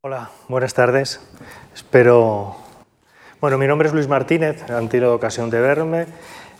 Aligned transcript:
Hola, 0.00 0.30
buenas 0.46 0.74
tardes. 0.74 1.18
Espero. 1.74 2.54
Bueno, 3.40 3.58
mi 3.58 3.66
nombre 3.66 3.88
es 3.88 3.92
Luis 3.92 4.06
Martínez, 4.06 4.70
han 4.70 4.88
tenido 4.88 5.12
ocasión 5.12 5.50
de 5.50 5.60
verme. 5.60 6.06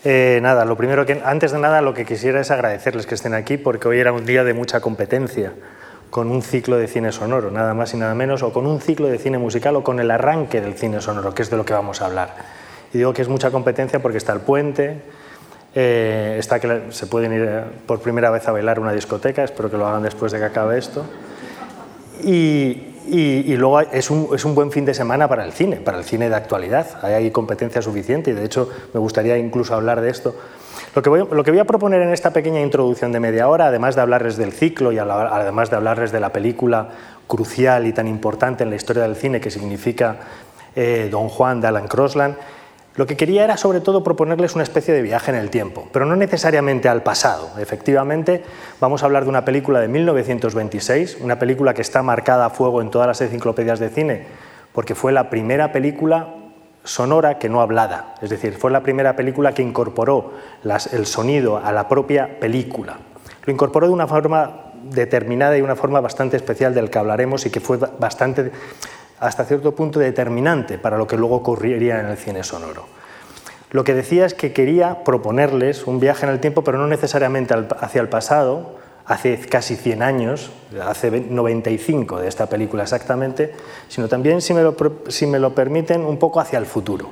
Eh, 0.03 0.41
nada, 0.42 0.65
lo 0.65 0.76
primero 0.76 1.07
que, 1.07 1.23
antes 1.25 1.53
de 1.53 1.61
nada, 1.61 1.81
lo 1.81 1.95
que 1.95 2.05
quisiera 2.05 2.41
es 2.41 2.51
agradecerles 2.51 3.07
que 3.07 3.15
estén 3.15 3.35
aquí, 3.35 3.57
porque 3.57 3.87
hoy 3.87 4.01
era 4.01 4.11
un 4.11 4.27
día 4.27 4.43
de 4.43 4.55
mucha 4.55 4.81
competencia 4.81 5.53
con 6.11 6.33
un 6.33 6.43
ciclo 6.43 6.79
de 6.79 6.89
cine 6.89 7.13
sonoro, 7.13 7.53
nada 7.53 7.75
más 7.75 7.95
y 7.95 7.97
nada 7.97 8.12
menos, 8.12 8.43
o 8.43 8.53
con 8.53 8.66
un 8.66 8.80
ciclo 8.80 9.06
de 9.06 9.18
cine 9.18 9.39
musical 9.39 9.77
o 9.77 9.84
con 9.84 10.00
el 10.00 10.11
arranque 10.11 10.61
del 10.61 10.75
cine 10.75 11.00
sonoro, 11.00 11.32
que 11.32 11.43
es 11.43 11.50
de 11.50 11.57
lo 11.57 11.64
que 11.64 11.75
vamos 11.75 12.02
a 12.02 12.07
hablar. 12.07 12.34
Y 12.93 12.98
digo 12.98 13.12
que 13.12 13.23
es 13.23 13.29
mucha 13.29 13.52
competencia 13.52 14.02
porque 14.02 14.18
está 14.18 14.32
el 14.32 14.41
puente, 14.41 15.00
eh, 15.77 16.34
está 16.41 16.59
que 16.59 16.86
se 16.91 17.07
pueden 17.07 17.32
ir 17.32 17.46
eh, 17.48 17.62
por 17.86 18.00
primera 18.00 18.30
vez 18.30 18.48
a 18.48 18.50
bailar 18.50 18.80
una 18.80 18.91
discoteca, 18.91 19.45
espero 19.45 19.70
que 19.70 19.77
lo 19.77 19.86
hagan 19.86 20.02
después 20.02 20.32
de 20.32 20.41
que 20.41 20.45
acabe 20.45 20.77
esto. 20.77 21.05
Y, 22.25 22.96
y, 23.11 23.56
luego 23.56 23.80
es 23.80 24.11
un, 24.11 24.29
es 24.34 24.45
un, 24.45 24.54
buen 24.54 24.71
fin 24.71 24.85
de 24.85 24.94
semana 24.94 25.29
para 25.29 25.44
el 25.44 25.53
cine, 25.53 25.76
para 25.76 25.98
el 25.98 26.04
cine 26.04 26.29
de 26.29 26.36
actualidad. 26.36 27.04
Hay 27.04 27.31
competencia 27.31 27.82
suficiente 27.82 28.31
y 28.31 28.34
de 28.34 28.44
hecho 28.44 28.68
me 28.93 29.00
gustaría 29.00 29.36
incluso 29.39 29.75
hablar 29.75 30.00
de 30.00 30.11
esto. 30.11 30.34
Lo 30.94 31.03
que, 31.03 31.11
voy, 31.11 31.26
lo 31.31 31.44
que 31.44 31.50
voy 31.50 31.61
a 31.61 31.64
proponer 31.64 32.03
en 32.03 32.12
esta 32.12 32.33
pequeña 32.33 32.61
introducción 32.61 33.12
de 33.12 33.21
media 33.21 33.48
hora, 33.48 33.67
además 33.67 33.95
de 33.95 34.03
hablarles 34.03 34.37
del 34.37 34.53
ciclo 34.53 34.93
y 34.93 34.98
además 34.98 35.71
de 35.71 35.77
hablarles 35.77 36.12
de 36.12 36.21
la 36.21 36.33
película 36.33 36.89
crucial 37.27 37.87
y 37.87 37.93
tan 37.93 38.09
importante 38.09 38.65
en 38.65 38.71
la 38.71 38.77
historia 38.77 39.03
del 39.03 39.17
cine 39.17 39.41
que 39.41 39.51
significa 39.51 40.17
eh, 40.75 41.09
Don 41.11 41.29
Juan 41.29 41.61
de 41.61 41.69
Alan 41.69 41.89
Crosland, 41.89 42.37
lo 42.98 43.07
que 43.07 43.16
quería 43.16 43.45
era 43.45 43.57
sobre 43.57 43.80
todo 43.80 44.02
proponerles 44.02 44.57
una 44.57 44.65
especie 44.65 44.93
de 44.93 45.02
viaje 45.02 45.30
en 45.30 45.37
el 45.37 45.51
tiempo, 45.51 45.89
pero 45.93 46.05
no 46.05 46.16
necesariamente 46.16 46.89
al 46.89 47.05
pasado. 47.05 47.48
Efectivamente, 47.61 48.43
vamos 48.80 49.02
a 49.02 49.06
hablar 49.06 49.23
de 49.23 49.30
una 49.30 49.45
película 49.45 49.79
de 49.79 49.87
1926, 49.87 51.19
una 51.20 51.39
película 51.39 51.75
que 51.75 51.83
está 51.83 52.03
marcada 52.03 52.47
a 52.47 52.51
fuego 52.51 52.83
en 52.83 52.91
todas 52.91 53.06
las 53.06 53.20
enciclopedias 53.20 53.79
de 53.79 53.91
cine, 53.91 54.27
porque 54.73 54.97
fue 54.97 55.12
la 55.12 55.30
primera 55.30 55.70
película 55.70 56.34
sonora 56.83 57.39
que 57.39 57.48
no 57.48 57.61
hablada, 57.61 58.17
es 58.20 58.31
decir, 58.31 58.55
fue 58.55 58.73
la 58.73 58.83
primera 58.83 59.14
película 59.14 59.55
que 59.55 59.62
incorporó 59.62 60.33
el 60.64 61.06
sonido 61.06 61.56
a 61.56 61.70
la 61.70 61.86
propia 61.86 62.41
película. 62.41 62.98
Lo 63.45 63.53
incorporó 63.53 63.86
de 63.86 63.92
una 63.92 64.08
forma 64.08 64.73
determinada 64.83 65.56
y 65.56 65.62
una 65.62 65.77
forma 65.77 66.01
bastante 66.01 66.36
especial 66.36 66.75
del 66.75 66.91
que 66.91 66.98
hablaremos 66.98 67.47
y 67.47 67.51
que 67.51 67.61
fue 67.61 67.77
bastante 67.77 68.51
hasta 69.20 69.44
cierto 69.44 69.74
punto 69.74 69.98
determinante 69.98 70.78
para 70.78 70.98
lo 70.98 71.06
que 71.06 71.16
luego 71.16 71.36
ocurriría 71.36 72.00
en 72.00 72.06
el 72.06 72.16
cine 72.16 72.44
sonoro. 72.44 72.86
Lo 73.70 73.84
que 73.84 73.94
decía 73.94 74.24
es 74.24 74.34
que 74.34 74.52
quería 74.52 75.05
proponerles 75.05 75.86
un 75.86 76.00
viaje 76.00 76.24
en 76.24 76.33
el 76.33 76.41
tiempo, 76.41 76.64
pero 76.64 76.78
no 76.78 76.86
necesariamente 76.86 77.55
hacia 77.80 78.00
el 78.00 78.08
pasado, 78.08 78.77
hace 79.05 79.39
casi 79.39 79.77
100 79.77 80.02
años, 80.02 80.50
hace 80.83 81.11
95 81.11 82.20
de 82.20 82.28
esta 82.28 82.46
película 82.46 82.84
exactamente, 82.84 83.52
sino 83.89 84.08
también, 84.08 84.41
si 84.41 84.55
me 84.55 84.62
lo, 85.39 85.55
permiten, 85.55 86.05
un 86.05 86.19
poco 86.19 86.41
hacia 86.41 86.58
el 86.58 86.66
futuro. 86.66 87.11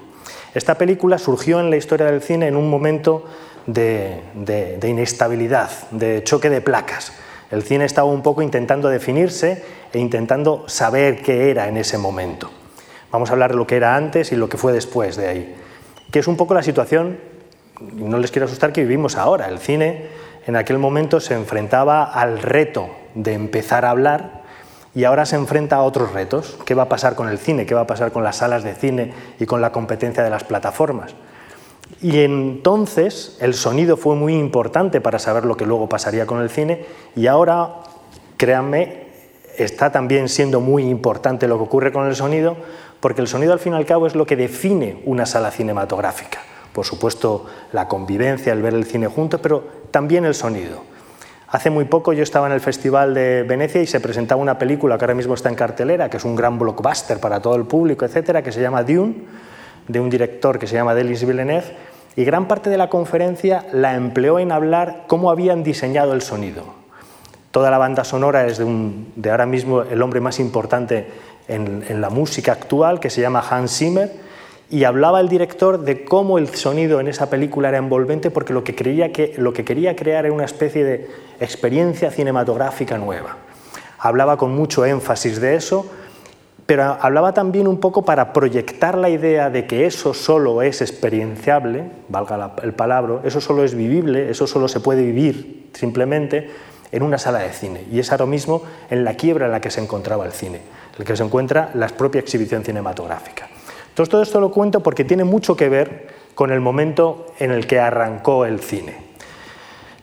Esta 0.54 0.76
película 0.76 1.18
surgió 1.18 1.60
en 1.60 1.68
la 1.68 1.76
historia 1.76 2.06
del 2.06 2.22
cine 2.22 2.48
en 2.48 2.56
un 2.56 2.70
momento 2.70 3.24
de 3.66 4.78
inestabilidad, 4.82 5.70
de 5.90 6.24
choque 6.24 6.48
de 6.48 6.62
placas. 6.62 7.12
El 7.50 7.62
cine 7.62 7.84
estaba 7.84 8.08
un 8.08 8.22
poco 8.22 8.42
intentando 8.42 8.88
definirse 8.88 9.64
e 9.92 9.98
intentando 9.98 10.64
saber 10.68 11.22
qué 11.22 11.50
era 11.50 11.68
en 11.68 11.76
ese 11.76 11.96
momento. 11.98 12.50
Vamos 13.12 13.30
a 13.30 13.34
hablar 13.34 13.52
de 13.52 13.56
lo 13.56 13.66
que 13.66 13.76
era 13.76 13.94
antes 13.94 14.32
y 14.32 14.36
lo 14.36 14.48
que 14.48 14.56
fue 14.56 14.72
después 14.72 15.16
de 15.16 15.28
ahí, 15.28 15.54
que 16.10 16.18
es 16.18 16.26
un 16.26 16.36
poco 16.36 16.54
la 16.54 16.62
situación, 16.62 17.18
no 17.94 18.18
les 18.18 18.30
quiero 18.30 18.46
asustar, 18.46 18.72
que 18.72 18.82
vivimos 18.82 19.16
ahora. 19.16 19.48
El 19.48 19.58
cine 19.58 20.06
en 20.46 20.56
aquel 20.56 20.78
momento 20.78 21.20
se 21.20 21.34
enfrentaba 21.34 22.04
al 22.04 22.40
reto 22.40 22.90
de 23.14 23.34
empezar 23.34 23.84
a 23.84 23.90
hablar 23.90 24.42
y 24.94 25.04
ahora 25.04 25.26
se 25.26 25.36
enfrenta 25.36 25.76
a 25.76 25.82
otros 25.82 26.12
retos. 26.12 26.58
¿Qué 26.64 26.74
va 26.74 26.84
a 26.84 26.88
pasar 26.88 27.14
con 27.14 27.28
el 27.28 27.38
cine? 27.38 27.66
¿Qué 27.66 27.74
va 27.74 27.82
a 27.82 27.86
pasar 27.86 28.12
con 28.12 28.24
las 28.24 28.36
salas 28.36 28.64
de 28.64 28.74
cine 28.74 29.12
y 29.38 29.46
con 29.46 29.60
la 29.60 29.70
competencia 29.70 30.22
de 30.22 30.30
las 30.30 30.44
plataformas? 30.44 31.14
Y 32.02 32.20
entonces 32.20 33.36
el 33.40 33.54
sonido 33.54 33.96
fue 33.96 34.14
muy 34.16 34.34
importante 34.34 35.00
para 35.00 35.18
saber 35.18 35.44
lo 35.44 35.56
que 35.56 35.66
luego 35.66 35.88
pasaría 35.88 36.26
con 36.26 36.40
el 36.40 36.50
cine 36.50 36.84
y 37.14 37.26
ahora, 37.26 37.74
créanme, 38.36 39.06
está 39.56 39.90
también 39.90 40.28
siendo 40.28 40.60
muy 40.60 40.84
importante 40.84 41.48
lo 41.48 41.56
que 41.56 41.64
ocurre 41.64 41.92
con 41.92 42.06
el 42.06 42.14
sonido, 42.14 42.56
porque 43.00 43.20
el 43.20 43.28
sonido 43.28 43.52
al 43.52 43.60
fin 43.60 43.72
y 43.72 43.76
al 43.76 43.86
cabo 43.86 44.06
es 44.06 44.14
lo 44.14 44.26
que 44.26 44.36
define 44.36 45.00
una 45.04 45.26
sala 45.26 45.50
cinematográfica. 45.50 46.40
Por 46.72 46.84
supuesto, 46.84 47.46
la 47.72 47.88
convivencia, 47.88 48.52
el 48.52 48.62
ver 48.62 48.74
el 48.74 48.84
cine 48.84 49.06
junto, 49.06 49.40
pero 49.40 49.64
también 49.90 50.26
el 50.26 50.34
sonido. 50.34 50.82
Hace 51.48 51.70
muy 51.70 51.84
poco 51.84 52.12
yo 52.12 52.22
estaba 52.22 52.48
en 52.48 52.52
el 52.52 52.60
Festival 52.60 53.14
de 53.14 53.44
Venecia 53.44 53.80
y 53.80 53.86
se 53.86 54.00
presentaba 54.00 54.42
una 54.42 54.58
película 54.58 54.98
que 54.98 55.04
ahora 55.04 55.14
mismo 55.14 55.34
está 55.34 55.48
en 55.48 55.54
cartelera, 55.54 56.10
que 56.10 56.18
es 56.18 56.24
un 56.24 56.36
gran 56.36 56.58
blockbuster 56.58 57.18
para 57.20 57.40
todo 57.40 57.54
el 57.54 57.64
público, 57.64 58.04
etcétera, 58.04 58.42
que 58.42 58.52
se 58.52 58.60
llama 58.60 58.82
Dune, 58.82 59.14
de 59.88 60.00
un 60.00 60.10
director 60.10 60.58
que 60.58 60.66
se 60.66 60.74
llama 60.74 60.94
Delis 60.94 61.26
Villeneuve, 61.26 61.76
y 62.16 62.24
gran 62.24 62.48
parte 62.48 62.70
de 62.70 62.78
la 62.78 62.88
conferencia 62.88 63.66
la 63.72 63.94
empleó 63.94 64.38
en 64.38 64.52
hablar 64.52 65.04
cómo 65.06 65.30
habían 65.30 65.62
diseñado 65.62 66.14
el 66.14 66.22
sonido, 66.22 66.64
Toda 67.56 67.70
la 67.70 67.78
banda 67.78 68.04
sonora 68.04 68.46
es 68.46 68.58
de, 68.58 69.30
ahora 69.30 69.46
mismo 69.46 69.80
el 69.80 70.02
hombre 70.02 70.20
más 70.20 70.40
importante 70.40 71.06
en, 71.48 72.02
la 72.02 72.10
música 72.10 72.52
actual, 72.52 73.00
que 73.00 73.08
se 73.08 73.22
llama 73.22 73.42
Hans 73.48 73.78
Zimmer, 73.78 74.12
y 74.68 74.84
hablaba 74.84 75.20
el 75.20 75.30
director 75.30 75.80
de 75.80 76.04
cómo 76.04 76.36
el 76.36 76.48
sonido 76.48 77.00
en 77.00 77.08
esa 77.08 77.30
película 77.30 77.70
era 77.70 77.78
envolvente 77.78 78.30
porque 78.30 78.52
lo 78.52 78.62
que, 78.62 78.74
creía 78.74 79.10
que, 79.10 79.32
lo 79.38 79.54
que 79.54 79.64
quería 79.64 79.96
crear 79.96 80.26
era 80.26 80.34
una 80.34 80.44
especie 80.44 80.84
de 80.84 81.08
experiencia 81.40 82.10
cinematográfica 82.10 82.98
nueva. 82.98 83.38
Hablaba 83.98 84.36
con 84.36 84.54
mucho 84.54 84.84
énfasis 84.84 85.40
de 85.40 85.54
eso, 85.54 85.86
pero 86.66 86.98
hablaba 87.00 87.32
también 87.32 87.68
un 87.68 87.78
poco 87.78 88.04
para 88.04 88.32
proyectar 88.32 88.98
la 88.98 89.08
idea 89.08 89.50
de 89.50 89.66
que 89.66 89.86
eso 89.86 90.12
solo 90.12 90.62
es 90.62 90.82
experienciable, 90.82 91.84
valga 92.08 92.54
el 92.62 92.74
palabra, 92.74 93.20
eso 93.24 93.40
solo 93.40 93.64
es 93.64 93.74
vivible, 93.74 94.30
eso 94.30 94.46
solo 94.48 94.66
se 94.66 94.80
puede 94.80 95.02
vivir 95.02 95.70
simplemente, 95.72 96.50
en 96.92 97.02
una 97.02 97.18
sala 97.18 97.40
de 97.40 97.52
cine. 97.52 97.84
Y 97.90 97.98
es 97.98 98.10
ahora 98.12 98.26
mismo 98.26 98.62
en 98.90 99.04
la 99.04 99.14
quiebra 99.14 99.46
en 99.46 99.52
la 99.52 99.60
que 99.60 99.70
se 99.70 99.80
encontraba 99.80 100.24
el 100.24 100.32
cine, 100.32 100.56
en 100.58 100.98
la 100.98 101.04
que 101.04 101.16
se 101.16 101.22
encuentra 101.22 101.70
la 101.74 101.88
propia 101.88 102.20
exhibición 102.20 102.64
cinematográfica. 102.64 103.48
Entonces, 103.88 104.10
todo 104.10 104.22
esto 104.22 104.40
lo 104.40 104.50
cuento 104.50 104.80
porque 104.80 105.04
tiene 105.04 105.24
mucho 105.24 105.56
que 105.56 105.68
ver 105.68 106.08
con 106.34 106.50
el 106.50 106.60
momento 106.60 107.26
en 107.38 107.50
el 107.50 107.66
que 107.66 107.80
arrancó 107.80 108.44
el 108.44 108.60
cine, 108.60 108.96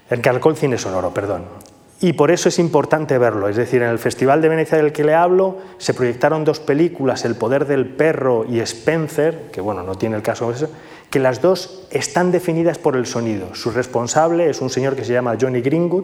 el 0.10 0.22
que 0.22 0.30
arrancó 0.30 0.50
el 0.50 0.56
cine 0.56 0.78
sonoro, 0.78 1.14
perdón. 1.14 1.63
Y 2.04 2.12
por 2.12 2.32
eso 2.32 2.50
es 2.50 2.60
importante 2.60 3.18
verlo. 3.18 3.48
Es 3.48 3.56
decir, 3.56 3.82
en 3.82 3.88
el 3.88 3.98
Festival 3.98 4.42
de 4.42 4.50
Venecia 4.50 4.78
del 4.78 4.92
que 4.92 5.06
le 5.06 5.14
hablo 5.14 5.60
se 5.78 5.94
proyectaron 5.94 6.44
dos 6.44 6.60
películas, 6.60 7.24
El 7.24 7.36
poder 7.36 7.66
del 7.66 7.86
perro 7.86 8.46
y 8.46 8.60
Spencer, 8.60 9.50
que 9.54 9.62
bueno, 9.62 9.84
no 9.84 9.96
tiene 9.96 10.18
el 10.18 10.22
caso 10.22 10.52
eso, 10.52 10.68
que 11.10 11.20
las 11.20 11.42
dos 11.42 11.88
están 11.92 12.34
definidas 12.34 12.78
por 12.78 12.98
el 12.98 13.06
sonido. 13.06 13.56
Su 13.56 13.72
responsable 13.72 14.50
es 14.50 14.60
un 14.60 14.70
señor 14.70 14.98
que 14.98 15.06
se 15.06 15.14
llama 15.14 15.38
Johnny 15.40 15.62
Greenwood, 15.62 16.04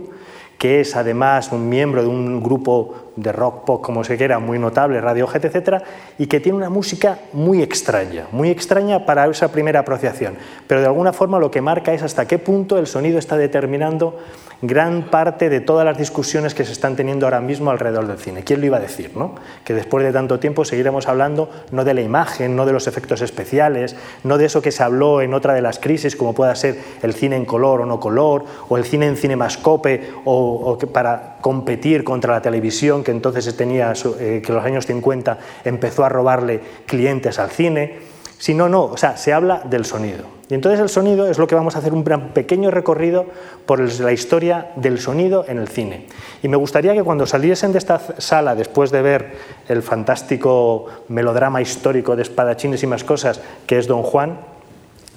que 0.60 0.82
es 0.82 0.96
además 0.98 1.52
un 1.54 1.70
miembro 1.70 2.04
de 2.04 2.10
un 2.10 2.44
grupo 2.44 3.10
de 3.16 3.32
rock 3.32 3.66
pop, 3.66 3.82
como 3.82 4.04
se 4.04 4.18
quiera, 4.18 4.40
muy 4.40 4.60
notable, 4.60 5.02
Radiohead, 5.02 5.46
etc., 5.46 5.84
y 6.18 6.28
que 6.28 6.40
tiene 6.40 6.58
una 6.58 6.70
música 6.70 7.20
muy 7.34 7.62
extraña, 7.62 8.28
muy 8.32 8.50
extraña 8.50 9.06
para 9.06 9.26
esa 9.28 9.52
primera 9.52 9.80
apreciación, 9.80 10.36
pero 10.68 10.82
de 10.82 10.88
alguna 10.88 11.14
forma 11.14 11.40
lo 11.40 11.50
que 11.50 11.62
marca 11.62 11.94
es 11.94 12.04
hasta 12.04 12.28
qué 12.28 12.38
punto 12.38 12.78
el 12.78 12.88
sonido 12.88 13.18
está 13.18 13.38
determinando 13.38 14.18
gran 14.62 15.04
parte 15.04 15.50
de 15.50 15.62
todas 15.62 15.86
las 15.86 15.98
discusiones 15.98 16.54
que 16.54 16.66
se 16.66 16.74
están 16.74 16.98
teniendo 16.98 17.26
ahora 17.26 17.40
mismo 17.40 17.72
alrededor 17.72 18.08
del 18.08 18.18
cine. 18.18 18.44
¿Quién 18.44 18.60
lo 18.60 18.66
iba 18.66 18.78
a 18.78 18.82
decir? 18.82 19.12
No? 19.16 19.36
Que 19.64 19.74
después 19.74 20.04
de 20.04 20.12
tanto 20.12 20.40
tiempo 20.40 20.66
seguiremos 20.66 21.08
hablando 21.08 21.50
no 21.72 21.86
de 21.86 21.94
la 21.94 22.02
imagen, 22.02 22.58
no 22.58 22.66
de 22.66 22.74
los 22.74 22.88
efectos 22.88 23.22
especiales, 23.22 23.96
no 24.24 24.38
de 24.38 24.46
eso 24.46 24.62
que 24.62 24.72
se 24.72 24.84
habló 24.84 25.22
en 25.22 25.34
otra 25.34 25.54
de 25.54 25.62
las 25.62 25.80
crisis, 25.80 26.18
como 26.18 26.34
pueda 26.34 26.54
ser 26.56 26.78
el 27.02 27.14
cine 27.14 27.38
en 27.38 27.46
color 27.46 27.82
o 27.82 27.86
no 27.86 28.02
color, 28.02 28.44
o 28.68 28.78
el 28.78 28.84
cine 28.84 29.08
en 29.08 29.16
cinemascope, 29.16 30.12
o, 30.26 30.49
para 30.92 31.38
competir 31.42 32.04
contra 32.04 32.34
la 32.34 32.42
televisión, 32.42 33.04
que 33.04 33.12
entonces 33.12 33.56
tenía, 33.56 33.94
eh, 34.20 34.42
que 34.44 34.52
en 34.52 34.56
los 34.56 34.66
años 34.66 34.86
50 34.86 35.38
empezó 35.66 36.06
a 36.06 36.10
robarle 36.10 36.62
clientes 36.86 37.40
al 37.40 37.50
cine. 37.50 38.00
Si 38.38 38.54
no, 38.54 38.70
no, 38.70 38.86
o 38.86 38.98
sea, 38.98 39.18
se 39.18 39.34
habla 39.34 39.62
del 39.66 39.86
sonido. 39.86 40.40
Y 40.50 40.56
entonces 40.56 40.80
el 40.80 40.90
sonido 40.90 41.30
es 41.30 41.38
lo 41.38 41.46
que 41.46 41.54
vamos 41.54 41.76
a 41.76 41.80
hacer 41.80 41.94
un 41.94 42.04
pequeño 42.04 42.72
recorrido 42.72 43.26
por 43.68 43.80
la 43.80 44.12
historia 44.12 44.72
del 44.78 45.00
sonido 45.00 45.46
en 45.48 45.60
el 45.60 45.68
cine. 45.68 46.08
Y 46.42 46.48
me 46.48 46.58
gustaría 46.58 46.94
que 46.94 47.04
cuando 47.04 47.28
saliesen 47.28 47.72
de 47.72 47.78
esta 47.78 48.02
sala, 48.18 48.56
después 48.56 48.90
de 48.90 49.04
ver 49.04 49.36
el 49.68 49.84
fantástico 49.84 50.88
melodrama 51.08 51.62
histórico 51.62 52.16
de 52.16 52.24
espadachines 52.24 52.82
y 52.82 52.88
más 52.88 53.04
cosas, 53.04 53.42
que 53.68 53.78
es 53.78 53.86
Don 53.86 54.02
Juan, 54.02 54.40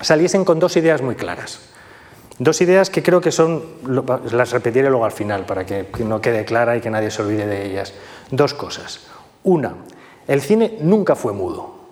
saliesen 0.03 0.45
con 0.45 0.59
dos 0.59 0.77
ideas 0.77 1.01
muy 1.01 1.15
claras. 1.15 1.72
Dos 2.39 2.61
ideas 2.61 2.91
que 2.91 3.03
creo 3.03 3.21
que 3.21 3.31
son, 3.31 3.63
las 4.33 4.53
repetiré 4.53 4.89
luego 4.89 5.05
al 5.05 5.13
final 5.13 5.45
para 5.47 5.67
que 5.67 5.87
no 6.05 6.21
quede 6.21 6.45
clara 6.45 6.77
y 6.77 6.81
que 6.81 6.91
nadie 6.91 7.11
se 7.11 7.23
olvide 7.23 7.47
de 7.47 7.67
ellas. 7.67 7.95
Dos 8.31 8.55
cosas. 8.55 9.01
Una, 9.45 9.75
el 10.27 10.41
cine 10.41 10.79
nunca 10.81 11.15
fue 11.15 11.33
mudo 11.33 11.83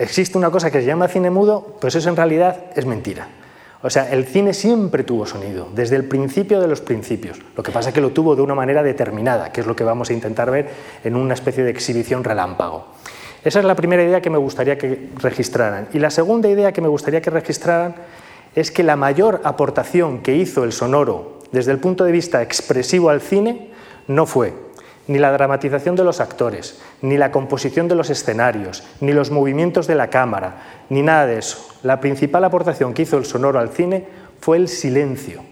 existe 0.00 0.38
una 0.38 0.50
cosa 0.50 0.70
que 0.70 0.80
se 0.80 0.86
llama 0.86 1.08
cine 1.08 1.30
mudo, 1.30 1.76
pues 1.80 1.94
eso 1.94 2.08
en 2.08 2.16
realidad 2.16 2.64
es 2.74 2.86
mentira. 2.86 3.28
O 3.82 3.88
sea, 3.88 4.10
el 4.10 4.26
cine 4.26 4.52
siempre 4.52 5.04
tuvo 5.04 5.26
sonido, 5.26 5.68
desde 5.74 5.96
el 5.96 6.04
principio 6.04 6.60
de 6.60 6.68
los 6.68 6.80
principios. 6.80 7.38
Lo 7.56 7.62
que 7.62 7.70
pasa 7.70 7.90
es 7.90 7.94
que 7.94 8.00
lo 8.00 8.10
tuvo 8.10 8.34
de 8.34 8.42
una 8.42 8.54
manera 8.54 8.82
determinada, 8.82 9.52
que 9.52 9.60
es 9.60 9.66
lo 9.66 9.76
que 9.76 9.84
vamos 9.84 10.10
a 10.10 10.12
intentar 10.12 10.50
ver 10.50 10.68
en 11.04 11.16
una 11.16 11.34
especie 11.34 11.64
de 11.64 11.70
exhibición 11.70 12.24
relámpago. 12.24 12.86
Esa 13.42 13.58
es 13.58 13.64
la 13.64 13.74
primera 13.74 14.02
idea 14.02 14.20
que 14.20 14.28
me 14.28 14.36
gustaría 14.36 14.76
que 14.76 15.10
registraran. 15.16 15.88
Y 15.94 15.98
la 15.98 16.10
segunda 16.10 16.48
idea 16.48 16.72
que 16.72 16.82
me 16.82 16.88
gustaría 16.88 17.22
que 17.22 17.30
registraran 17.30 17.94
es 18.54 18.70
que 18.70 18.82
la 18.82 18.96
mayor 18.96 19.40
aportación 19.44 20.20
que 20.20 20.36
hizo 20.36 20.64
el 20.64 20.72
sonoro 20.72 21.38
desde 21.52 21.72
el 21.72 21.78
punto 21.78 22.04
de 22.04 22.12
vista 22.12 22.42
expresivo 22.42 23.10
al 23.10 23.20
cine 23.20 23.70
no 24.06 24.26
fue 24.26 24.54
ni 25.06 25.18
la 25.18 25.32
dramatización 25.32 25.96
de 25.96 26.04
los 26.04 26.20
actores, 26.20 26.80
ni 27.02 27.16
la 27.16 27.32
composición 27.32 27.88
de 27.88 27.96
los 27.96 28.10
escenarios, 28.10 28.84
ni 29.00 29.12
los 29.12 29.32
movimientos 29.32 29.88
de 29.88 29.96
la 29.96 30.08
cámara, 30.08 30.84
ni 30.88 31.02
nada 31.02 31.26
de 31.26 31.38
eso. 31.38 31.68
La 31.82 31.98
principal 32.00 32.44
aportación 32.44 32.94
que 32.94 33.02
hizo 33.02 33.18
el 33.18 33.24
sonoro 33.24 33.58
al 33.58 33.70
cine 33.70 34.06
fue 34.40 34.56
el 34.56 34.68
silencio. 34.68 35.42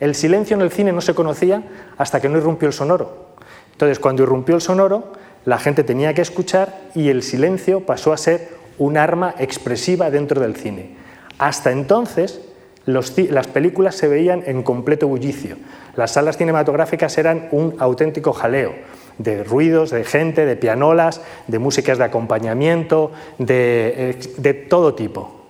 El 0.00 0.14
silencio 0.14 0.56
en 0.56 0.62
el 0.62 0.70
cine 0.70 0.92
no 0.92 1.02
se 1.02 1.14
conocía 1.14 1.64
hasta 1.98 2.20
que 2.20 2.30
no 2.30 2.38
irrumpió 2.38 2.66
el 2.68 2.72
sonoro. 2.72 3.26
Entonces, 3.72 3.98
cuando 3.98 4.22
irrumpió 4.22 4.54
el 4.54 4.62
sonoro, 4.62 5.12
la 5.44 5.58
gente 5.58 5.84
tenía 5.84 6.14
que 6.14 6.22
escuchar 6.22 6.74
y 6.94 7.10
el 7.10 7.22
silencio 7.22 7.84
pasó 7.84 8.12
a 8.12 8.16
ser 8.16 8.48
un 8.78 8.96
arma 8.96 9.34
expresiva 9.38 10.10
dentro 10.10 10.40
del 10.40 10.56
cine. 10.56 10.96
Hasta 11.38 11.70
entonces, 11.70 12.40
las 12.84 13.46
películas 13.46 13.94
se 13.94 14.08
veían 14.08 14.42
en 14.46 14.62
completo 14.62 15.08
bullicio. 15.08 15.56
Las 15.94 16.12
salas 16.12 16.36
cinematográficas 16.36 17.18
eran 17.18 17.48
un 17.52 17.74
auténtico 17.78 18.32
jaleo 18.32 18.74
de 19.18 19.44
ruidos, 19.44 19.90
de 19.90 20.04
gente, 20.04 20.46
de 20.46 20.56
pianolas, 20.56 21.20
de 21.48 21.58
músicas 21.58 21.98
de 21.98 22.04
acompañamiento, 22.04 23.12
de, 23.38 24.16
eh, 24.42 24.54
todo 24.68 24.94
tipo. 24.94 25.46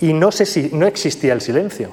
Y 0.00 0.12
no, 0.12 0.30
si, 0.30 0.70
no 0.72 0.86
existía 0.86 1.32
el 1.32 1.40
silencio. 1.40 1.90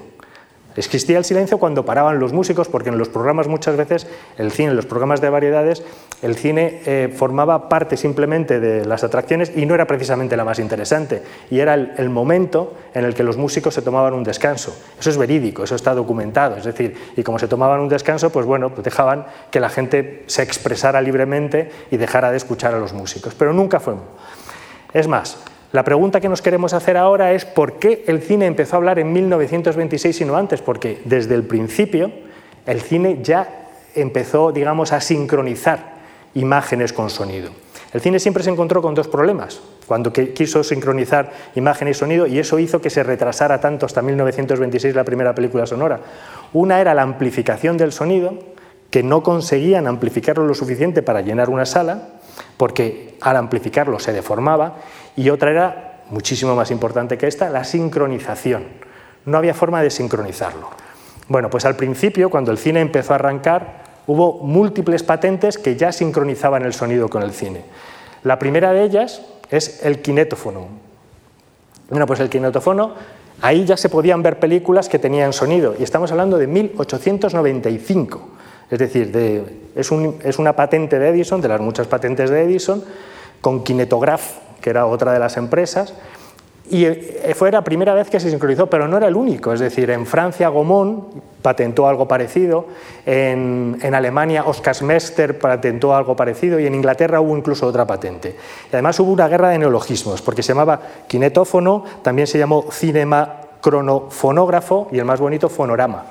Existía 0.76 1.18
el 1.18 1.24
silencio 1.24 1.58
cuando 1.58 1.86
paraban 1.86 2.20
los 2.20 2.34
músicos, 2.34 2.68
porque 2.68 2.90
en 2.90 2.98
los 2.98 3.08
programas 3.08 3.48
muchas 3.48 3.78
veces, 3.78 4.08
el 4.38 4.52
cine, 4.52 4.72
en 4.72 4.76
los 4.76 4.86
programas 4.86 5.22
de 5.22 5.30
variedades, 5.30 5.84
el 6.22 6.36
cine 6.36 6.82
eh, 6.86 7.14
formaba 7.16 7.70
parte 7.70 7.96
simplemente 7.96 8.60
de 8.60 8.86
las 8.86 9.04
atracciones 9.04 9.54
y 9.56 9.66
no 9.66 9.74
era 9.74 9.88
precisamente 9.88 10.36
la 10.36 10.44
más 10.44 10.60
interesante, 10.60 11.24
y 11.50 11.60
era 11.60 11.76
el, 11.76 12.10
momento 12.10 12.74
en 12.94 13.06
el 13.06 13.14
que 13.14 13.24
los 13.24 13.38
músicos 13.38 13.74
se 13.74 13.82
tomaban 13.82 14.14
un 14.14 14.24
descanso. 14.24 14.76
Eso 15.00 15.10
es 15.10 15.18
verídico, 15.18 15.64
eso 15.64 15.76
está 15.76 15.94
documentado, 15.94 16.58
es 16.58 16.66
decir, 16.66 16.96
y 17.16 17.24
como 17.24 17.40
se 17.40 17.48
tomaban 17.48 17.80
un 17.80 17.90
descanso, 17.90 18.30
pues 18.30 18.46
bueno, 18.46 18.70
pues 18.70 18.84
dejaban 18.84 19.26
que 19.52 19.60
la 19.60 19.70
gente 19.70 20.24
se 20.28 20.44
expresara 20.44 21.02
libremente 21.02 21.72
y 21.90 21.98
dejara 21.98 22.32
de 22.32 22.38
escuchar 22.38 22.74
a 22.74 22.80
los 22.80 22.92
músicos, 22.92 23.34
pero 23.34 23.54
nunca 23.54 23.80
fue. 23.80 23.96
Es 24.94 25.08
más, 25.08 25.38
la 25.76 25.84
pregunta 25.84 26.22
que 26.22 26.30
nos 26.30 26.42
queremos 26.42 26.74
hacer 26.74 26.96
ahora 26.96 27.34
es 27.34 27.44
por 27.44 27.80
qué 27.80 28.06
el 28.08 28.22
cine 28.22 28.46
empezó 28.46 28.76
a 28.76 28.78
hablar 28.78 28.98
en 28.98 29.12
1926 29.12 30.22
y 30.22 30.24
no 30.24 30.38
antes, 30.38 30.62
porque 30.62 31.02
desde 31.04 31.36
el 31.36 31.44
principio 31.44 32.12
el 32.66 32.80
cine 32.80 33.20
ya 33.22 33.68
empezó, 33.94 34.54
digamos, 34.54 34.94
a 34.94 35.02
sincronizar 35.02 35.96
imágenes 36.34 36.94
con 36.94 37.10
sonido. 37.10 37.50
El 37.92 38.00
cine 38.00 38.20
siempre 38.20 38.42
se 38.42 38.52
encontró 38.52 38.82
con 38.82 38.96
dos 38.96 39.10
problemas 39.10 39.60
cuando 39.86 40.14
quiso 40.14 40.64
sincronizar 40.64 41.34
imagen 41.56 41.90
y 41.90 41.94
sonido 41.94 42.26
y 42.26 42.40
eso 42.40 42.58
hizo 42.58 42.80
que 42.80 42.90
se 42.90 43.04
retrasara 43.04 43.60
tanto 43.60 43.86
hasta 43.86 44.02
1926 44.02 44.96
la 44.96 45.04
primera 45.04 45.36
película 45.36 45.66
sonora. 45.66 46.00
Una 46.54 46.80
era 46.80 46.94
la 46.94 47.02
amplificación 47.02 47.76
del 47.76 47.92
sonido, 47.92 48.34
que 48.90 49.04
no 49.04 49.24
conseguían 49.24 49.88
amplificarlo 49.88 50.48
lo 50.48 50.54
suficiente 50.54 51.02
para 51.02 51.20
llenar 51.20 51.50
una 51.50 51.66
sala, 51.66 52.12
porque 52.56 53.18
al 53.20 53.36
amplificarlo 53.36 54.00
se 54.00 54.14
deformaba, 54.14 54.78
y 55.16 55.30
otra 55.30 55.52
era, 55.52 55.96
muchísimo 56.10 56.56
más 56.56 56.72
importante 56.72 57.18
que 57.18 57.28
esta, 57.28 57.50
la 57.50 57.64
sincronización. 57.64 58.64
No 59.26 59.38
había 59.38 59.54
forma 59.54 59.82
de 59.82 59.90
sincronizarlo. 59.90 60.70
Bueno, 61.28 61.50
pues 61.50 61.66
al 61.66 61.76
principio, 61.76 62.30
cuando 62.30 62.52
el 62.52 62.58
cine 62.58 62.82
empezó 62.82 63.14
a 63.14 63.16
arrancar, 63.16 63.84
hubo 64.08 64.40
múltiples 64.40 65.04
patentes 65.04 65.58
que 65.58 65.76
ya 65.76 65.92
sincronizaban 65.92 66.64
el 66.64 66.74
sonido 66.74 67.10
con 67.10 67.24
el 67.24 67.32
cine. 67.32 67.64
La 68.24 68.38
primera 68.38 68.72
de 68.72 68.84
ellas 68.84 69.22
es 69.50 69.84
el 69.84 70.02
kinetófono. 70.02 70.68
Bueno, 71.90 72.06
pues 72.06 72.20
el 72.20 72.30
kinetófono, 72.30 72.94
ahí 73.42 73.66
ya 73.66 73.78
se 73.78 73.90
podían 73.90 74.22
ver 74.22 74.40
películas 74.40 74.90
que 74.90 75.00
tenían 75.00 75.34
sonido, 75.34 75.76
y 75.78 75.84
estamos 75.84 76.12
hablando 76.12 76.38
de 76.38 76.48
1895. 76.48 78.30
Es 78.70 78.80
decir, 78.80 79.16
es, 79.76 79.92
es, 80.24 80.40
una 80.40 80.56
patente 80.56 80.98
de 80.98 81.10
Edison, 81.10 81.40
de 81.40 81.48
las 81.48 81.62
muchas 81.62 81.86
patentes 81.86 82.32
de 82.32 82.44
Edison, 82.44 82.84
con 83.42 83.64
kinetograph, 83.64 84.45
que 84.62 84.70
era 84.70 84.86
otra 84.86 85.14
de 85.14 85.20
las 85.20 85.38
empresas, 85.38 85.94
y 86.70 86.88
fue 87.36 87.52
la 87.52 87.64
primera 87.64 87.94
vez 87.94 88.10
que 88.10 88.20
se 88.20 88.32
sincronizó, 88.32 88.68
pero 88.68 88.88
no 88.88 88.98
era 88.98 89.08
el 89.08 89.16
único. 89.16 89.54
Es 89.54 89.60
decir, 89.60 89.92
en 89.92 90.06
Francia 90.08 90.50
Gaumont 90.50 91.22
patentó 91.44 91.88
algo 91.88 92.08
parecido, 92.08 92.66
en, 93.06 93.78
en, 93.84 93.94
Alemania 93.94 94.44
Oskar 94.46 94.82
Mester 94.82 95.38
patentó 95.38 95.96
algo 95.96 96.16
parecido 96.16 96.60
y 96.60 96.66
en 96.66 96.74
Inglaterra 96.74 97.22
hubo 97.22 97.38
incluso 97.38 97.68
otra 97.68 97.86
patente. 97.86 98.36
Y 98.72 98.76
además 98.76 99.00
hubo 99.00 99.12
una 99.12 99.28
guerra 99.28 99.50
de 99.50 99.60
neologismos, 99.60 100.24
porque 100.24 100.42
se 100.42 100.54
llamaba 100.54 100.82
kinetófono, 101.08 101.84
también 102.02 102.26
se 102.26 102.40
llamó 102.40 102.66
cinema 102.72 103.42
cronofonógrafo 103.62 104.88
y 104.92 104.98
el 104.98 105.06
más 105.06 105.20
bonito 105.20 105.50
fonorama. 105.50 106.06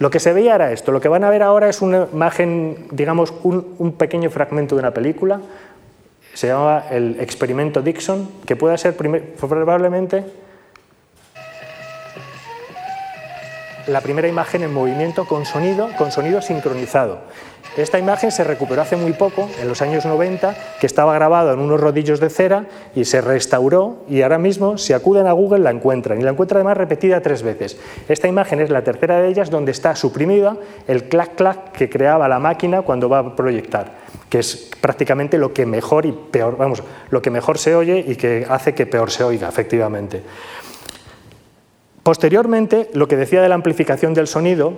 Lo 0.00 0.10
que 0.10 0.18
se 0.18 0.32
veía 0.32 0.56
era 0.56 0.72
esto, 0.72 0.90
lo 0.90 1.00
que 1.00 1.08
van 1.08 1.22
a 1.22 1.30
ver 1.30 1.42
ahora 1.42 1.68
es 1.68 1.80
una 1.80 2.08
imagen, 2.12 2.88
digamos, 2.90 3.32
un 3.44 3.92
pequeño 3.98 4.30
fragmento 4.30 4.74
de 4.74 4.80
una 4.80 4.92
película, 4.92 5.40
se 6.34 6.46
llamaba 6.46 6.86
el 6.90 7.18
experimento 7.20 7.82
Dixon, 7.82 8.28
que 8.46 8.56
puede 8.56 8.78
ser 8.78 8.96
probablemente 8.96 10.24
la 13.86 14.00
primera 14.00 14.28
imagen 14.28 14.62
en 14.62 14.72
movimiento 14.72 15.26
con 15.26 15.44
sonido, 15.44 15.90
con 15.96 16.12
sonido 16.12 16.40
sincronizado. 16.40 17.20
Esta 17.76 18.00
imagen 18.00 18.32
se 18.32 18.42
recuperó 18.42 18.82
hace 18.82 18.96
muy 18.96 19.12
poco, 19.12 19.48
en 19.60 19.68
los 19.68 19.80
años 19.80 20.04
90, 20.04 20.56
que 20.80 20.86
estaba 20.86 21.14
grabado 21.14 21.52
en 21.52 21.60
unos 21.60 21.80
rodillos 21.80 22.18
de 22.18 22.28
cera 22.28 22.66
y 22.96 23.04
se 23.04 23.20
restauró 23.20 24.04
y 24.08 24.22
ahora 24.22 24.38
mismo, 24.38 24.76
si 24.76 24.92
acuden 24.92 25.28
a 25.28 25.32
Google, 25.32 25.60
la 25.60 25.70
encuentran. 25.70 26.20
Y 26.20 26.24
la 26.24 26.30
encuentran 26.30 26.58
además 26.58 26.78
repetida 26.78 27.20
tres 27.20 27.42
veces. 27.42 27.78
Esta 28.08 28.26
imagen 28.26 28.60
es 28.60 28.70
la 28.70 28.82
tercera 28.82 29.20
de 29.20 29.28
ellas 29.28 29.50
donde 29.50 29.70
está 29.70 29.94
suprimida 29.94 30.56
el 30.88 31.08
clac-clac 31.08 31.70
que 31.70 31.88
creaba 31.88 32.26
la 32.28 32.40
máquina 32.40 32.82
cuando 32.82 33.08
va 33.08 33.20
a 33.20 33.36
proyectar, 33.36 33.92
que 34.30 34.38
es 34.38 34.70
prácticamente 34.80 35.36
lo 35.36 35.52
que 35.52 35.66
mejor 35.66 36.06
y 36.06 36.12
peor, 36.12 36.56
vamos, 36.56 36.82
lo 37.10 37.20
que 37.20 37.30
mejor 37.30 37.58
se 37.58 37.74
oye 37.74 38.02
y 38.06 38.14
que 38.14 38.46
hace 38.48 38.74
que 38.74 38.86
peor 38.86 39.10
se 39.10 39.24
oiga, 39.24 39.48
efectivamente. 39.48 40.22
Posteriormente, 42.02 42.88
lo 42.94 43.08
que 43.08 43.16
decía 43.16 43.42
de 43.42 43.48
la 43.48 43.56
amplificación 43.56 44.14
del 44.14 44.28
sonido, 44.28 44.74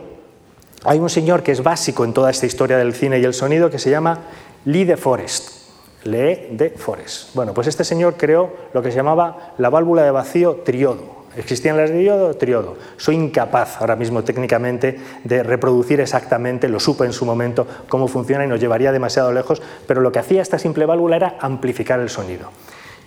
hay 0.84 0.98
un 0.98 1.10
señor 1.10 1.42
que 1.42 1.52
es 1.52 1.62
básico 1.62 2.04
en 2.04 2.14
toda 2.14 2.30
esta 2.30 2.46
historia 2.46 2.78
del 2.78 2.94
cine 2.94 3.20
y 3.20 3.24
el 3.24 3.34
sonido 3.34 3.70
que 3.70 3.78
se 3.78 3.90
llama 3.90 4.20
Lee 4.64 4.84
de 4.84 4.96
Forest. 4.96 5.62
Lee 6.04 6.48
de 6.50 6.70
Forest. 6.70 7.34
Bueno, 7.34 7.54
pues 7.54 7.68
este 7.68 7.84
señor 7.84 8.14
creó 8.16 8.50
lo 8.72 8.82
que 8.82 8.90
se 8.90 8.96
llamaba 8.96 9.54
la 9.58 9.70
válvula 9.70 10.02
de 10.02 10.10
vacío 10.10 10.62
triodo. 10.64 11.21
¿Existían 11.36 11.76
las 11.76 11.90
de 11.90 11.98
diodo? 11.98 12.34
Triodo. 12.34 12.76
Soy 12.96 13.16
incapaz 13.16 13.80
ahora 13.80 13.96
mismo 13.96 14.22
técnicamente 14.22 14.98
de 15.24 15.42
reproducir 15.42 16.00
exactamente, 16.00 16.68
lo 16.68 16.78
supe 16.78 17.04
en 17.04 17.12
su 17.12 17.24
momento, 17.24 17.66
cómo 17.88 18.08
funciona 18.08 18.44
y 18.44 18.48
nos 18.48 18.60
llevaría 18.60 18.92
demasiado 18.92 19.32
lejos, 19.32 19.62
pero 19.86 20.00
lo 20.00 20.12
que 20.12 20.18
hacía 20.18 20.42
esta 20.42 20.58
simple 20.58 20.84
válvula 20.84 21.16
era 21.16 21.36
amplificar 21.40 22.00
el 22.00 22.10
sonido. 22.10 22.50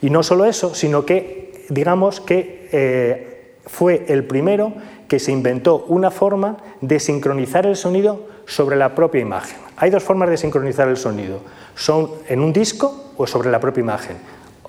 Y 0.02 0.10
no 0.10 0.24
solo 0.24 0.46
eso, 0.46 0.74
sino 0.74 1.06
que, 1.06 1.66
digamos 1.70 2.20
que 2.20 2.70
eh, 2.72 3.56
fue 3.66 4.06
el 4.08 4.26
primero 4.26 4.74
que 5.08 5.20
se 5.20 5.32
inventó 5.32 5.86
una 5.88 6.12
forma 6.12 6.58
de 6.82 7.00
sincronizar 7.00 7.66
el 7.66 7.76
sonido 7.76 8.28
sobre 8.46 8.76
la 8.76 8.96
propia 8.96 9.22
imagen. 9.22 9.58
Hay 9.78 9.90
dos 9.90 10.04
formas 10.04 10.30
de 10.30 10.38
sincronizar 10.38 10.88
el 10.88 10.98
sonido. 10.98 11.42
Son 11.76 12.10
en 12.28 12.40
un 12.40 12.54
disco 12.54 13.12
o 13.18 13.28
sobre 13.28 13.52
la 13.52 13.60
propia 13.60 13.82
imagen. 13.82 14.18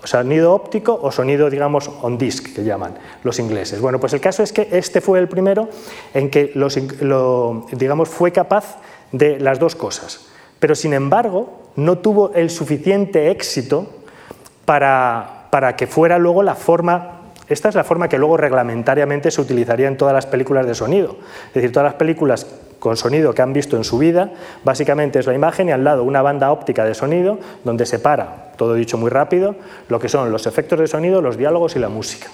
Sonido 0.04 0.52
óptico 0.52 0.98
o 1.00 1.10
sonido, 1.10 1.50
digamos, 1.50 1.90
on 2.02 2.18
disc, 2.18 2.54
que 2.54 2.64
llaman 2.64 2.94
los 3.24 3.38
ingleses. 3.38 3.80
Bueno, 3.80 3.98
pues 3.98 4.12
el 4.12 4.20
caso 4.20 4.42
es 4.42 4.52
que 4.52 4.68
este 4.72 5.00
fue 5.00 5.18
el 5.18 5.28
primero 5.28 5.68
en 6.14 6.30
que 6.30 6.52
lo, 6.54 7.66
digamos, 7.72 8.08
fue 8.08 8.32
capaz 8.32 8.76
de 9.12 9.40
las 9.40 9.58
dos 9.58 9.74
cosas. 9.74 10.26
Pero, 10.58 10.74
sin 10.74 10.92
embargo, 10.92 11.70
no 11.76 11.98
tuvo 11.98 12.32
el 12.34 12.50
suficiente 12.50 13.30
éxito 13.30 13.86
para, 14.64 15.48
para 15.50 15.76
que 15.76 15.86
fuera 15.86 16.18
luego 16.18 16.42
la 16.42 16.54
forma 16.54 17.15
esta 17.48 17.68
es 17.68 17.74
la 17.74 17.84
forma 17.84 18.08
que 18.08 18.18
luego 18.18 18.36
reglamentariamente 18.36 19.30
se 19.30 19.40
utilizaría 19.40 19.88
en 19.88 19.96
todas 19.96 20.14
las 20.14 20.26
películas 20.26 20.66
de 20.66 20.74
sonido. 20.74 21.16
Es 21.48 21.54
decir, 21.54 21.72
todas 21.72 21.86
las 21.86 21.94
películas 21.94 22.46
con 22.78 22.96
sonido 22.96 23.34
que 23.34 23.42
han 23.42 23.52
visto 23.52 23.76
en 23.76 23.84
su 23.84 23.98
vida, 23.98 24.30
básicamente 24.64 25.18
es 25.18 25.26
la 25.26 25.34
imagen 25.34 25.68
y 25.68 25.72
al 25.72 25.84
lado 25.84 26.04
una 26.04 26.22
banda 26.22 26.50
óptica 26.52 26.84
de 26.84 26.94
sonido 26.94 27.38
donde 27.64 27.86
separa, 27.86 28.52
todo 28.56 28.74
dicho 28.74 28.98
muy 28.98 29.10
rápido, 29.10 29.54
lo 29.88 29.98
que 29.98 30.08
son 30.08 30.30
los 30.30 30.46
efectos 30.46 30.78
de 30.78 30.86
sonido, 30.86 31.22
los 31.22 31.36
diálogos 31.36 31.76
y 31.76 31.78
la 31.78 31.88
música. 31.88 32.28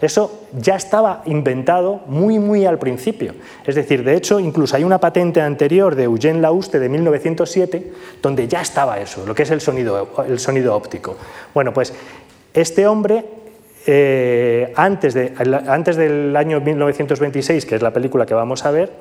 Eso 0.00 0.42
ya 0.52 0.76
estaba 0.76 1.22
inventado 1.24 2.02
muy, 2.06 2.38
muy 2.38 2.66
al 2.66 2.78
principio. 2.78 3.34
Es 3.64 3.74
decir, 3.74 4.04
de 4.04 4.14
hecho, 4.14 4.38
incluso 4.38 4.76
hay 4.76 4.84
una 4.84 4.98
patente 4.98 5.40
anterior 5.40 5.94
de 5.94 6.06
Eugène 6.06 6.40
Lauste 6.40 6.78
de 6.78 6.88
1907 6.90 7.92
donde 8.20 8.46
ya 8.46 8.60
estaba 8.60 9.00
eso, 9.00 9.24
lo 9.24 9.34
que 9.34 9.44
es 9.44 9.50
el 9.50 9.62
sonido, 9.62 10.10
el 10.28 10.38
sonido 10.38 10.76
óptico. 10.76 11.16
Bueno, 11.54 11.72
pues 11.72 11.94
este 12.52 12.86
hombre 12.86 13.24
eh, 13.86 14.72
antes, 14.76 15.14
de, 15.14 15.32
antes 15.68 15.96
del 15.96 16.36
año 16.36 16.60
1926, 16.60 17.66
que 17.66 17.76
es 17.76 17.82
la 17.82 17.92
película 17.92 18.26
que 18.26 18.34
vamos 18.34 18.64
a 18.64 18.70
ver, 18.70 18.92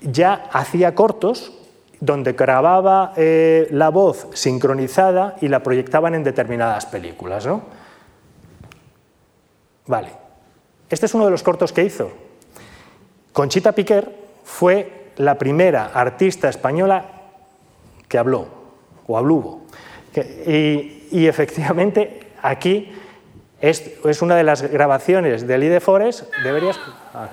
ya 0.00 0.48
hacía 0.52 0.94
cortos 0.94 1.52
donde 2.00 2.34
grababa 2.34 3.12
eh, 3.16 3.66
la 3.72 3.88
voz 3.88 4.28
sincronizada 4.34 5.36
y 5.40 5.48
la 5.48 5.62
proyectaban 5.62 6.14
en 6.14 6.22
determinadas 6.22 6.86
películas. 6.86 7.46
¿no? 7.46 7.62
Vale. 9.86 10.10
Este 10.88 11.06
es 11.06 11.14
uno 11.14 11.24
de 11.24 11.30
los 11.30 11.42
cortos 11.42 11.72
que 11.72 11.84
hizo. 11.84 12.10
Conchita 13.32 13.72
Piquer 13.72 14.10
fue 14.44 15.10
la 15.16 15.36
primera 15.36 15.86
artista 15.86 16.48
española 16.48 17.04
que 18.08 18.18
habló, 18.18 18.46
o 19.06 19.18
habló. 19.18 19.60
Y, 20.46 21.26
efectivamente 21.26 22.20
aquí 22.42 22.92
es, 23.60 23.90
es, 24.04 24.22
una 24.22 24.36
de 24.36 24.44
las 24.44 24.62
grabaciones 24.62 25.46
de 25.46 25.58
Lee 25.58 25.68
de 25.68 25.80
Forest. 25.80 26.24
Deberías... 26.42 26.78
Ah. 27.14 27.28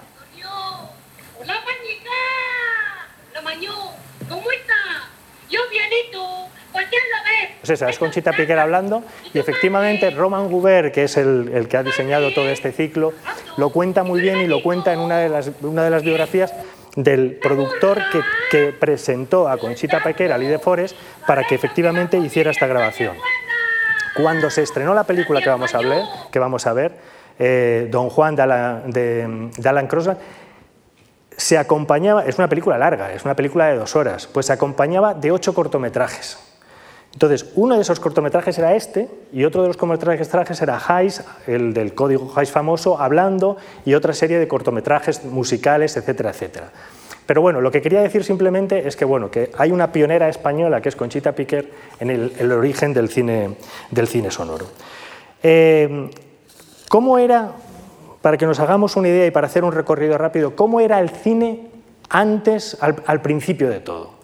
Pues 7.65 7.81
esa, 7.81 7.89
es 7.89 7.97
Conchita 7.97 8.31
Piquer 8.31 8.59
hablando 8.59 9.01
y 9.33 9.39
efectivamente 9.39 10.11
Roman 10.11 10.49
Guber, 10.49 10.91
que 10.91 11.05
es 11.05 11.17
el, 11.17 11.67
que 11.67 11.77
ha 11.77 11.81
diseñado 11.81 12.31
todo 12.31 12.47
este 12.49 12.71
ciclo, 12.71 13.13
lo 13.57 13.71
cuenta 13.71 14.03
muy 14.03 14.21
bien 14.21 14.37
y 14.37 14.45
lo 14.45 14.61
cuenta 14.61 14.93
en 14.93 14.99
una 14.99 15.17
de 15.17 15.29
las, 15.29 15.49
una 15.63 15.83
de 15.83 15.89
las 15.89 16.03
biografías 16.03 16.53
del 16.95 17.39
productor 17.41 18.03
que, 18.51 18.71
presentó 18.79 19.49
a 19.49 19.57
Conchita 19.57 19.99
Piquer, 20.03 20.31
a 20.31 20.37
Lee 20.37 20.59
Forest, 20.59 20.95
para 21.25 21.43
que 21.43 21.55
efectivamente 21.55 22.19
hiciera 22.19 22.51
esta 22.51 22.67
grabación. 22.67 23.17
Cuando 24.15 24.49
se 24.49 24.63
estrenó 24.63 24.93
la 24.93 25.03
película 25.03 25.41
que 25.41 25.49
vamos 25.49 25.75
a, 25.75 25.79
ver, 25.79 26.03
que 26.31 26.39
vamos 26.39 26.65
a 26.65 26.73
ver 26.73 26.97
eh, 27.37 27.87
Don 27.91 28.09
Juan 28.09 28.35
de 28.35 28.41
Alan, 28.41 28.91
de, 28.91 29.49
se 31.37 31.57
acompañaba, 31.57 32.25
es 32.25 32.37
una 32.37 32.47
película 32.47 32.77
larga, 32.77 33.11
es 33.13 33.25
una 33.25 33.35
película 33.35 33.67
de 33.67 33.77
dos 33.77 33.95
horas, 33.95 34.27
pues 34.27 34.45
se 34.45 34.53
acompañaba 34.53 35.13
de 35.13 35.31
ocho 35.31 35.53
cortometrajes. 35.53 36.37
Entonces, 37.11 37.45
uno 37.55 37.75
de 37.75 37.81
esos 37.81 37.99
cortometrajes 37.99 38.57
era 38.57 38.75
este 38.75 39.09
y 39.31 39.45
otro 39.45 39.61
de 39.61 39.69
los 39.69 39.77
cortometrajes 39.77 40.61
era 40.61 40.81
Hayes, 40.87 41.23
el 41.47 41.73
del 41.73 41.93
código 41.93 42.31
Hayes 42.35 42.51
famoso, 42.51 42.99
hablando 42.99 43.57
y 43.85 43.93
otra 43.93 44.13
serie 44.13 44.37
de 44.37 44.47
cortometrajes 44.47 45.23
musicales, 45.23 45.95
etcétera, 45.95 46.31
etcétera. 46.31 46.71
Pero 47.25 47.41
bueno, 47.41 47.61
lo 47.61 47.71
que 47.71 47.81
quería 47.81 48.01
decir 48.01 48.23
simplemente 48.23 48.87
es 48.87 48.95
que, 48.95 49.05
bueno, 49.05 49.31
que 49.31 49.51
hay 49.57 49.71
una 49.71 49.91
pionera 49.91 50.29
española 50.29 50.81
que 50.81 50.89
es 50.89 50.95
Conchita 50.95 51.33
Piquer 51.33 51.71
en 51.99 52.09
el, 52.09 52.51
origen 52.51 52.93
del 52.93 53.09
cine, 53.09 53.55
del 53.91 54.07
cine 54.07 54.29
sonoro. 54.29 54.67
Eh, 55.41 56.09
¿Cómo 56.87 57.17
era, 57.17 57.51
para 58.21 58.37
que 58.37 58.45
nos 58.45 58.59
hagamos 58.59 58.95
una 58.95 59.09
idea 59.09 59.25
y 59.25 59.31
para 59.31 59.47
hacer 59.47 59.63
un 59.63 59.71
recorrido 59.71 60.17
rápido, 60.17 60.55
cómo 60.55 60.79
era 60.79 60.99
el 60.99 61.09
cine 61.09 61.67
antes, 62.09 62.77
al 62.81 63.21
principio 63.21 63.69
de 63.69 63.79
todo? 63.79 64.15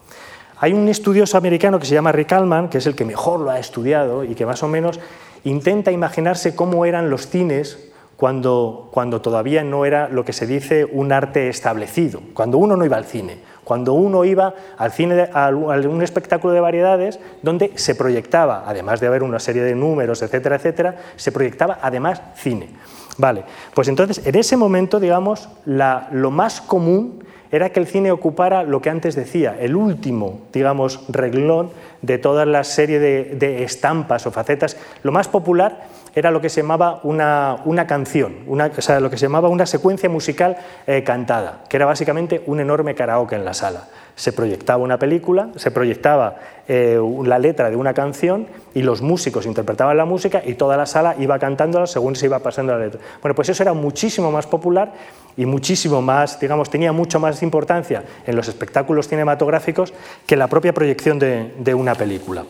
Hay 0.64 0.74
un 0.74 0.88
estudioso 0.90 1.40
americano 1.40 1.80
que 1.80 1.88
se 1.88 1.96
llama 1.96 2.12
Rick 2.12 2.34
Allman, 2.34 2.70
que 2.70 2.78
es 2.78 2.86
el 2.86 2.96
que 2.96 3.04
mejor 3.04 3.40
lo 3.40 3.50
ha 3.50 3.58
estudiado 3.58 4.24
y 4.24 4.36
que 4.36 4.46
más 4.46 4.62
o 4.62 4.68
menos 4.68 5.00
intenta 5.44 5.92
imaginarse 5.92 6.56
cómo 6.56 6.86
eran 6.86 7.10
los 7.10 7.28
cines 7.28 7.91
cuando, 8.22 8.90
cuando 8.92 9.20
todavía 9.20 9.64
no 9.64 9.84
era 9.84 10.08
lo 10.08 10.24
que 10.24 10.32
se 10.32 10.46
dice 10.46 10.86
un 10.86 11.12
arte 11.12 11.50
establecido, 11.50 12.22
cuando 12.36 12.60
uno 12.60 12.78
no 12.78 12.86
iba 12.86 12.96
al 12.96 13.06
cine, 13.06 13.40
cuando 13.64 13.94
uno 13.94 14.24
iba 14.26 14.54
al 14.78 14.92
cine, 14.92 15.28
a 15.34 15.50
un 15.50 16.04
espectáculo 16.04 16.54
de 16.54 16.60
variedades 16.60 17.20
donde 17.42 17.72
se 17.80 17.96
proyectaba, 17.96 18.66
además 18.68 19.00
de 19.00 19.08
haber 19.08 19.24
una 19.24 19.40
serie 19.40 19.64
de 19.64 19.74
números, 19.74 20.22
etcétera, 20.22 20.58
etcétera, 20.58 20.98
se 21.16 21.32
proyectaba 21.32 21.80
además 21.82 22.22
cine. 22.36 22.70
Vale, 23.18 23.44
pues 23.74 23.88
entonces 23.88 24.24
en 24.24 24.36
ese 24.36 24.56
momento, 24.56 25.00
digamos, 25.00 25.50
lo 25.66 26.30
más 26.30 26.62
común 26.62 27.24
era 27.52 27.72
que 27.72 27.82
el 27.82 27.88
cine 27.88 28.12
ocupara 28.12 28.64
lo 28.64 28.82
que 28.82 28.90
antes 28.90 29.16
decía, 29.16 29.58
el 29.60 29.76
último, 29.76 30.42
digamos, 30.54 31.04
reglón 31.10 31.72
de 32.02 32.18
toda 32.18 32.46
la 32.46 32.64
serie 32.64 33.00
de, 33.00 33.64
estampas 33.64 34.26
o 34.26 34.32
facetas. 34.32 34.78
Lo 35.04 35.12
más 35.12 35.28
popular 35.28 35.84
era 36.14 36.32
lo 36.32 36.42
que 36.42 36.50
se 36.50 36.62
llamaba 36.62 37.00
una, 37.04 37.86
canción, 37.88 38.38
una, 38.48 38.72
o 38.78 38.82
sea, 38.82 39.00
lo 39.00 39.10
que 39.10 39.18
se 39.18 39.26
llamaba 39.26 39.50
una 39.50 39.66
secuencia 39.66 40.10
musical 40.10 40.58
eh, 40.88 41.04
cantada, 41.04 41.64
que 41.70 41.78
era 41.78 41.86
básicamente 41.86 42.44
un 42.46 42.60
enorme 42.60 42.96
karaoke 42.96 43.36
en 43.36 43.46
la 43.46 43.54
sala 43.54 43.88
se 44.16 44.34
proyectaba 44.34 44.84
una 44.84 45.00
película, 45.00 45.50
se 45.56 45.72
proyectaba 45.72 46.36
eh, 46.68 47.00
la 47.26 47.40
letra 47.40 47.70
de 47.70 47.76
una 47.76 47.94
canción 47.94 48.48
y 48.74 48.84
los 48.84 49.02
músicos 49.02 49.46
interpretaban 49.46 49.98
la 49.98 50.06
música 50.06 50.42
y 50.46 50.54
toda 50.54 50.78
la 50.78 50.86
sala 50.86 51.16
iba 51.18 51.40
cantándola 51.40 51.88
según 51.88 52.16
se 52.16 52.28
iba 52.28 52.40
pasando 52.40 52.74
la 52.74 52.86
letra. 52.86 53.02
Bueno, 53.22 53.34
pues 53.34 53.50
eso 53.50 53.64
era 53.64 53.74
muchísimo 53.74 54.32
más 54.32 54.46
popular 54.48 54.94
y 55.38 55.46
muchísimo 55.46 56.02
más, 56.02 56.40
digamos, 56.40 56.70
tenía 56.70 56.92
mucho 56.92 57.20
más 57.20 57.42
importancia 57.42 58.04
en 58.26 58.36
los 58.36 58.48
espectáculos 58.48 59.08
cinematográficos 59.08 59.94
que 60.28 60.36
la 60.36 60.48
propia 60.48 60.74
proyección 60.74 61.18
de, 61.18 61.74
una 61.74 61.96
película. 61.96 62.44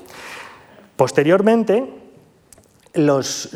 Posteriormente, 0.96 1.86
las 2.94 3.48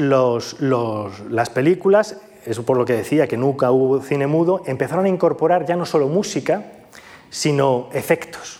películas, 1.53 2.17
es 2.45 2.59
por 2.59 2.77
lo 2.77 2.85
que 2.85 2.93
decía 2.93 3.27
que 3.27 3.37
nunca 3.37 3.71
hubo 3.71 4.01
cine 4.01 4.27
mudo, 4.27 4.63
empezaron 4.65 5.05
a 5.05 5.09
incorporar 5.09 5.65
ya 5.65 5.75
no 5.75 5.85
solo 5.85 6.07
música, 6.07 6.63
sino 7.29 7.89
efectos. 7.93 8.59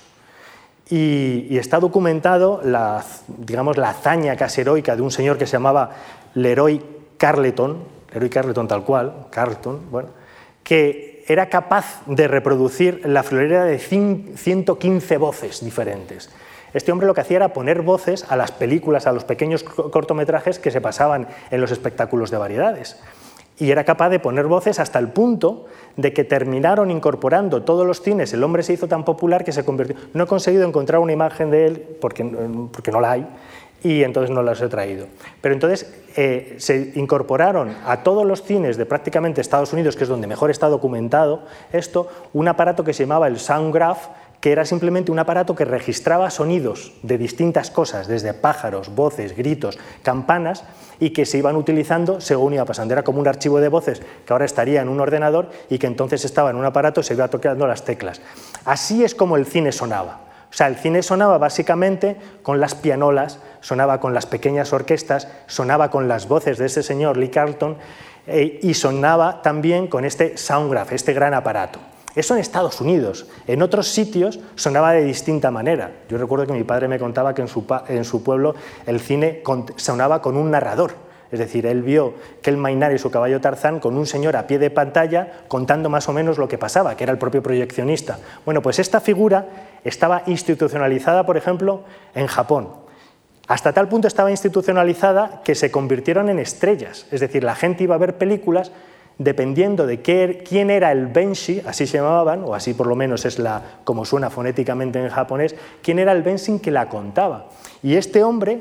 Y, 0.90 1.58
está 1.58 1.80
documentado 1.80 2.62
la, 2.64 3.04
digamos, 3.28 3.78
la 3.78 3.90
hazaña 3.90 4.36
casi 4.36 4.62
heroica 4.62 4.96
de 4.96 5.02
un 5.02 5.12
señor 5.12 5.38
que 5.38 5.48
se 5.48 5.54
llamaba 5.54 5.92
Leroy 6.36 6.82
Carleton, 7.18 7.80
Leroy 8.14 8.30
Carleton 8.30 8.68
tal 8.68 8.84
cual, 8.84 9.28
Carleton, 9.32 9.90
bueno, 9.90 10.10
que 10.64 11.24
era 11.28 11.50
capaz 11.50 12.02
de 12.06 12.28
reproducir 12.28 13.02
la 13.06 13.24
florera 13.24 13.66
de 13.66 13.80
115 13.80 15.18
voces 15.18 15.64
diferentes. 15.64 16.30
Este 16.76 16.92
hombre 16.92 17.08
lo 17.08 17.14
que 17.14 17.22
hacía 17.22 17.38
era 17.38 17.54
poner 17.54 17.82
voces 17.82 18.26
a 18.30 18.36
las 18.36 18.52
películas, 18.52 19.08
a 19.08 19.14
los 19.14 19.24
pequeños 19.24 19.64
cortometrajes 19.64 20.60
que 20.60 20.70
se 20.70 20.82
pasaban 20.82 21.28
en 21.50 21.62
los 21.62 21.72
espectáculos 21.72 22.30
de 22.30 22.38
variedades 22.38 22.98
y 23.58 23.72
era 23.72 23.86
capaz 23.86 24.10
de 24.10 24.20
poner 24.20 24.48
voces 24.48 24.80
hasta 24.80 25.00
el 25.00 25.10
punto 25.10 25.66
de 25.96 26.12
que 26.12 26.24
terminaron 26.24 26.92
incorporando 26.92 27.64
todos 27.64 27.88
los 27.88 28.02
cines. 28.02 28.34
El 28.34 28.44
hombre 28.44 28.64
se 28.64 28.74
hizo 28.74 28.88
tan 28.88 29.06
popular 29.06 29.46
que 29.46 29.54
se 29.54 29.64
convirtió. 29.64 29.96
No 30.14 30.26
he 30.26 30.28
conseguido 30.28 30.68
encontrar 30.68 31.00
una 31.00 31.14
imagen 31.14 31.52
de 31.52 31.66
él 31.66 31.98
porque, 32.02 32.26
porque 32.72 32.92
no 32.92 33.00
la 33.00 33.12
hay 33.12 33.28
y 33.84 34.04
entonces 34.04 34.32
no 34.32 34.42
las 34.42 34.60
he 34.62 34.68
traído. 34.68 35.06
Pero 35.42 35.54
entonces 35.54 35.94
eh, 36.18 36.56
se 36.58 36.92
incorporaron 36.96 37.76
a 37.86 38.04
todos 38.04 38.26
los 38.26 38.42
cines 38.42 38.78
de 38.78 38.86
prácticamente 38.86 39.42
Estados 39.42 39.72
Unidos, 39.74 39.96
que 39.96 40.04
es 40.04 40.10
donde 40.10 40.28
mejor 40.28 40.50
está 40.50 40.68
documentado 40.68 41.44
esto, 41.72 42.10
un 42.34 42.48
aparato 42.48 42.84
que 42.84 42.94
se 42.94 43.04
llamaba 43.04 43.28
el 43.28 43.40
Soundgraph, 43.40 44.08
que 44.46 44.52
era 44.52 44.64
simplemente 44.64 45.12
un 45.12 45.18
aparato 45.18 45.56
que 45.56 45.66
registraba 45.66 46.30
sonidos 46.30 46.94
de 47.02 47.18
distintas 47.18 47.72
cosas, 47.72 48.08
desde 48.08 48.36
pájaros, 48.36 48.94
voces, 48.94 49.36
gritos, 49.36 49.80
campanas, 50.04 50.64
y 51.00 51.10
que 51.10 51.26
se 51.26 51.40
iban 51.40 51.56
utilizando 51.56 52.22
según 52.22 52.54
iba 52.54 52.64
pasando. 52.64 52.94
Era 52.94 53.02
como 53.02 53.20
un 53.20 53.28
archivo 53.28 53.60
de 53.60 53.70
voces 53.70 54.04
que 54.24 54.34
ahora 54.34 54.46
estaría 54.46 54.84
en 54.84 54.90
un 54.90 55.00
ordenador 55.00 55.50
y 55.68 55.80
que 55.80 55.88
entonces 55.88 56.26
estaba 56.26 56.52
en 56.52 56.58
un 56.58 56.66
aparato 56.66 57.02
y 57.02 57.04
se 57.04 57.16
iba 57.16 57.28
tocando 57.28 57.66
las 57.66 57.86
teclas. 57.86 58.22
Así 58.66 59.04
es 59.04 59.16
como 59.16 59.36
el 59.36 59.48
cine 59.48 59.72
sonaba. 59.72 60.20
O 60.52 60.54
sea, 60.54 60.68
el 60.68 60.76
cine 60.76 61.02
sonaba 61.02 61.40
básicamente 61.40 62.16
con 62.44 62.60
las 62.60 62.76
pianolas, 62.76 63.40
sonaba 63.62 64.00
con 64.00 64.14
las 64.14 64.28
pequeñas 64.28 64.74
orquestas, 64.74 65.28
sonaba 65.48 65.90
con 65.90 66.08
las 66.08 66.28
voces 66.28 66.60
de 66.60 66.68
ese 66.68 66.84
señor 66.84 67.18
Lee 67.18 67.30
Carlton 67.30 67.78
eh, 68.28 68.60
y 68.62 68.76
sonaba 68.76 69.42
también 69.42 69.88
con 69.88 70.06
este 70.06 70.38
soundgraph, 70.38 70.92
este 70.92 71.14
gran 71.14 71.34
aparato. 71.34 71.80
Eso 72.16 72.34
en 72.34 72.40
Estados 72.40 72.80
Unidos. 72.80 73.26
En 73.46 73.62
otros 73.62 73.90
sitios 73.90 74.40
sonaba 74.56 74.94
de 74.94 75.04
distinta 75.04 75.52
manera. 75.52 75.92
Yo 76.10 76.18
recuerdo 76.18 76.48
que 76.48 76.54
mi 76.54 76.64
padre 76.64 76.88
me 76.88 76.98
contaba 76.98 77.36
que 77.36 77.42
en 77.42 77.50
su, 77.50 77.66
en 77.90 78.06
su 78.06 78.24
pueblo 78.24 78.56
el 78.86 79.00
cine 79.02 79.44
sonaba 79.76 80.22
con 80.22 80.38
un 80.38 80.52
narrador. 80.52 80.94
Es 81.32 81.40
decir, 81.40 81.66
él 81.66 81.82
vio 81.82 82.14
que 82.42 82.50
el 82.50 82.58
Mainar 82.58 82.94
y 82.94 83.00
su 83.00 83.12
caballo 83.12 83.42
Tarzán 83.42 83.80
con 83.80 83.98
un 83.98 84.06
señor 84.06 84.38
a 84.38 84.48
pie 84.48 84.60
de 84.60 84.70
pantalla 84.70 85.44
contando 85.50 85.90
más 85.90 86.08
o 86.08 86.14
menos 86.14 86.38
lo 86.38 86.48
que 86.48 86.58
pasaba, 86.58 86.96
que 86.96 87.04
era 87.04 87.12
el 87.12 87.20
propio 87.20 87.44
proyeccionista. 87.44 88.20
Bueno, 88.46 88.62
pues 88.62 88.80
esta 88.80 89.02
figura 89.02 89.48
estaba 89.84 90.24
institucionalizada, 90.28 91.26
por 91.26 91.36
ejemplo, 91.36 91.82
en 92.14 92.28
Japón. 92.28 92.70
Hasta 93.48 93.74
tal 93.74 93.90
punto 93.90 94.08
estaba 94.08 94.32
institucionalizada 94.32 95.42
que 95.44 95.56
se 95.56 95.72
convirtieron 95.72 96.30
en 96.30 96.40
estrellas. 96.40 97.06
Es 97.12 97.20
decir, 97.20 97.44
la 97.44 97.56
gente 97.56 97.84
iba 97.84 97.96
a 97.96 98.00
ver 98.00 98.18
películas 98.18 98.72
dependiendo 99.18 99.88
de 99.88 100.02
quién 100.02 100.70
era 100.70 100.92
el 100.92 101.08
benshi, 101.08 101.62
así 101.66 101.88
se 101.88 101.98
llamaban, 101.98 102.44
o 102.44 102.54
así 102.54 102.74
por 102.74 102.88
lo 102.88 102.96
menos 102.96 103.26
es 103.26 103.40
la, 103.40 103.62
como 103.84 104.06
suena 104.06 104.30
fonéticamente 104.30 105.00
en 105.00 105.10
japonés, 105.10 105.56
quién 105.82 106.00
era 106.00 106.12
el 106.12 106.24
benshin 106.24 106.60
que 106.60 106.72
la 106.72 106.90
contaba. 106.90 107.48
Y 107.82 107.96
este 107.96 108.24
hombre, 108.24 108.60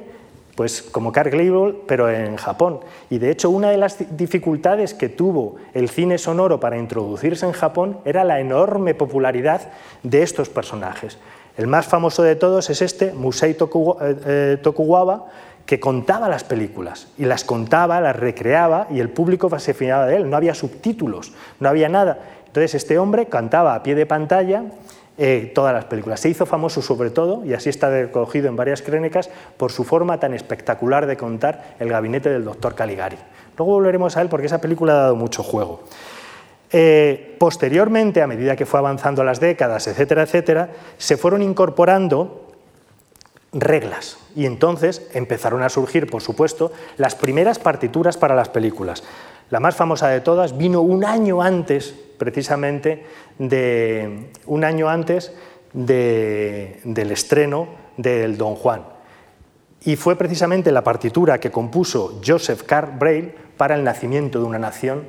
pues 0.55 0.83
como 0.83 1.11
Carl 1.11 1.31
Gable, 1.31 1.75
pero 1.87 2.09
en 2.09 2.37
Japón. 2.37 2.81
Y 3.11 3.19
de 3.19 3.31
hecho 3.31 3.51
una 3.51 3.71
de 3.71 3.79
las 3.79 4.17
dificultades 4.17 4.95
que 4.95 5.09
tuvo 5.09 5.57
el 5.75 5.89
cine 5.89 6.19
sonoro 6.19 6.61
para 6.61 6.79
introducirse 6.79 7.47
en 7.47 7.53
Japón 7.53 7.99
era 8.05 8.23
la 8.23 8.39
enorme 8.41 8.95
popularidad 8.95 9.73
de 10.03 10.23
estos 10.23 10.49
personajes. 10.49 11.19
El 11.57 11.69
más 11.69 11.87
famoso 11.87 12.23
de 12.23 12.35
todos 12.35 12.69
es 12.71 12.83
este, 12.83 13.13
Musei 13.13 13.53
eh, 13.53 13.57
eh, 14.27 14.59
Tokugawa, 14.61 15.27
que 15.67 15.81
contaba 15.81 16.29
las 16.29 16.45
películas 16.45 17.09
y 17.17 17.25
las 17.25 17.45
contaba, 17.45 18.01
las 18.01 18.17
recreaba 18.17 18.87
y 18.91 19.01
el 19.01 19.09
público 19.09 19.59
se 19.59 19.75
fiaba 19.75 20.07
de 20.07 20.17
él. 20.17 20.31
No 20.31 20.37
había 20.37 20.55
subtítulos, 20.55 21.33
no 21.61 21.69
había 21.69 21.89
nada. 21.89 22.19
Entonces 22.47 22.75
este 22.75 22.99
hombre 22.99 23.27
cantaba 23.27 23.75
a 23.75 23.83
pie 23.83 23.95
de 23.95 24.07
pantalla 24.07 24.65
eh, 25.17 25.53
todas 25.55 25.73
las 25.73 25.85
películas. 25.85 26.21
Se 26.21 26.29
hizo 26.29 26.45
famoso 26.45 26.83
sobre 26.83 27.11
todo, 27.11 27.45
y 27.45 27.55
así 27.55 27.71
está 27.71 27.89
recogido 27.89 28.49
en 28.49 28.57
varias 28.57 28.83
crónicas, 28.83 29.31
por 29.57 29.73
su 29.73 29.85
forma 29.85 30.19
tan 30.19 30.35
espectacular 30.35 31.07
de 31.07 31.17
contar 31.17 31.77
el 31.79 31.89
gabinete 31.89 32.31
del 32.31 32.45
doctor 32.45 32.75
Caligari. 32.75 33.17
Luego 33.57 33.73
volveremos 33.73 34.17
a 34.17 34.23
él 34.23 34.29
porque 34.29 34.47
esa 34.47 34.61
película 34.61 34.93
ha 34.93 34.97
dado 34.97 35.17
mucho 35.17 35.43
juego. 35.43 35.85
Eh, 36.73 37.37
posteriormente, 37.39 38.23
a 38.23 38.27
medida 38.27 38.57
que 38.57 38.67
fue 38.67 38.81
avanzando 38.81 39.23
las 39.23 39.39
décadas, 39.39 39.87
etcétera, 39.87 40.23
etcétera, 40.23 40.71
se 40.99 41.17
fueron 41.17 41.43
incorporando 41.43 42.44
reglas 43.55 44.19
y 44.35 44.47
entonces 44.47 45.09
empezaron 45.15 45.63
a 45.63 45.69
surgir, 45.69 46.11
por 46.11 46.23
supuesto, 46.23 46.73
las 46.97 47.15
primeras 47.15 47.59
partituras 47.59 48.17
para 48.17 48.35
las 48.35 48.49
películas. 48.49 49.05
La 49.51 49.61
más 49.61 49.77
famosa 49.77 50.09
de 50.09 50.21
todas 50.21 50.59
vino 50.59 50.81
un 50.81 51.05
año 51.05 51.41
antes, 51.41 51.95
precisamente, 52.19 53.07
de, 53.39 54.31
un 54.47 54.65
año 54.65 54.89
antes 54.89 55.33
del 55.73 57.11
estreno 57.11 57.69
del 57.97 58.37
Don 58.37 58.55
Juan. 58.55 58.83
Y 59.83 59.97
fue 59.97 60.17
precisamente 60.17 60.73
la 60.73 60.83
partitura 60.83 61.39
que 61.39 61.51
compuso 61.51 62.21
Joseph 62.27 62.63
Carr 62.63 62.99
Braille 62.99 63.35
para 63.57 63.75
El 63.75 63.85
nacimiento 63.85 64.39
de 64.41 64.47
una 64.47 64.59
nación, 64.59 65.05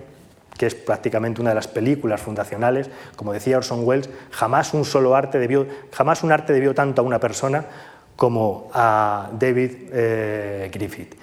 que 0.57 0.65
es 0.65 0.75
prácticamente 0.75 1.41
una 1.41 1.51
de 1.51 1.55
las 1.55 1.67
películas 1.67 2.21
fundacionales. 2.21 2.89
Como 3.15 3.33
decía 3.33 3.57
Orson 3.57 3.85
Welles, 3.85 4.09
jamás 4.31 4.73
un 4.73 4.85
solo 4.85 5.15
arte 5.15 5.39
debió, 5.39 5.65
jamás 5.91 6.23
un 6.23 6.31
arte 6.31 6.53
debió 6.53 6.73
tanto 6.73 7.01
a 7.01 7.05
una 7.05 7.19
persona 7.19 7.65
como 8.15 8.69
a 8.73 9.29
David 9.37 9.71
eh, 9.91 10.69
Griffith. 10.73 11.15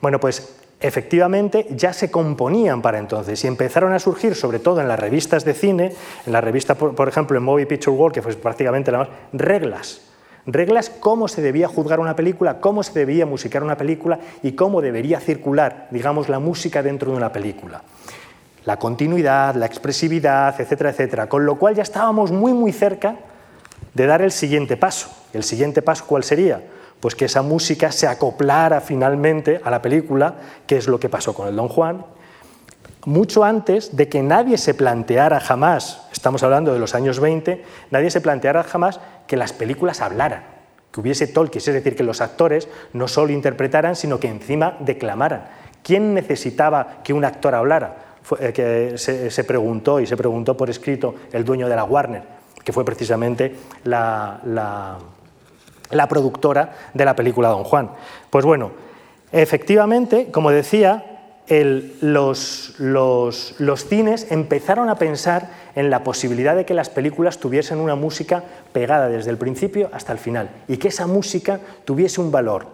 Bueno, 0.00 0.18
pues 0.18 0.62
efectivamente 0.82 1.66
ya 1.70 1.92
se 1.92 2.10
componían 2.10 2.82
para 2.82 2.98
entonces 2.98 3.42
y 3.44 3.46
empezaron 3.46 3.92
a 3.92 4.00
surgir, 4.00 4.34
sobre 4.34 4.58
todo 4.58 4.80
en 4.80 4.88
las 4.88 4.98
revistas 4.98 5.44
de 5.44 5.54
cine, 5.54 5.92
en 6.26 6.32
la 6.32 6.40
revista, 6.40 6.74
por, 6.74 7.08
ejemplo, 7.08 7.38
en 7.38 7.44
Movie 7.44 7.66
Picture 7.66 7.96
World, 7.96 8.14
que 8.14 8.22
fue 8.22 8.34
prácticamente 8.34 8.90
la 8.90 8.98
más, 8.98 9.08
reglas. 9.32 10.02
Reglas 10.44 10.90
cómo 10.90 11.28
se 11.28 11.40
debía 11.40 11.68
juzgar 11.68 12.00
una 12.00 12.16
película, 12.16 12.58
cómo 12.58 12.82
se 12.82 12.92
debía 12.98 13.24
musicar 13.26 13.62
una 13.62 13.76
película 13.76 14.18
y 14.42 14.52
cómo 14.52 14.82
debería 14.82 15.20
circular, 15.20 15.86
digamos, 15.92 16.28
la 16.28 16.40
música 16.40 16.82
dentro 16.82 17.12
de 17.12 17.16
una 17.16 17.32
película. 17.32 17.82
La 18.64 18.76
continuidad, 18.76 19.54
la 19.54 19.66
expresividad, 19.66 20.60
etcétera, 20.60 20.90
etcétera. 20.90 21.28
Con 21.28 21.46
lo 21.46 21.56
cual 21.56 21.76
ya 21.76 21.82
estábamos 21.84 22.32
muy, 22.32 22.52
muy 22.52 22.72
cerca 22.72 23.16
de 23.94 24.06
dar 24.06 24.20
el 24.20 24.32
siguiente 24.32 24.76
paso. 24.76 25.21
¿El 25.32 25.44
siguiente 25.44 25.82
paso 25.82 26.04
cuál 26.06 26.24
sería? 26.24 26.62
pues 27.02 27.16
que 27.16 27.24
esa 27.24 27.42
música 27.42 27.90
se 27.90 28.06
acoplara 28.06 28.80
finalmente 28.80 29.60
a 29.64 29.72
la 29.72 29.82
película, 29.82 30.36
que 30.68 30.76
es 30.76 30.86
lo 30.86 31.00
que 31.00 31.08
pasó 31.08 31.34
con 31.34 31.48
el 31.48 31.56
Don 31.56 31.66
Juan, 31.66 32.06
mucho 33.06 33.42
antes 33.42 33.96
de 33.96 34.08
que 34.08 34.22
nadie 34.22 34.56
se 34.56 34.72
planteara 34.72 35.40
jamás, 35.40 36.06
estamos 36.12 36.44
hablando 36.44 36.72
de 36.72 36.78
los 36.78 36.94
años 36.94 37.18
20, 37.18 37.64
nadie 37.90 38.08
se 38.08 38.20
planteara 38.20 38.62
jamás 38.62 39.00
que 39.26 39.36
las 39.36 39.52
películas 39.52 40.00
hablaran, 40.00 40.44
que 40.92 41.00
hubiese 41.00 41.26
talkies, 41.26 41.66
es 41.66 41.74
decir, 41.74 41.96
que 41.96 42.04
los 42.04 42.20
actores 42.20 42.68
no 42.92 43.08
solo 43.08 43.32
interpretaran, 43.32 43.96
sino 43.96 44.20
que 44.20 44.28
encima 44.28 44.76
declamaran. 44.78 45.46
¿Quién 45.82 46.14
necesitaba 46.14 46.98
que 47.02 47.12
un 47.12 47.24
actor 47.24 47.56
hablara? 47.56 47.96
Eh, 48.38 48.52
que 48.52 48.96
se, 48.96 49.42
preguntó 49.42 49.98
y 49.98 50.06
se 50.06 50.16
preguntó 50.16 50.56
por 50.56 50.70
escrito 50.70 51.16
el 51.32 51.44
dueño 51.44 51.68
de 51.68 51.74
la 51.74 51.82
Warner, 51.82 52.22
que 52.62 52.72
fue 52.72 52.84
precisamente 52.84 53.56
la 53.82 54.40
la 54.44 54.98
productora 56.08 56.72
de 56.94 57.04
la 57.04 57.16
película 57.16 57.48
Don 57.48 57.64
Juan. 57.64 57.90
Pues 58.30 58.44
bueno, 58.44 58.72
efectivamente, 59.32 60.30
como 60.30 60.50
decía, 60.50 61.12
los, 62.00 62.74
los, 62.78 63.84
cines 63.86 64.30
empezaron 64.30 64.88
a 64.88 64.96
pensar 64.96 65.50
en 65.74 65.90
la 65.90 66.04
posibilidad 66.04 66.56
de 66.56 66.64
que 66.64 66.74
las 66.74 66.88
películas 66.88 67.38
tuviesen 67.38 67.78
una 67.78 67.94
música 67.94 68.42
pegada 68.72 69.08
desde 69.08 69.30
el 69.30 69.38
principio 69.38 69.90
hasta 69.92 70.12
el 70.12 70.18
final 70.18 70.50
y 70.68 70.76
que 70.76 70.88
esa 70.88 71.06
música 71.06 71.60
tuviese 71.84 72.20
un 72.20 72.30
valor 72.30 72.66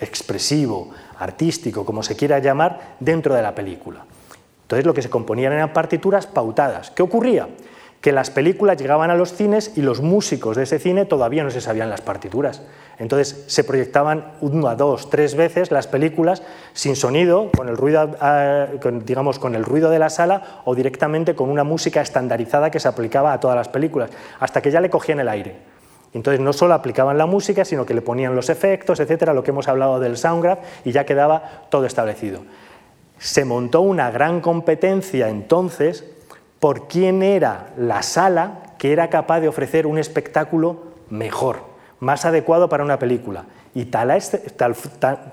expresivo, 0.00 0.90
artístico, 1.18 1.84
como 1.84 2.02
se 2.02 2.16
quiera 2.16 2.38
llamar, 2.38 2.96
dentro 2.98 3.34
de 3.34 3.42
la 3.42 3.54
película. 3.54 4.04
Entonces 4.62 4.86
lo 4.86 4.94
que 4.94 5.02
se 5.02 5.10
componían 5.10 5.52
eran 5.52 5.72
partituras 5.72 6.26
pautadas. 6.26 6.90
¿Qué 6.90 7.02
ocurría? 7.02 7.48
Que 8.04 8.12
las 8.12 8.28
películas 8.28 8.76
llegaban 8.76 9.10
a 9.10 9.14
los 9.14 9.32
cines 9.32 9.72
y 9.76 9.80
los 9.80 10.02
músicos 10.02 10.58
de 10.58 10.64
ese 10.64 10.78
cine 10.78 11.06
todavía 11.06 11.42
no 11.42 11.50
se 11.50 11.62
sabían 11.62 11.88
las 11.88 12.02
partituras. 12.02 12.60
Entonces 12.98 13.44
se 13.46 13.64
proyectaban 13.64 14.32
una, 14.42 14.74
dos, 14.74 15.08
tres 15.08 15.34
veces 15.34 15.70
las 15.70 15.86
películas 15.86 16.42
sin 16.74 16.96
sonido, 16.96 17.50
con 17.56 17.70
el 17.70 17.78
ruido, 17.78 18.14
ah, 18.20 18.66
digamos, 19.06 19.38
con 19.38 19.54
el 19.54 19.64
ruido 19.64 19.88
de 19.88 19.98
la 19.98 20.10
sala 20.10 20.60
o 20.66 20.74
directamente 20.74 21.34
con 21.34 21.48
una 21.48 21.64
música 21.64 22.02
estandarizada 22.02 22.70
que 22.70 22.78
se 22.78 22.88
aplicaba 22.88 23.32
a 23.32 23.40
todas 23.40 23.56
las 23.56 23.70
películas, 23.70 24.10
hasta 24.38 24.60
que 24.60 24.70
ya 24.70 24.82
le 24.82 24.90
cogían 24.90 25.20
el 25.20 25.28
aire. 25.30 25.56
Entonces 26.12 26.40
no 26.40 26.52
solo 26.52 26.74
aplicaban 26.74 27.16
la 27.16 27.24
música, 27.24 27.64
sino 27.64 27.86
que 27.86 27.94
le 27.94 28.02
ponían 28.02 28.36
los 28.36 28.50
efectos, 28.50 29.00
etcétera, 29.00 29.32
lo 29.32 29.42
que 29.42 29.52
hemos 29.52 29.66
hablado 29.66 29.98
del 29.98 30.18
soundgraph, 30.18 30.58
y 30.84 30.92
ya 30.92 31.06
quedaba 31.06 31.62
todo 31.70 31.86
establecido. 31.86 32.40
Se 33.16 33.46
montó 33.46 33.80
una 33.80 34.10
gran 34.10 34.42
competencia 34.42 35.30
entonces 35.30 36.04
por 36.64 36.88
quién 36.88 37.22
era 37.22 37.74
la 37.76 38.00
sala 38.00 38.72
que 38.78 38.94
era 38.94 39.10
capaz 39.10 39.40
de 39.40 39.48
ofrecer 39.48 39.86
un 39.86 39.98
espectáculo 39.98 40.78
mejor, 41.10 41.58
más 42.00 42.24
adecuado 42.24 42.70
para 42.70 42.82
una 42.82 42.98
película. 42.98 43.44
Y 43.74 43.84
tal, 43.84 44.18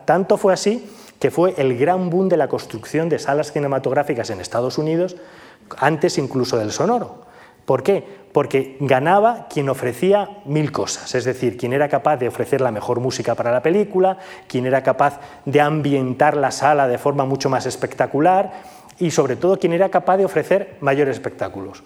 tanto 0.03 0.35
fue 0.35 0.51
así 0.51 0.91
que 1.19 1.31
fue 1.31 1.53
el 1.55 1.77
gran 1.77 2.09
boom 2.09 2.27
de 2.27 2.35
la 2.35 2.49
construcción 2.49 3.07
de 3.07 3.17
salas 3.17 3.53
cinematográficas 3.53 4.29
en 4.29 4.41
Estados 4.41 4.77
Unidos, 4.77 5.15
antes 5.77 6.17
incluso 6.17 6.57
del 6.57 6.73
sonoro. 6.73 7.21
¿Por 7.63 7.81
qué? 7.81 8.03
Porque 8.33 8.75
ganaba 8.81 9.47
quien 9.49 9.69
ofrecía 9.69 10.41
mil 10.43 10.73
cosas, 10.73 11.15
es 11.15 11.23
decir, 11.23 11.55
quien 11.55 11.71
era 11.71 11.87
capaz 11.87 12.17
de 12.17 12.27
ofrecer 12.27 12.59
la 12.59 12.71
mejor 12.71 12.99
música 12.99 13.35
para 13.35 13.53
la 13.53 13.61
película, 13.61 14.17
quien 14.47 14.65
era 14.65 14.83
capaz 14.83 15.21
de 15.45 15.61
ambientar 15.61 16.35
la 16.35 16.51
sala 16.51 16.89
de 16.89 16.97
forma 16.97 17.23
mucho 17.23 17.49
más 17.49 17.65
espectacular, 17.65 18.51
y 19.01 19.09
sobre 19.09 19.35
todo 19.35 19.57
quien 19.57 19.73
era 19.73 19.89
capaz 19.89 20.17
de 20.17 20.25
ofrecer 20.25 20.77
mayores 20.79 21.15
espectáculos. 21.15 21.83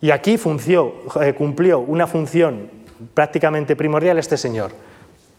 Y 0.00 0.10
aquí 0.10 0.36
eh, 0.40 1.34
cumplió 1.36 1.80
una 1.80 2.06
función 2.06 2.70
prácticamente 3.12 3.76
primordial 3.76 4.18
este 4.18 4.38
señor. 4.38 4.72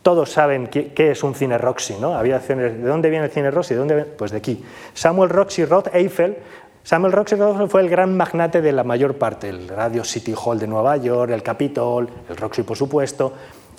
Todos 0.03 0.31
saben 0.31 0.67
qué, 0.67 0.93
es 0.95 1.23
un 1.23 1.33
cine 1.33 1.57
Roxy, 1.57 1.95
¿no? 1.99 2.15
Había 2.15 2.39
¿De 2.39 2.77
dónde 2.83 3.09
viene 3.09 3.25
el 3.25 3.31
cine 3.31 3.49
Roxy? 3.49 3.73
¿De 3.73 3.79
dónde 3.79 4.05
Pues 4.05 4.31
de 4.31 4.37
aquí. 4.37 4.63
Samuel 4.93 5.29
Roxy 5.29 5.65
Roth 5.65 5.93
Eiffel. 5.93 6.37
Samuel 6.83 7.13
Roxy 7.13 7.35
Roth 7.35 7.69
fue 7.69 7.81
el 7.81 7.89
gran 7.89 8.15
magnate 8.15 8.61
de 8.61 8.71
la 8.71 8.83
mayor 8.83 9.17
parte. 9.17 9.49
El 9.49 9.67
Radio 9.67 10.03
City 10.03 10.33
Hall 10.35 10.59
de 10.59 10.67
Nueva 10.67 10.97
York, 10.97 11.31
el 11.31 11.43
Capitol, 11.43 12.07
el 12.29 12.37
Roxy, 12.37 12.63
por 12.63 12.77
supuesto, 12.77 13.33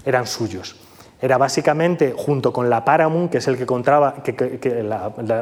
eran 0.05 0.27
suyos 0.27 0.77
era 1.23 1.39
básicamente, 1.39 2.13
junto 2.17 2.53
con 2.53 2.69
la 2.69 2.85
Paramount, 2.85 3.31
que 3.31 3.39
es 3.39 3.47
el 3.47 3.57
que 3.57 3.65
contaba, 3.65 4.17
que, 4.25 4.85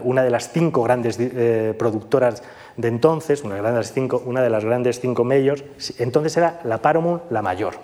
una 0.04 0.22
de 0.22 0.30
las 0.30 0.52
cinco 0.52 0.82
grandes 0.82 1.16
eh, 1.18 1.74
productoras 1.76 2.42
de 2.76 2.88
entonces, 2.88 3.42
una, 3.42 3.54
de 3.56 3.62
las 3.62 3.92
cinco, 3.92 4.22
una 4.26 4.42
de 4.42 4.50
las 4.50 4.62
grandes 4.62 5.00
cinco 5.00 5.24
majors, 5.24 5.64
entonces 5.98 6.36
era 6.36 6.60
la 6.64 6.82
Paramount 6.82 7.22
la 7.30 7.40
mayor. 7.40 7.74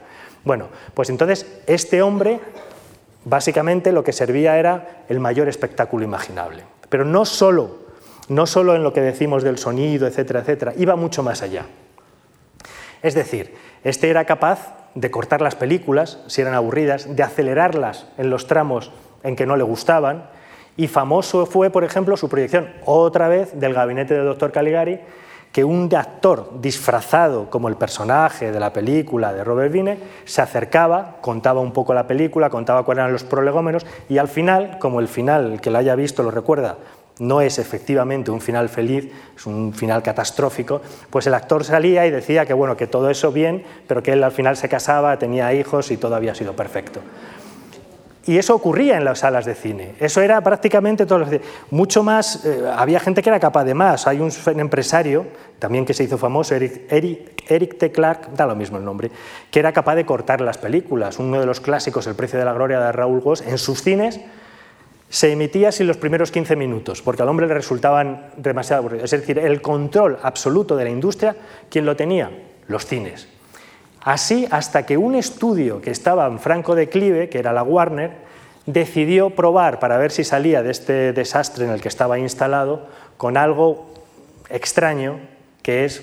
Bueno, 0.44 0.68
pues 0.92 1.08
entonces 1.08 1.46
este 1.66 2.02
hombre 2.02 2.38
básicamente 3.24 3.92
lo 3.92 4.04
que 4.04 4.12
servía 4.12 4.58
era 4.58 5.04
el 5.08 5.18
mayor 5.18 5.48
espectáculo 5.48 6.04
imaginable. 6.04 6.64
Pero 6.90 7.06
no 7.06 7.24
solo, 7.24 7.78
no 8.28 8.46
solo 8.46 8.76
en 8.76 8.82
lo 8.82 8.92
que 8.92 9.00
decimos 9.00 9.42
del 9.42 9.56
sonido, 9.56 10.06
etcétera, 10.06 10.40
etcétera, 10.40 10.74
iba 10.76 10.96
mucho 10.96 11.22
más 11.22 11.40
allá. 11.40 11.64
Es 13.02 13.14
decir, 13.14 13.54
este 13.84 14.10
era 14.10 14.26
capaz 14.26 14.85
de 14.96 15.10
cortar 15.10 15.42
las 15.42 15.54
películas, 15.54 16.18
si 16.26 16.40
eran 16.40 16.54
aburridas, 16.54 17.14
de 17.14 17.22
acelerarlas 17.22 18.06
en 18.18 18.30
los 18.30 18.48
tramos 18.48 18.90
en 19.22 19.36
que 19.36 19.46
no 19.46 19.56
le 19.56 19.62
gustaban, 19.62 20.24
y 20.76 20.88
famoso 20.88 21.46
fue, 21.46 21.70
por 21.70 21.84
ejemplo, 21.84 22.16
su 22.16 22.28
proyección 22.28 22.68
otra 22.84 23.28
vez 23.28 23.58
del 23.60 23.74
gabinete 23.74 24.14
del 24.14 24.24
doctor 24.24 24.52
Caligari, 24.52 25.00
que 25.52 25.64
un 25.64 25.88
actor 25.94 26.60
disfrazado 26.60 27.48
como 27.48 27.68
el 27.68 27.76
personaje 27.76 28.52
de 28.52 28.60
la 28.60 28.72
película 28.72 29.32
de 29.32 29.42
Robert 29.42 29.72
Vine 29.72 29.98
se 30.24 30.42
acercaba, 30.42 31.16
contaba 31.22 31.60
un 31.60 31.72
poco 31.72 31.94
la 31.94 32.06
película, 32.06 32.50
contaba 32.50 32.84
cuáles 32.84 33.00
eran 33.00 33.12
los 33.12 33.24
prolegómenos 33.24 33.86
y 34.08 34.18
al 34.18 34.28
final, 34.28 34.78
como 34.78 35.00
el 35.00 35.08
final, 35.08 35.60
que 35.62 35.70
lo 35.70 35.78
haya 35.78 35.94
visto 35.94 36.22
lo 36.22 36.30
recuerda, 36.30 36.76
no 37.18 37.40
es 37.40 37.58
efectivamente 37.58 38.30
un 38.30 38.40
final 38.40 38.68
feliz, 38.68 39.10
es 39.34 39.46
un 39.46 39.72
final 39.72 40.02
catastrófico, 40.02 40.82
pues 41.10 41.26
el 41.26 41.34
actor 41.34 41.64
salía 41.64 42.06
y 42.06 42.10
decía 42.10 42.44
que 42.44 42.52
bueno, 42.52 42.76
que 42.76 42.86
todo 42.86 43.10
eso 43.10 43.32
bien, 43.32 43.64
pero 43.86 44.02
que 44.02 44.12
él 44.12 44.22
al 44.22 44.32
final 44.32 44.56
se 44.56 44.68
casaba, 44.68 45.18
tenía 45.18 45.52
hijos 45.54 45.90
y 45.90 45.96
todo 45.96 46.14
había 46.14 46.34
sido 46.34 46.54
perfecto. 46.54 47.00
Y 48.26 48.38
eso 48.38 48.56
ocurría 48.56 48.96
en 48.96 49.04
las 49.04 49.20
salas 49.20 49.44
de 49.44 49.54
cine. 49.54 49.94
Eso 50.00 50.20
era 50.20 50.40
prácticamente 50.40 51.06
todo. 51.06 51.24
Mucho 51.70 52.02
más, 52.02 52.44
eh, 52.44 52.64
había 52.76 52.98
gente 52.98 53.22
que 53.22 53.28
era 53.28 53.38
capaz 53.38 53.62
de 53.62 53.72
más. 53.72 54.08
Hay 54.08 54.18
un 54.18 54.32
empresario, 54.58 55.26
también 55.60 55.84
que 55.84 55.94
se 55.94 56.02
hizo 56.02 56.18
famoso, 56.18 56.56
Eric, 56.56 56.90
Eric, 56.90 57.44
Eric 57.48 57.78
T. 57.78 57.92
Clark, 57.92 58.32
da 58.34 58.46
lo 58.46 58.56
mismo 58.56 58.78
el 58.78 58.84
nombre, 58.84 59.12
que 59.48 59.60
era 59.60 59.72
capaz 59.72 59.94
de 59.94 60.04
cortar 60.04 60.40
las 60.40 60.58
películas. 60.58 61.20
Uno 61.20 61.38
de 61.38 61.46
los 61.46 61.60
clásicos, 61.60 62.08
El 62.08 62.16
precio 62.16 62.36
de 62.36 62.44
la 62.44 62.52
gloria 62.52 62.80
de 62.80 62.90
Raúl 62.90 63.20
Goss, 63.20 63.42
en 63.42 63.58
sus 63.58 63.80
cines 63.80 64.20
se 65.08 65.32
emitía 65.32 65.72
sin 65.72 65.86
los 65.86 65.96
primeros 65.96 66.30
15 66.30 66.56
minutos, 66.56 67.02
porque 67.02 67.22
al 67.22 67.28
hombre 67.28 67.46
le 67.46 67.54
resultaban 67.54 68.30
demasiado 68.36 68.80
aburridos. 68.80 69.12
Es 69.12 69.20
decir, 69.20 69.38
el 69.38 69.62
control 69.62 70.18
absoluto 70.22 70.76
de 70.76 70.84
la 70.84 70.90
industria, 70.90 71.36
¿quién 71.70 71.86
lo 71.86 71.96
tenía? 71.96 72.30
Los 72.68 72.86
cines. 72.86 73.28
Así 74.00 74.46
hasta 74.50 74.84
que 74.84 74.96
un 74.96 75.14
estudio 75.14 75.80
que 75.80 75.90
estaba 75.90 76.26
en 76.26 76.38
franco 76.38 76.74
declive, 76.74 77.28
que 77.28 77.38
era 77.38 77.52
la 77.52 77.62
Warner, 77.62 78.12
decidió 78.66 79.30
probar 79.30 79.78
para 79.78 79.96
ver 79.96 80.10
si 80.10 80.24
salía 80.24 80.62
de 80.62 80.70
este 80.70 81.12
desastre 81.12 81.64
en 81.64 81.70
el 81.70 81.80
que 81.80 81.88
estaba 81.88 82.18
instalado 82.18 82.88
con 83.16 83.36
algo 83.36 83.94
extraño, 84.50 85.20
que 85.62 85.84
es 85.84 86.02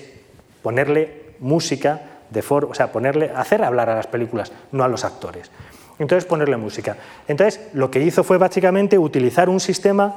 ponerle 0.62 1.34
música, 1.40 2.00
de 2.30 2.42
for 2.42 2.64
o 2.64 2.74
sea, 2.74 2.90
ponerle, 2.90 3.30
hacer 3.34 3.62
hablar 3.62 3.90
a 3.90 3.94
las 3.94 4.06
películas, 4.06 4.50
no 4.72 4.82
a 4.82 4.88
los 4.88 5.04
actores 5.04 5.50
entonces 5.98 6.24
ponerle 6.24 6.56
música. 6.56 6.96
Entonces 7.28 7.60
lo 7.72 7.90
que 7.90 8.02
hizo 8.02 8.24
fue 8.24 8.38
básicamente 8.38 8.98
utilizar 8.98 9.48
un 9.48 9.60
sistema 9.60 10.14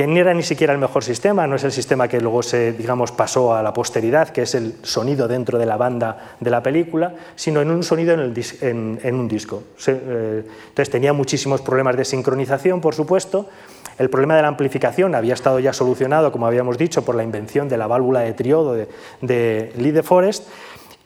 que 0.00 0.06
no 0.06 0.18
era 0.18 0.32
ni 0.32 0.42
siquiera 0.42 0.72
el 0.72 0.78
mejor 0.78 1.04
sistema, 1.04 1.46
no 1.46 1.56
es 1.56 1.64
el 1.64 1.72
sistema 1.72 2.08
que 2.08 2.22
luego 2.22 2.42
se 2.42 2.72
digamos, 2.72 3.12
pasó 3.12 3.54
a 3.54 3.62
la 3.62 3.74
posteridad, 3.74 4.30
que 4.30 4.42
es 4.42 4.54
el 4.54 4.76
sonido 4.82 5.28
dentro 5.28 5.58
de 5.58 5.66
la 5.66 5.76
banda 5.76 6.36
de 6.40 6.50
la 6.50 6.62
película, 6.62 7.14
sino 7.36 7.60
en 7.60 7.70
un 7.70 7.82
sonido 7.82 8.14
en, 8.14 9.14
un 9.14 9.28
disco. 9.28 9.62
Eh, 9.86 10.42
entonces 10.68 10.90
tenía 10.90 11.12
muchísimos 11.12 11.60
problemas 11.60 11.98
de 11.98 12.06
sincronización, 12.06 12.80
por 12.80 12.94
supuesto. 12.94 13.50
El 13.98 14.08
problema 14.08 14.36
de 14.36 14.40
la 14.40 14.48
amplificación 14.48 15.14
había 15.14 15.34
estado 15.34 15.58
ya 15.58 15.74
solucionado, 15.74 16.32
como 16.32 16.46
habíamos 16.46 16.78
dicho, 16.78 17.04
por 17.04 17.14
la 17.14 17.22
invención 17.22 17.68
de 17.68 17.76
la 17.76 17.86
válvula 17.86 18.20
de 18.20 18.32
triodo 18.32 18.72
de, 18.72 18.88
de 19.20 19.70
Lee 19.76 19.90
de 19.90 20.02
Forest. 20.02 20.48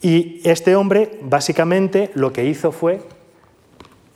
Y 0.02 0.40
este 0.44 0.76
hombre, 0.76 1.18
básicamente, 1.22 2.12
lo 2.14 2.32
que 2.32 2.44
hizo 2.44 2.70
fue 2.70 3.00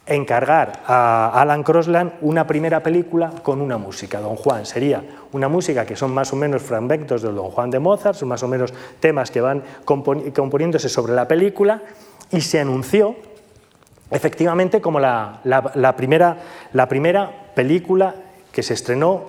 encargar 0.08 0.80
a 0.86 1.30
Alan 1.40 1.62
Crosland 1.62 2.12
una 2.22 2.46
primera 2.46 2.82
película 2.82 3.30
con 3.42 3.60
una 3.60 3.78
música. 3.78 4.20
Don 4.20 4.36
Juan 4.36 4.66
sería 4.66 5.04
una 5.32 5.48
música 5.48 5.84
que 5.84 5.96
son 5.96 6.12
más 6.12 6.32
o 6.32 6.36
menos 6.36 6.62
fragmentos 6.62 7.22
de 7.22 7.30
Don 7.30 7.50
Juan 7.50 7.70
de 7.70 7.78
Mozart, 7.78 8.16
son 8.16 8.28
más 8.28 8.42
o 8.42 8.48
menos 8.48 8.72
temas 9.00 9.30
que 9.30 9.40
van 9.40 9.62
componiéndose 9.84 10.88
sobre 10.88 11.14
la 11.14 11.28
película 11.28 11.82
y 12.30 12.40
se 12.40 12.60
anunció 12.60 13.16
efectivamente 14.10 14.80
como 14.80 14.98
la, 14.98 15.40
primera, 15.96 16.36
la 16.72 16.88
primera 16.88 17.30
película 17.54 18.14
que 18.50 18.62
se 18.62 18.74
estrenó 18.74 19.26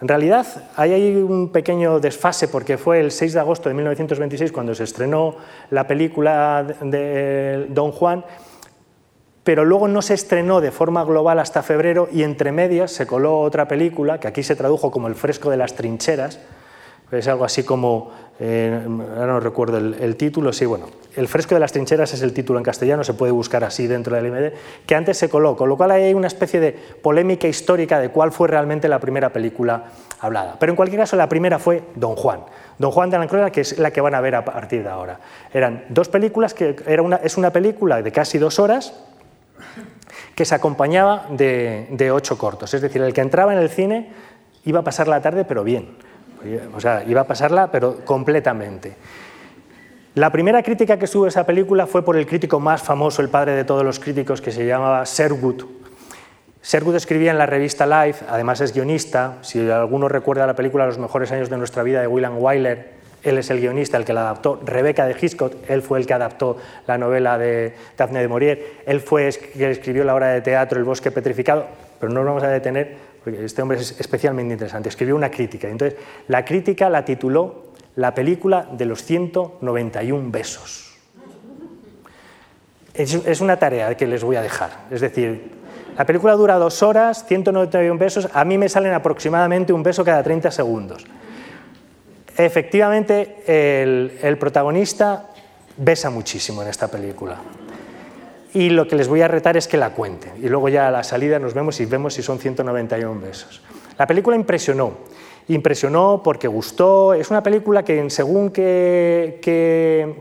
en 0.00 0.08
realidad 0.08 0.44
hay 0.74 1.14
un 1.14 1.50
pequeño 1.50 2.00
desfase 2.00 2.48
porque 2.48 2.76
fue 2.76 2.98
el 2.98 3.12
6 3.12 3.34
de 3.34 3.38
agosto 3.38 3.68
de 3.68 3.76
1926 3.76 4.50
cuando 4.50 4.74
se 4.74 4.82
estrenó 4.82 5.36
la 5.70 5.86
película 5.86 6.66
de 6.80 7.66
Don 7.70 7.92
Juan 7.92 8.24
pero 9.44 9.64
luego 9.64 9.88
no 9.88 10.02
se 10.02 10.14
estrenó 10.14 10.60
de 10.60 10.70
forma 10.70 11.04
global 11.04 11.38
hasta 11.38 11.62
febrero 11.62 12.08
y 12.12 12.22
entre 12.22 12.52
medias 12.52 12.92
se 12.92 13.06
coló 13.06 13.40
otra 13.40 13.66
película 13.66 14.20
que 14.20 14.28
aquí 14.28 14.42
se 14.42 14.56
tradujo 14.56 14.90
como 14.90 15.08
El 15.08 15.14
fresco 15.14 15.50
de 15.50 15.56
las 15.56 15.74
trincheras, 15.74 16.38
es 17.18 17.28
algo 17.28 17.44
así 17.44 17.62
como, 17.62 18.10
eh, 18.40 18.80
ahora 19.16 19.34
no 19.34 19.40
recuerdo 19.40 19.76
el, 19.76 20.16
título, 20.16 20.52
sí, 20.52 20.64
bueno, 20.64 20.86
El 21.14 21.28
fresco 21.28 21.54
de 21.54 21.60
las 21.60 21.70
trincheras 21.70 22.14
es 22.14 22.22
el 22.22 22.32
título 22.32 22.58
en 22.58 22.64
castellano, 22.64 23.04
se 23.04 23.12
puede 23.12 23.32
buscar 23.32 23.64
así 23.64 23.86
dentro 23.86 24.16
del 24.16 24.26
IMD, 24.26 24.52
que 24.86 24.94
antes 24.94 25.18
se 25.18 25.28
coló, 25.28 25.54
con 25.54 25.68
lo 25.68 25.76
cual 25.76 25.90
hay 25.90 26.14
una 26.14 26.26
especie 26.26 26.58
de 26.58 26.72
polémica 26.72 27.46
histórica 27.46 27.98
de 28.00 28.08
cuál 28.08 28.32
fue 28.32 28.48
realmente 28.48 28.88
la 28.88 28.98
primera 28.98 29.30
película 29.30 29.84
hablada. 30.20 30.56
Pero 30.58 30.72
en 30.72 30.76
cualquier 30.76 31.00
caso, 31.00 31.16
la 31.16 31.28
primera 31.28 31.58
fue 31.58 31.82
Don 31.96 32.16
Juan. 32.16 32.40
Don 32.78 32.90
Juan 32.90 33.10
de 33.10 33.16
Ancrona, 33.18 33.50
que 33.50 33.60
es 33.60 33.78
la 33.78 33.90
que 33.90 34.00
van 34.00 34.14
a 34.14 34.20
ver 34.22 34.34
a 34.34 34.44
partir 34.44 34.82
de 34.82 34.88
ahora. 34.88 35.20
Eran 35.52 35.84
dos 35.90 36.08
películas, 36.08 36.54
que 36.54 36.76
era 36.86 37.02
una, 37.02 37.16
es 37.16 37.36
una 37.36 37.50
película 37.50 38.00
de 38.00 38.10
casi 38.10 38.38
dos 38.38 38.58
horas, 38.58 38.94
que 40.34 40.44
se 40.44 40.54
acompañaba 40.54 41.26
de, 41.30 42.10
ocho 42.12 42.38
cortos. 42.38 42.72
Es 42.74 42.80
decir, 42.80 43.02
el 43.02 43.12
que 43.12 43.20
entraba 43.20 43.52
en 43.52 43.58
el 43.58 43.68
cine 43.68 44.10
iba 44.64 44.80
a 44.80 44.84
pasar 44.84 45.08
la 45.08 45.20
tarde, 45.20 45.44
pero 45.44 45.64
bien. 45.64 45.96
O 46.74 46.80
sea, 46.80 47.04
iba 47.04 47.20
a 47.20 47.26
pasarla, 47.26 47.70
pero 47.70 48.04
completamente. 48.04 48.96
La 50.14 50.30
primera 50.30 50.62
crítica 50.62 50.98
que 50.98 51.06
estuvo 51.06 51.26
esa 51.26 51.46
película 51.46 51.86
fue 51.86 52.04
por 52.04 52.16
el 52.16 52.26
crítico 52.26 52.60
más 52.60 52.82
famoso, 52.82 53.22
el 53.22 53.28
padre 53.28 53.52
de 53.52 53.64
todos 53.64 53.84
los 53.84 53.98
críticos, 53.98 54.40
que 54.40 54.50
se 54.50 54.66
llamaba 54.66 55.06
Serwood. 55.06 55.64
Serwood 56.60 56.96
escribía 56.96 57.30
en 57.30 57.38
la 57.38 57.46
revista 57.46 57.86
Life, 57.86 58.24
además 58.28 58.60
es 58.60 58.72
guionista. 58.72 59.38
Si 59.40 59.70
alguno 59.70 60.08
recuerda 60.08 60.46
la 60.46 60.54
película 60.54 60.86
Los 60.86 60.98
mejores 60.98 61.32
años 61.32 61.48
de 61.48 61.56
nuestra 61.56 61.82
vida 61.82 62.00
de 62.00 62.06
William 62.06 62.36
Wyler, 62.38 63.01
él 63.22 63.38
es 63.38 63.50
el 63.50 63.60
guionista, 63.60 63.96
el 63.96 64.04
que 64.04 64.12
la 64.12 64.22
adaptó. 64.22 64.60
Rebeca 64.64 65.06
de 65.06 65.16
Hitchcock, 65.20 65.54
él 65.68 65.82
fue 65.82 65.98
el 65.98 66.06
que 66.06 66.14
adaptó 66.14 66.56
la 66.86 66.98
novela 66.98 67.38
de 67.38 67.74
Daphne 67.96 68.20
de 68.20 68.28
Maurier. 68.28 68.66
Él 68.86 69.00
fue 69.00 69.28
el 69.28 69.38
que 69.38 69.70
escribió 69.70 70.04
la 70.04 70.14
obra 70.14 70.28
de 70.28 70.40
teatro 70.40 70.78
El 70.78 70.84
bosque 70.84 71.10
petrificado, 71.10 71.66
pero 72.00 72.12
no 72.12 72.20
nos 72.20 72.26
vamos 72.26 72.42
a 72.42 72.48
detener 72.48 73.12
porque 73.22 73.44
este 73.44 73.62
hombre 73.62 73.78
es 73.78 74.00
especialmente 74.00 74.52
interesante. 74.52 74.88
Escribió 74.88 75.14
una 75.14 75.30
crítica. 75.30 75.68
Entonces, 75.68 75.98
la 76.28 76.44
crítica 76.44 76.90
la 76.90 77.04
tituló 77.04 77.66
La 77.96 78.14
película 78.14 78.66
de 78.72 78.86
los 78.86 79.04
191 79.04 80.30
besos. 80.30 80.92
Es 82.94 83.40
una 83.40 83.56
tarea 83.58 83.96
que 83.96 84.06
les 84.06 84.22
voy 84.22 84.36
a 84.36 84.42
dejar. 84.42 84.70
Es 84.90 85.00
decir, 85.00 85.50
la 85.96 86.04
película 86.04 86.34
dura 86.34 86.56
dos 86.56 86.82
horas, 86.82 87.24
191 87.26 87.98
besos. 87.98 88.28
A 88.32 88.44
mí 88.44 88.58
me 88.58 88.68
salen 88.68 88.92
aproximadamente 88.92 89.72
un 89.72 89.82
beso 89.82 90.04
cada 90.04 90.22
30 90.22 90.50
segundos. 90.50 91.06
Efectivamente, 92.36 93.42
el, 93.46 94.38
protagonista 94.38 95.30
besa 95.76 96.10
muchísimo 96.10 96.62
en 96.62 96.68
esta 96.68 96.88
película. 96.88 97.38
Y 98.54 98.70
lo 98.70 98.86
que 98.86 98.96
les 98.96 99.08
voy 99.08 99.22
a 99.22 99.28
retar 99.28 99.56
es 99.56 99.66
que 99.66 99.76
la 99.76 99.90
cuenten. 99.90 100.32
Y 100.42 100.48
luego 100.48 100.68
ya 100.68 100.88
a 100.88 100.90
la 100.90 101.02
salida 101.02 101.38
nos 101.38 101.54
vemos 101.54 101.80
y 101.80 101.86
vemos 101.86 102.14
si 102.14 102.22
son 102.22 102.38
191 102.38 103.20
besos. 103.20 103.62
La 103.98 104.06
película 104.06 104.36
impresionó. 104.36 104.92
Impresionó 105.48 106.22
porque 106.22 106.48
gustó. 106.48 107.14
Es 107.14 107.30
una 107.30 107.42
película 107.42 107.82
que, 107.82 108.08
según 108.10 108.50
qué 108.50 109.38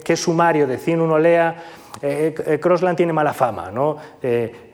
que, 0.03 0.15
sumario 0.15 0.67
de 0.67 0.77
cine 0.77 1.01
uno 1.01 1.19
lea, 1.19 1.55
eh, 2.01 2.33
eh, 2.45 2.59
Crossland 2.59 2.97
tiene 2.97 3.13
mala 3.13 3.33
fama. 3.33 3.69
¿no? 3.71 3.97
Eh, 4.21 4.70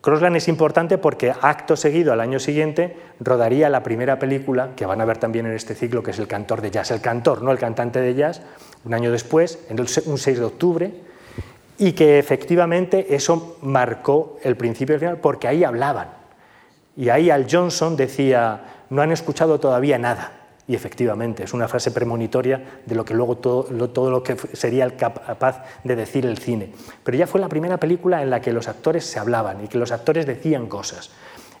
Crossland 0.00 0.36
es 0.36 0.48
importante 0.48 0.96
porque 0.96 1.32
acto 1.40 1.76
seguido, 1.76 2.12
al 2.12 2.20
año 2.20 2.38
siguiente, 2.38 2.96
rodaría 3.18 3.68
la 3.68 3.82
primera 3.82 4.18
película 4.18 4.70
que 4.76 4.86
van 4.86 5.00
a 5.00 5.04
ver 5.04 5.18
también 5.18 5.46
en 5.46 5.52
este 5.52 5.74
ciclo, 5.74 6.02
que 6.02 6.12
es 6.12 6.18
El 6.18 6.28
cantor 6.28 6.60
de 6.60 6.70
jazz. 6.70 6.90
El 6.92 7.00
cantor, 7.00 7.42
no 7.42 7.50
el 7.50 7.58
cantante 7.58 8.00
de 8.00 8.14
jazz, 8.14 8.42
un 8.84 8.94
año 8.94 9.10
después, 9.10 9.58
en 9.68 9.80
un 9.80 10.18
6 10.18 10.38
de 10.38 10.44
octubre, 10.44 10.94
y 11.78 11.92
que 11.92 12.18
efectivamente 12.18 13.14
eso 13.14 13.58
marcó 13.62 14.38
el 14.42 14.56
principio 14.56 14.94
y 14.94 14.96
el 14.96 15.00
final, 15.00 15.16
porque 15.18 15.48
ahí 15.48 15.64
hablaban. 15.64 16.08
Y 16.96 17.08
ahí 17.08 17.30
Al 17.30 17.46
Johnson 17.50 17.96
decía, 17.96 18.84
no 18.90 19.02
han 19.02 19.12
escuchado 19.12 19.58
todavía 19.60 19.98
nada. 19.98 20.32
Y 20.68 20.74
efectivamente, 20.74 21.44
es 21.44 21.54
una 21.54 21.66
frase 21.66 21.90
premonitoria 21.90 22.62
de 22.84 22.94
lo 22.94 23.02
que 23.02 23.14
luego 23.14 23.38
todo 23.38 23.66
lo, 23.70 23.88
todo 23.88 24.10
lo 24.10 24.22
que 24.22 24.36
sería 24.52 24.88
capaz 24.96 25.64
de 25.82 25.96
decir 25.96 26.26
el 26.26 26.36
cine. 26.36 26.70
Pero 27.02 27.16
ya 27.16 27.26
fue 27.26 27.40
la 27.40 27.48
primera 27.48 27.78
película 27.78 28.22
en 28.22 28.28
la 28.28 28.40
que 28.42 28.52
los 28.52 28.68
actores 28.68 29.06
se 29.06 29.18
hablaban 29.18 29.64
y 29.64 29.68
que 29.68 29.78
los 29.78 29.92
actores 29.92 30.26
decían 30.26 30.66
cosas. 30.66 31.10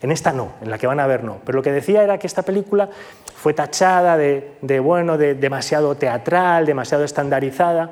En 0.02 0.12
esta 0.12 0.30
no, 0.30 0.52
en 0.60 0.70
la 0.70 0.76
que 0.76 0.86
van 0.86 1.00
a 1.00 1.06
ver 1.06 1.24
no. 1.24 1.38
Pero 1.42 1.56
lo 1.56 1.62
que 1.62 1.72
decía 1.72 2.02
era 2.02 2.18
que 2.18 2.26
esta 2.26 2.42
película 2.42 2.90
fue 3.34 3.54
tachada 3.54 4.18
de, 4.18 4.80
bueno, 4.80 5.16
de 5.16 5.34
demasiado 5.34 5.94
teatral, 5.94 6.66
demasiado 6.66 7.04
estandarizada. 7.04 7.90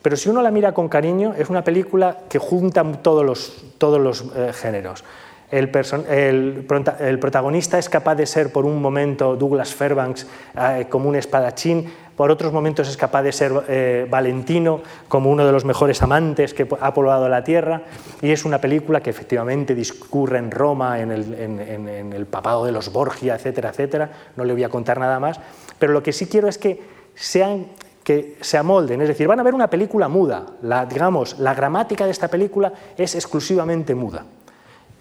Pero 0.00 0.16
si 0.16 0.28
uno 0.28 0.42
la 0.42 0.52
mira 0.52 0.72
con 0.72 0.88
cariño, 0.88 1.34
es 1.36 1.50
una 1.50 1.64
película 1.64 2.18
que 2.28 2.38
junta 2.38 2.84
todos 3.02 3.24
los, 3.24 3.64
todos 3.78 4.00
los 4.00 4.24
eh, 4.36 4.52
géneros 4.52 5.02
el, 5.52 7.18
protagonista 7.20 7.78
es 7.78 7.90
capaz 7.90 8.14
de 8.14 8.24
ser 8.24 8.50
por 8.52 8.64
un 8.64 8.80
momento 8.80 9.36
Douglas 9.36 9.74
Fairbanks 9.74 10.26
eh, 10.58 10.86
como 10.88 11.10
un 11.10 11.16
espadachín, 11.16 11.92
por 12.16 12.30
otros 12.30 12.54
momentos 12.54 12.88
es 12.88 12.96
capaz 12.96 13.22
de 13.22 13.32
ser 13.32 13.52
eh, 13.68 14.06
Valentino 14.08 14.80
como 15.08 15.30
uno 15.30 15.44
de 15.44 15.52
los 15.52 15.66
mejores 15.66 16.00
amantes 16.00 16.54
que 16.54 16.66
ha 16.80 16.94
poblado 16.94 17.28
la 17.28 17.44
tierra, 17.44 17.82
y 18.22 18.30
es 18.30 18.46
una 18.46 18.62
película 18.62 19.02
que 19.02 19.10
efectivamente 19.10 19.74
discurre 19.74 20.38
en 20.38 20.50
Roma, 20.50 21.00
en 21.00 21.10
el, 21.10 22.26
papado 22.26 22.64
de 22.64 22.72
los 22.72 22.90
Borgia, 22.90 23.34
etcétera, 23.34 23.70
etcétera. 23.70 24.10
No 24.36 24.44
le 24.44 24.54
voy 24.54 24.64
a 24.64 24.70
contar 24.70 24.98
nada 24.98 25.20
más, 25.20 25.38
pero 25.78 25.92
lo 25.92 26.02
que 26.02 26.14
sí 26.14 26.28
quiero 26.28 26.48
es 26.48 26.56
que 26.56 26.80
sean 27.14 27.66
que 28.04 28.38
se 28.40 28.56
amolden, 28.56 29.02
es 29.02 29.08
decir, 29.08 29.28
van 29.28 29.38
a 29.38 29.42
ver 29.42 29.54
una 29.54 29.68
película 29.68 30.08
muda. 30.08 30.46
La, 30.62 30.86
digamos, 30.86 31.38
la 31.38 31.54
gramática 31.54 32.06
de 32.06 32.10
esta 32.10 32.28
película 32.28 32.72
es 32.96 33.14
exclusivamente 33.14 33.94
muda 33.94 34.24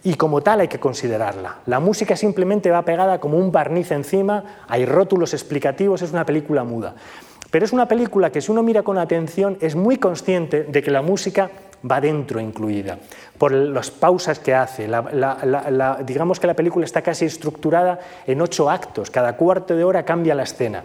y 0.03 0.15
como 0.15 0.41
tal 0.41 0.61
hay 0.61 0.67
que 0.67 0.79
considerarla. 0.79 1.59
La 1.65 1.79
música 1.79 2.15
simplemente 2.15 2.71
va 2.71 2.83
pegada 2.83 3.19
como 3.19 3.37
un 3.37 3.51
barniz 3.51 3.91
encima, 3.91 4.43
hay 4.67 4.85
rótulos 4.85 5.33
explicativos, 5.33 6.01
es 6.01 6.11
una 6.11 6.25
película 6.25 6.63
muda. 6.63 6.95
Pero 7.51 7.65
es 7.65 7.73
una 7.73 7.87
película 7.87 8.31
que 8.31 8.41
si 8.41 8.51
uno 8.51 8.63
mira 8.63 8.81
con 8.83 8.97
atención 8.97 9.57
es 9.61 9.75
muy 9.75 9.97
consciente 9.97 10.63
de 10.63 10.81
que 10.81 10.89
la 10.89 11.01
música 11.01 11.51
va 11.89 11.99
dentro 11.99 12.39
incluida, 12.39 12.97
por 13.37 13.51
las 13.51 13.91
pausas 13.91 14.39
que 14.39 14.53
hace. 14.53 14.87
digamos 16.05 16.39
que 16.39 16.47
la 16.47 16.55
película 16.55 16.85
está 16.85 17.01
casi 17.01 17.25
estructurada 17.25 17.99
en 18.25 18.41
ocho 18.41 18.69
actos, 18.69 19.09
cada 19.11 19.35
cuarto 19.35 19.75
de 19.75 19.83
hora 19.83 20.03
cambia 20.05 20.35
la 20.35 20.43
escena. 20.43 20.83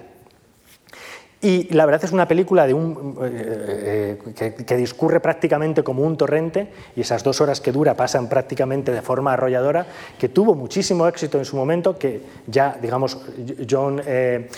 Y 1.47 1.73
la 1.75 1.87
verdad 1.87 2.05
es 2.05 2.11
una 2.11 2.27
película 2.27 2.67
de 2.67 2.75
un, 2.75 3.17
eh, 3.23 4.19
eh, 4.41 4.65
que, 4.67 4.77
discurre 4.77 5.21
prácticamente 5.21 5.85
como 5.85 6.03
un 6.03 6.17
torrente 6.17 6.67
y 6.97 7.03
esas 7.03 7.23
dos 7.23 7.41
horas 7.41 7.61
que 7.61 7.71
dura 7.71 7.95
pasan 7.95 8.29
prácticamente 8.29 8.91
de 8.91 9.01
forma 9.01 9.33
arrolladora, 9.33 9.87
que 10.19 10.29
tuvo 10.29 10.57
muchísimo 10.57 11.07
éxito 11.07 11.39
en 11.39 11.45
su 11.45 11.55
momento, 11.55 11.97
que 11.97 12.21
ya, 12.49 12.77
digamos, 12.83 13.19
John 13.71 14.03
eh, 14.05 14.51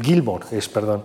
Gilmore, 0.00 0.44
es, 0.52 0.68
perdón, 0.68 1.02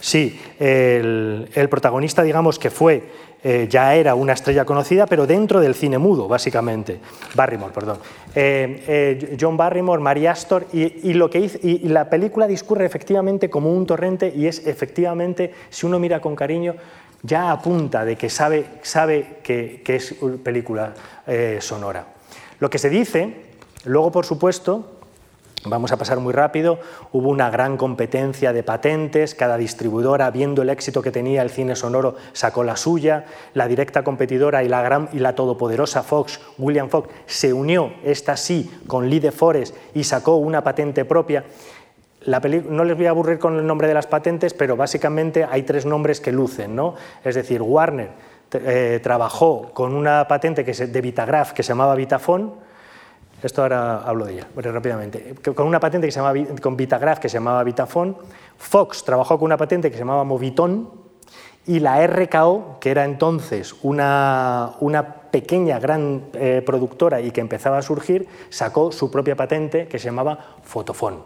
sí, 0.00 0.40
el 0.58 1.68
protagonista, 1.68 2.22
digamos, 2.22 2.58
que 2.58 2.70
fue 2.70 3.02
eh, 3.42 3.68
ya 3.70 3.94
era 3.94 4.16
una 4.16 4.32
estrella 4.32 4.64
conocida, 4.64 5.06
pero 5.06 5.26
dentro 5.26 5.60
del 5.60 5.74
cine 5.74 5.98
mudo, 5.98 6.26
básicamente. 6.26 6.98
Barrymore, 7.34 7.72
perdón. 7.72 7.98
Eh, 8.34 8.84
eh, 8.88 9.36
John 9.40 9.56
Barrymore, 9.56 10.02
Mary 10.02 10.26
Astor, 10.26 10.66
y, 10.72 11.12
lo 11.12 11.30
que 11.30 11.38
y, 11.62 11.88
la 11.88 12.10
película 12.10 12.48
discurre 12.48 12.84
efectivamente 12.84 13.48
como 13.48 13.72
un 13.72 13.86
torrente 13.86 14.32
y 14.34 14.46
es 14.46 14.66
efectivamente, 14.66 15.52
si 15.70 15.86
uno 15.86 16.00
mira 16.00 16.20
con 16.20 16.34
cariño, 16.34 16.74
ya 17.22 17.52
apunta 17.52 18.04
de 18.04 18.16
que 18.16 18.28
sabe, 18.28 18.64
sabe 18.82 19.38
que, 19.42 19.82
que 19.84 19.96
es 19.96 20.14
película 20.42 20.94
sonora. 21.60 22.06
Lo 22.60 22.70
que 22.70 22.78
se 22.78 22.90
dice, 22.90 23.34
luego 23.84 24.10
por 24.10 24.24
supuesto, 24.24 24.97
Vamos 25.64 25.90
a 25.90 25.96
pasar 25.96 26.18
muy 26.20 26.32
rápido. 26.32 26.78
Hubo 27.12 27.30
una 27.30 27.50
gran 27.50 27.76
competencia 27.76 28.52
de 28.52 28.62
patentes, 28.62 29.34
cada 29.34 29.56
distribuidora, 29.56 30.30
viendo 30.30 30.62
el 30.62 30.70
éxito 30.70 31.02
que 31.02 31.10
tenía 31.10 31.42
el 31.42 31.50
cine 31.50 31.74
sonoro, 31.74 32.14
sacó 32.32 32.62
la 32.62 32.76
suya. 32.76 33.26
La 33.54 33.66
directa 33.66 34.04
competidora 34.04 34.62
y 34.62 34.68
la, 34.68 34.82
gran, 34.82 35.08
y 35.12 35.18
la 35.18 35.34
todopoderosa 35.34 36.02
Fox, 36.02 36.40
William 36.58 36.88
Fox, 36.88 37.08
se 37.26 37.52
unió, 37.52 37.92
esta 38.04 38.36
sí, 38.36 38.70
con 38.86 39.10
Lee 39.10 39.18
de 39.18 39.32
Forest 39.32 39.74
y 39.94 40.04
sacó 40.04 40.36
una 40.36 40.62
patente 40.62 41.04
propia. 41.04 41.44
La 42.22 42.40
no 42.40 42.84
les 42.84 42.96
voy 42.96 43.06
a 43.06 43.10
aburrir 43.10 43.38
con 43.38 43.56
el 43.56 43.66
nombre 43.66 43.88
de 43.88 43.94
las 43.94 44.06
patentes, 44.06 44.54
pero 44.54 44.76
básicamente 44.76 45.44
hay 45.48 45.62
tres 45.62 45.86
nombres 45.86 46.20
que 46.20 46.30
lucen. 46.30 46.76
¿no? 46.76 46.94
Es 47.24 47.34
decir, 47.34 47.62
Warner 47.62 48.10
eh, 48.52 49.00
trabajó 49.02 49.70
con 49.72 49.94
una 49.94 50.26
patente 50.28 50.64
que 50.64 50.72
de 50.72 51.00
Vitagraph 51.00 51.52
que 51.52 51.62
se 51.62 51.68
llamaba 51.68 51.94
Vitafone, 51.94 52.67
esto 53.42 53.62
ahora 53.62 53.98
hablo 53.98 54.24
de 54.24 54.34
ella, 54.34 54.48
rápidamente. 54.56 55.34
Con 55.54 55.66
una 55.66 55.78
patente 55.78 56.06
que 56.06 56.12
se 56.12 56.20
llamaba, 56.20 56.38
con 56.60 56.76
Vitagraph 56.76 57.18
que 57.18 57.28
se 57.28 57.34
llamaba 57.34 57.62
Vitafone, 57.62 58.14
Fox 58.56 59.04
trabajó 59.04 59.38
con 59.38 59.46
una 59.46 59.56
patente 59.56 59.90
que 59.90 59.96
se 59.96 60.00
llamaba 60.00 60.24
Moviton 60.24 60.90
y 61.66 61.80
la 61.80 62.04
RKO, 62.04 62.78
que 62.80 62.90
era 62.90 63.04
entonces 63.04 63.76
una, 63.82 64.72
una 64.80 65.14
pequeña, 65.30 65.78
gran 65.78 66.24
eh, 66.32 66.62
productora 66.64 67.20
y 67.20 67.30
que 67.30 67.40
empezaba 67.40 67.78
a 67.78 67.82
surgir, 67.82 68.26
sacó 68.48 68.90
su 68.90 69.10
propia 69.10 69.36
patente 69.36 69.86
que 69.86 69.98
se 69.98 70.06
llamaba 70.06 70.56
Fotofon. 70.64 71.22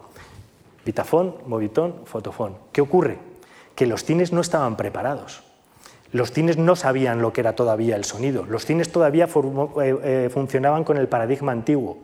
Vitafone, 0.84 1.34
Moviton, 1.46 2.02
Fotofon. 2.04 2.56
¿Qué 2.72 2.80
ocurre? 2.80 3.18
Que 3.74 3.86
los 3.86 4.04
cines 4.04 4.32
no 4.32 4.40
estaban 4.40 4.76
preparados. 4.76 5.42
Los 6.12 6.30
cines 6.30 6.58
no 6.58 6.76
sabían 6.76 7.22
lo 7.22 7.32
que 7.32 7.40
era 7.40 7.54
todavía 7.54 7.96
el 7.96 8.04
sonido. 8.04 8.44
Los 8.44 8.66
cines 8.66 8.92
todavía 8.92 9.24
eh, 9.24 9.96
eh, 10.02 10.30
funcionaban 10.32 10.84
con 10.84 10.98
el 10.98 11.08
paradigma 11.08 11.52
antiguo. 11.52 11.98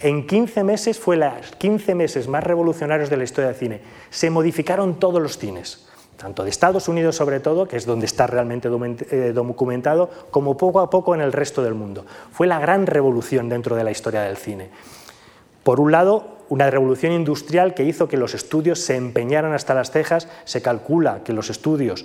En 0.00 0.26
15 0.26 0.64
meses 0.64 0.98
fue 0.98 1.16
los 1.16 1.52
15 1.58 1.94
meses 1.94 2.26
más 2.26 2.42
revolucionarios 2.42 3.10
de 3.10 3.16
la 3.16 3.24
historia 3.24 3.48
del 3.48 3.56
cine. 3.56 3.80
Se 4.10 4.30
modificaron 4.30 4.98
todos 4.98 5.22
los 5.22 5.38
cines, 5.38 5.86
tanto 6.16 6.42
de 6.42 6.50
Estados 6.50 6.88
Unidos 6.88 7.16
sobre 7.16 7.38
todo, 7.38 7.68
que 7.68 7.76
es 7.76 7.86
donde 7.86 8.06
está 8.06 8.26
realmente 8.26 8.68
eh, 9.10 9.32
documentado, 9.32 10.10
como 10.30 10.56
poco 10.56 10.80
a 10.80 10.90
poco 10.90 11.14
en 11.14 11.20
el 11.20 11.32
resto 11.32 11.62
del 11.62 11.74
mundo. 11.74 12.06
Fue 12.32 12.46
la 12.46 12.58
gran 12.58 12.86
revolución 12.86 13.48
dentro 13.48 13.76
de 13.76 13.84
la 13.84 13.90
historia 13.90 14.22
del 14.22 14.36
cine. 14.36 14.70
Por 15.62 15.80
un 15.80 15.92
lado, 15.92 16.34
una 16.48 16.70
revolución 16.70 17.12
industrial 17.12 17.74
que 17.74 17.84
hizo 17.84 18.08
que 18.08 18.16
los 18.16 18.34
estudios 18.34 18.80
se 18.80 18.96
empeñaran 18.96 19.52
hasta 19.52 19.74
las 19.74 19.90
cejas. 19.90 20.28
Se 20.44 20.60
calcula 20.60 21.22
que 21.24 21.32
los 21.32 21.50
estudios 21.50 22.04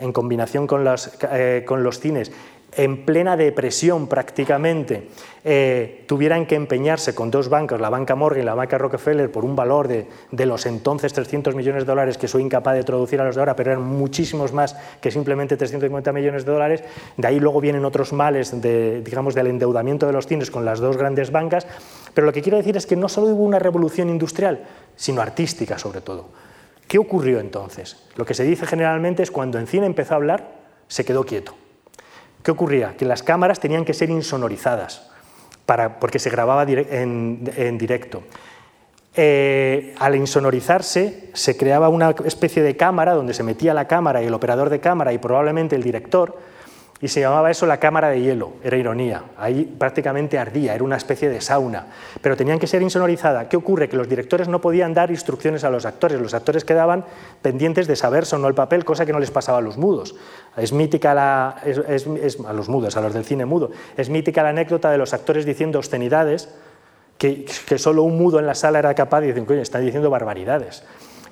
en 0.00 0.12
combinación 0.12 0.66
con, 0.66 0.84
eh, 1.32 1.64
con 1.66 1.82
los 1.82 2.00
cines, 2.00 2.32
en 2.76 3.04
plena 3.04 3.36
depresión 3.36 4.06
prácticamente, 4.06 5.08
eh, 5.42 6.04
tuvieran 6.06 6.46
que 6.46 6.54
empeñarse 6.54 7.14
con 7.14 7.30
dos 7.30 7.48
bancos, 7.48 7.80
la 7.80 7.90
banca 7.90 8.14
Morgan 8.14 8.42
y 8.42 8.44
la 8.44 8.54
banca 8.54 8.78
Rockefeller, 8.78 9.30
por 9.30 9.44
un 9.44 9.56
valor 9.56 9.88
de, 9.88 10.46
los 10.46 10.66
entonces 10.66 11.12
300 11.12 11.54
millones 11.54 11.82
de 11.84 11.86
dólares, 11.86 12.18
que 12.18 12.28
soy 12.28 12.42
incapaz 12.42 12.74
de 12.74 12.84
traducir 12.84 13.20
a 13.20 13.24
los 13.24 13.34
de 13.34 13.40
ahora, 13.40 13.56
pero 13.56 13.72
eran 13.72 13.82
muchísimos 13.82 14.52
más 14.52 14.76
que 15.00 15.10
simplemente 15.10 15.56
350 15.56 16.12
millones 16.12 16.44
de 16.44 16.52
dólares. 16.52 16.84
De 17.16 17.26
ahí 17.26 17.40
luego 17.40 17.60
vienen 17.60 17.84
otros 17.84 18.12
males 18.12 18.54
digamos, 18.60 19.34
del 19.34 19.48
endeudamiento 19.48 20.06
de 20.06 20.12
los 20.12 20.26
cines 20.26 20.50
con 20.50 20.64
las 20.64 20.80
dos 20.80 20.96
grandes 20.96 21.32
bancas. 21.32 21.66
Pero 22.14 22.26
lo 22.26 22.32
que 22.32 22.42
quiero 22.42 22.58
decir 22.58 22.76
es 22.76 22.86
que 22.86 22.96
no 22.96 23.08
solo 23.08 23.28
hubo 23.28 23.44
una 23.44 23.58
revolución 23.58 24.08
industrial, 24.08 24.64
sino 24.96 25.22
artística 25.22 25.78
sobre 25.78 26.00
todo. 26.00 26.28
¿Qué 26.90 26.98
ocurrió 26.98 27.38
entonces? 27.38 27.96
Lo 28.16 28.26
que 28.26 28.34
se 28.34 28.42
dice 28.42 28.66
generalmente 28.66 29.22
es 29.22 29.30
cuando 29.30 29.60
en 29.60 29.68
cine 29.68 29.86
empezó 29.86 30.14
a 30.14 30.16
hablar, 30.16 30.56
se 30.88 31.04
quedó 31.04 31.22
quieto. 31.22 31.54
¿Qué 32.42 32.50
ocurría? 32.50 32.96
Que 32.96 33.04
las 33.04 33.22
cámaras 33.22 33.60
tenían 33.60 33.84
que 33.84 33.94
ser 33.94 34.10
insonorizadas 34.10 35.08
para, 35.66 36.00
porque 36.00 36.18
se 36.18 36.30
grababa 36.30 36.64
en, 36.64 37.78
directo. 37.78 38.24
Eh, 39.14 39.94
al 40.00 40.16
insonorizarse 40.16 41.30
se 41.32 41.56
creaba 41.56 41.88
una 41.88 42.10
especie 42.24 42.60
de 42.60 42.76
cámara 42.76 43.14
donde 43.14 43.34
se 43.34 43.44
metía 43.44 43.72
la 43.72 43.86
cámara 43.86 44.20
y 44.20 44.26
el 44.26 44.34
operador 44.34 44.68
de 44.68 44.80
cámara 44.80 45.12
y 45.12 45.18
probablemente 45.18 45.76
el 45.76 45.84
director 45.84 46.38
y 47.02 47.08
se 47.08 47.20
llamaba 47.20 47.50
eso 47.50 47.64
la 47.64 47.78
cámara 47.78 48.10
de 48.10 48.20
hielo, 48.20 48.52
era 48.62 48.76
ironía. 48.76 49.22
Ahí 49.38 49.64
prácticamente 49.64 50.38
ardía, 50.38 50.74
era 50.74 50.84
una 50.84 50.96
especie 50.96 51.30
de 51.30 51.40
sauna, 51.40 51.86
pero 52.20 52.36
tenían 52.36 52.58
que 52.58 52.66
ser 52.66 52.82
insonorizada. 52.82 53.48
¿Qué 53.48 53.56
ocurre? 53.56 53.88
Que 53.88 53.96
los 53.96 54.08
directores 54.08 54.48
no 54.48 54.60
podían 54.60 54.92
dar 54.92 55.10
instrucciones 55.10 55.64
a 55.64 55.70
los 55.70 55.86
actores, 55.86 56.20
los 56.20 56.34
actores 56.34 56.64
quedaban 56.64 57.06
pendientes 57.40 57.86
de 57.86 57.96
saber 57.96 58.24
o 58.30 58.38
no 58.38 58.48
el 58.48 58.54
papel, 58.54 58.84
cosa 58.84 59.06
que 59.06 59.12
no 59.12 59.18
les 59.18 59.30
pasaba 59.30 59.58
a 59.58 59.62
los 59.62 59.78
mudos. 59.78 60.14
Es 60.58 60.74
mítica 60.74 61.14
la, 61.14 61.48
a 61.48 62.52
los 62.52 62.68
mudos, 62.68 62.96
a 62.96 63.00
los 63.00 63.14
del 63.14 63.24
cine 63.24 63.46
mudo, 63.46 63.70
es 63.96 64.10
mítica 64.10 64.42
la 64.42 64.50
anécdota 64.50 64.90
de 64.90 64.98
los 64.98 65.14
actores 65.14 65.46
diciendo 65.46 65.78
obscenidades 65.78 66.50
que, 67.16 67.46
que 67.66 67.78
solo 67.78 68.02
un 68.02 68.18
mudo 68.18 68.38
en 68.38 68.46
la 68.46 68.54
sala 68.54 68.78
era 68.78 68.94
capaz 68.94 69.22
de 69.22 69.28
decir, 69.28 69.46
coño, 69.46 69.62
están 69.62 69.84
diciendo 69.84 70.10
barbaridades. 70.10 70.84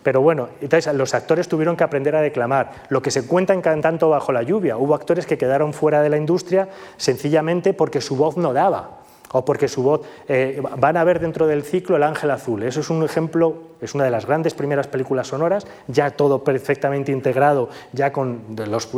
Pero 0.08 0.22
bueno, 0.22 0.48
los 0.94 1.12
actores 1.12 1.48
tuvieron 1.48 1.76
que 1.76 1.84
aprender 1.84 2.16
a 2.16 2.22
declamar. 2.22 2.86
Lo 2.88 3.02
que 3.02 3.10
se 3.10 3.26
cuenta 3.26 3.52
en 3.52 3.60
Cantando 3.60 4.08
bajo 4.08 4.32
la 4.32 4.42
lluvia, 4.42 4.78
hubo 4.78 4.94
actores 4.94 5.26
que 5.26 5.36
quedaron 5.36 5.74
fuera 5.74 6.00
de 6.00 6.08
la 6.08 6.16
industria 6.16 6.70
sencillamente 6.96 7.74
porque 7.74 8.00
su 8.00 8.16
voz 8.16 8.38
no 8.38 8.54
daba 8.54 9.00
o 9.32 9.44
porque 9.44 9.68
su 9.68 9.82
voz... 9.82 10.00
Eh, 10.26 10.62
van 10.78 10.96
a 10.96 11.04
ver 11.04 11.20
dentro 11.20 11.46
del 11.46 11.62
ciclo 11.62 11.96
El 11.96 12.04
Ángel 12.04 12.30
Azul. 12.30 12.62
Eso 12.62 12.80
es 12.80 12.88
un 12.88 13.04
ejemplo, 13.04 13.54
es 13.82 13.94
una 13.94 14.04
de 14.04 14.10
las 14.10 14.24
grandes 14.24 14.54
primeras 14.54 14.86
películas 14.86 15.26
sonoras, 15.26 15.66
ya 15.88 16.10
todo 16.12 16.42
perfectamente 16.42 17.12
integrado, 17.12 17.68
ya 17.92 18.10
con 18.10 18.56
los, 18.56 18.88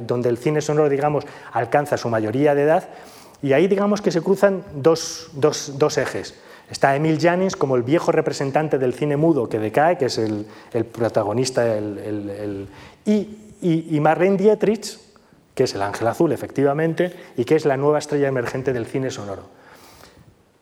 donde 0.00 0.28
el 0.28 0.36
cine 0.36 0.62
sonoro, 0.62 0.88
digamos, 0.88 1.24
alcanza 1.52 1.96
su 1.96 2.08
mayoría 2.08 2.56
de 2.56 2.62
edad. 2.62 2.88
Y 3.40 3.52
ahí, 3.52 3.68
digamos, 3.68 4.00
que 4.00 4.10
se 4.10 4.20
cruzan 4.20 4.64
dos, 4.74 5.30
dos, 5.34 5.78
dos 5.78 5.96
ejes. 5.96 6.34
Está 6.70 6.96
Emil 6.96 7.18
Jannings 7.18 7.54
como 7.54 7.76
el 7.76 7.82
viejo 7.82 8.10
representante 8.10 8.78
del 8.78 8.92
cine 8.94 9.16
mudo 9.16 9.48
que 9.48 9.58
decae, 9.58 9.96
que 9.98 10.06
es 10.06 10.18
el, 10.18 10.46
protagonista, 10.92 11.64
y, 13.04 14.00
Marlene 14.00 14.36
Dietrich, 14.36 14.98
que 15.54 15.64
es 15.64 15.74
el 15.74 15.82
ángel 15.82 16.08
azul, 16.08 16.32
efectivamente, 16.32 17.12
y 17.36 17.44
que 17.44 17.54
es 17.54 17.64
la 17.64 17.76
nueva 17.76 17.98
estrella 17.98 18.28
emergente 18.28 18.72
del 18.72 18.86
cine 18.86 19.10
sonoro. 19.10 19.54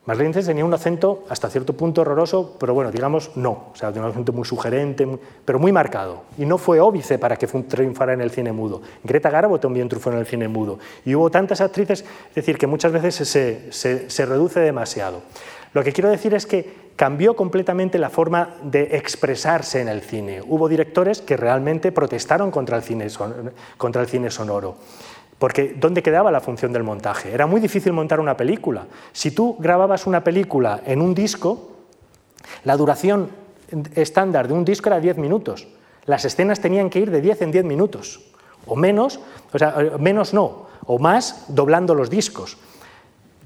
Marlene 0.04 0.28
Dietrich 0.28 0.44
tenía 0.44 0.66
un 0.66 0.74
acento 0.74 1.24
hasta 1.30 1.48
cierto 1.48 1.72
punto 1.72 2.02
horroroso, 2.02 2.56
pero 2.60 2.74
bueno, 2.74 2.92
digamos 2.92 3.34
no, 3.36 3.70
o 3.72 3.74
sea, 3.74 3.88
tenía 3.88 4.04
un 4.04 4.10
acento 4.10 4.34
muy 4.34 4.44
sugerente, 4.44 5.08
pero 5.46 5.58
muy 5.58 5.72
marcado. 5.72 6.24
Y 6.36 6.44
no 6.44 6.58
fue 6.58 6.80
óbice 6.80 7.18
para 7.18 7.36
que 7.36 7.46
triunfara 7.46 8.12
en 8.12 8.20
el 8.20 8.30
cine 8.30 8.52
mudo. 8.52 8.82
Greta 9.02 9.30
Garbo 9.30 9.58
también 9.58 9.88
triunfó 9.88 10.12
en 10.12 10.18
el 10.18 10.26
cine 10.26 10.48
mudo. 10.48 10.78
Y 11.06 11.14
hubo 11.14 11.30
tantas 11.30 11.62
actrices, 11.62 12.04
es 12.28 12.34
decir, 12.34 12.58
que 12.58 12.66
muchas 12.66 12.92
veces 12.92 13.16
se 13.26 14.26
reduce 14.26 14.60
demasiado. 14.60 15.22
Lo 15.74 15.82
que 15.82 15.92
quiero 15.92 16.08
decir 16.08 16.32
es 16.34 16.46
que 16.46 16.92
cambió 16.94 17.34
completamente 17.34 17.98
la 17.98 18.08
forma 18.08 18.56
de 18.62 18.96
expresarse 18.96 19.80
en 19.80 19.88
el 19.88 20.02
cine. 20.02 20.40
Hubo 20.46 20.68
directores 20.68 21.20
que 21.20 21.36
realmente 21.36 21.90
protestaron 21.90 22.52
contra 22.52 22.76
el 22.76 22.82
cine, 22.84 24.30
sonoro. 24.30 24.76
Porque 25.36 25.74
¿dónde 25.76 26.02
quedaba 26.02 26.30
la 26.30 26.40
función 26.40 26.72
del 26.72 26.84
montaje? 26.84 27.34
Era 27.34 27.46
muy 27.46 27.60
difícil 27.60 27.92
montar 27.92 28.20
una 28.20 28.36
película. 28.36 28.86
Si 29.12 29.32
tú 29.32 29.56
grababas 29.58 30.06
una 30.06 30.22
película 30.22 30.80
en 30.86 31.02
un 31.02 31.12
disco, 31.12 31.72
la 32.62 32.76
duración 32.76 33.30
estándar 33.96 34.46
de 34.46 34.54
un 34.54 34.64
disco 34.64 34.88
era 34.88 35.00
10 35.00 35.18
minutos. 35.18 35.66
Las 36.06 36.24
escenas 36.24 36.60
tenían 36.60 36.88
que 36.88 37.00
ir 37.00 37.10
de 37.10 37.20
10 37.20 37.42
en 37.42 37.50
10 37.50 37.64
minutos. 37.64 38.20
O 38.66 38.76
menos, 38.76 39.18
o 39.52 39.58
sea, 39.58 39.74
menos 39.98 40.32
no, 40.32 40.66
o 40.86 41.00
más 41.00 41.46
doblando 41.48 41.96
los 41.96 42.10
discos. 42.10 42.58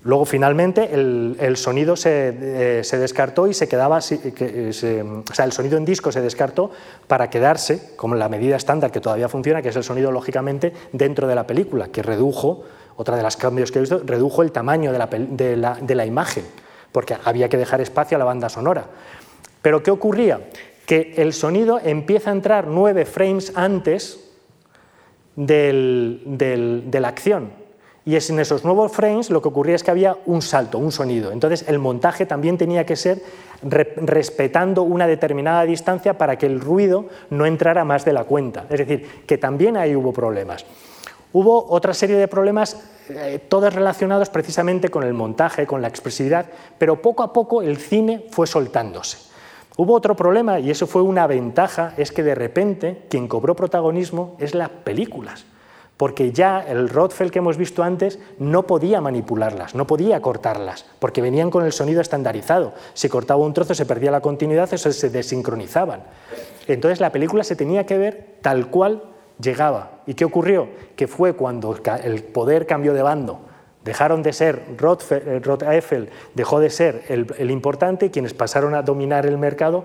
Luego, 0.09 0.25
finalmente, 0.25 0.89
el, 0.95 1.57
sonido 1.59 1.93
eh, 2.03 2.81
se, 2.83 2.97
descartó 2.97 3.47
y 3.47 3.53
se 3.53 3.69
quedaba, 3.69 3.99
eh, 4.11 5.23
o 5.31 5.35
sea, 5.35 5.45
el 5.45 5.53
sonido 5.53 5.77
en 5.77 5.85
disco 5.85 6.11
se 6.11 6.23
descartó 6.23 6.71
para 7.07 7.29
quedarse, 7.29 7.95
como 7.95 8.15
la 8.15 8.31
medida 8.31 8.57
estándar 8.57 8.91
que 8.91 9.03
todavía 9.03 9.29
funciona, 9.29 9.61
que 9.61 9.69
es 9.69 9.77
el 9.77 9.85
sonido, 9.85 10.11
lógicamente, 10.11 10.73
dentro 10.93 11.29
de 11.29 11.35
la 11.35 11.47
película, 11.47 11.89
que 11.89 12.03
redujo, 12.03 12.65
otra 12.97 13.19
de 13.19 13.23
los 13.23 13.37
cambios 13.37 13.71
que 13.71 13.81
he 13.81 13.83
visto, 13.83 14.01
redujo 14.03 14.41
el 14.41 14.51
tamaño 14.51 14.93
de 14.93 14.99
la, 14.99 15.09
de 15.09 15.57
la, 15.59 15.75
de 15.75 15.95
la 15.95 16.07
imagen, 16.07 16.45
porque 16.91 17.15
había 17.23 17.51
que 17.51 17.59
dejar 17.59 17.83
espacio 17.83 18.17
a 18.17 18.19
la 18.19 18.25
banda 18.25 18.49
sonora. 18.49 18.87
Pero, 19.61 19.83
¿qué 19.83 19.91
ocurría? 19.91 20.41
que 20.87 21.13
el 21.19 21.35
sonido 21.35 21.79
empieza 21.85 22.31
a 22.31 22.33
entrar 22.33 22.67
nueve 22.67 23.05
frames 23.05 23.53
antes 23.55 24.31
de 25.37 26.89
la 26.99 27.09
acción. 27.09 27.68
Y 28.09 28.17
es 28.17 28.31
en 28.31 28.39
esos 28.39 28.65
nuevos 28.65 28.91
frames 28.91 29.29
lo 29.29 29.43
que 29.43 29.49
ocurría 29.49 29.75
es 29.75 29.85
que 29.85 29.91
había 29.91 30.17
un 30.25 30.41
salto, 30.41 30.79
un 30.79 30.93
sonido. 30.93 31.31
Entonces 31.31 31.69
el 31.69 31.79
montaje 31.79 32.25
también 32.25 32.57
tenía 32.57 32.87
que 32.87 32.97
ser 32.97 33.21
respetando 33.61 34.83
una 34.83 35.07
determinada 35.07 35.65
distancia 35.65 36.17
para 36.17 36.39
que 36.39 36.47
el 36.47 36.59
ruido 36.59 37.05
no 37.29 37.45
entrara 37.45 37.85
más 37.85 38.07
de 38.07 38.15
la 38.15 38.25
cuenta. 38.25 38.65
Es 38.71 38.79
decir, 38.79 39.07
que 39.27 39.37
también 39.37 39.77
ahí 39.77 39.95
hubo 39.95 40.15
problemas. 40.15 40.65
Hubo 41.35 41.71
otra 41.71 41.93
serie 41.93 42.17
de 42.17 42.29
problemas, 42.29 42.83
eh, 43.11 43.41
todos 43.47 43.75
relacionados 43.75 44.31
precisamente 44.31 44.89
con 44.89 45.03
el 45.03 45.13
montaje, 45.13 45.67
con 45.67 45.83
la 45.83 45.89
expresividad, 45.89 46.47
pero 46.79 47.03
poco 47.03 47.23
a 47.23 47.35
poco 47.35 47.61
el 47.61 47.77
cine 47.77 48.25
fue 48.31 48.47
soltándose. 48.47 49.19
Hubo 49.77 49.93
otro 49.93 50.17
problema, 50.17 50.61
y 50.61 50.71
eso 50.71 50.87
fue 50.87 51.03
una 51.03 51.27
ventaja, 51.27 51.93
es 51.99 52.11
que 52.11 52.23
de 52.23 52.35
repente 52.35 53.03
quien 53.11 53.29
cobró 53.29 53.55
protagonismo 53.55 54.35
es 54.39 54.55
las 54.55 54.71
películas, 54.71 55.45
porque 55.99 56.31
ya 56.33 56.65
el 56.67 56.89
Rothfeld 56.89 57.33
que 57.33 57.41
hemos 57.41 57.59
visto 57.59 57.83
antes 57.83 58.19
no 58.39 58.67
podía 58.67 59.01
manipularlas, 59.01 59.75
no 59.75 59.87
podía 59.87 60.23
cortarlas, 60.23 60.87
porque 61.01 61.21
venían 61.21 61.51
con 61.51 61.65
el 61.65 61.73
sonido 61.73 62.01
estandarizado. 62.01 62.73
Si 62.95 63.09
cortaba 63.09 63.45
un 63.45 63.53
trozo 63.53 63.75
se 63.75 63.85
perdía 63.85 64.13
la 64.13 64.21
continuidad, 64.21 64.73
eso 64.73 64.91
se 64.93 65.11
desincronizaban. 65.11 66.05
Entonces 66.69 67.01
la 67.01 67.11
película 67.11 67.43
se 67.43 67.57
tenía 67.57 67.85
que 67.85 67.99
ver 67.99 68.37
tal 68.43 68.71
cual 68.71 69.03
llegaba. 69.41 70.03
¿Y 70.07 70.15
qué 70.15 70.25
ocurrió? 70.25 70.69
Que 70.95 71.09
fue 71.09 71.35
cuando 71.35 71.77
el 72.05 72.23
poder 72.23 72.67
cambió 72.67 72.95
de 72.95 73.03
bando. 73.03 73.41
Dejaron 73.85 74.23
de 74.23 74.33
ser 74.33 74.63
Eiffel, 75.69 76.11
dejó 76.35 76.61
de 76.61 76.71
ser 76.71 77.05
el, 77.09 77.51
importante 77.51 78.07
y 78.07 78.11
quienes 78.11 78.35
pasaron 78.35 78.75
a 78.75 78.83
dominar 78.83 79.27
el 79.27 79.39
mercado 79.39 79.85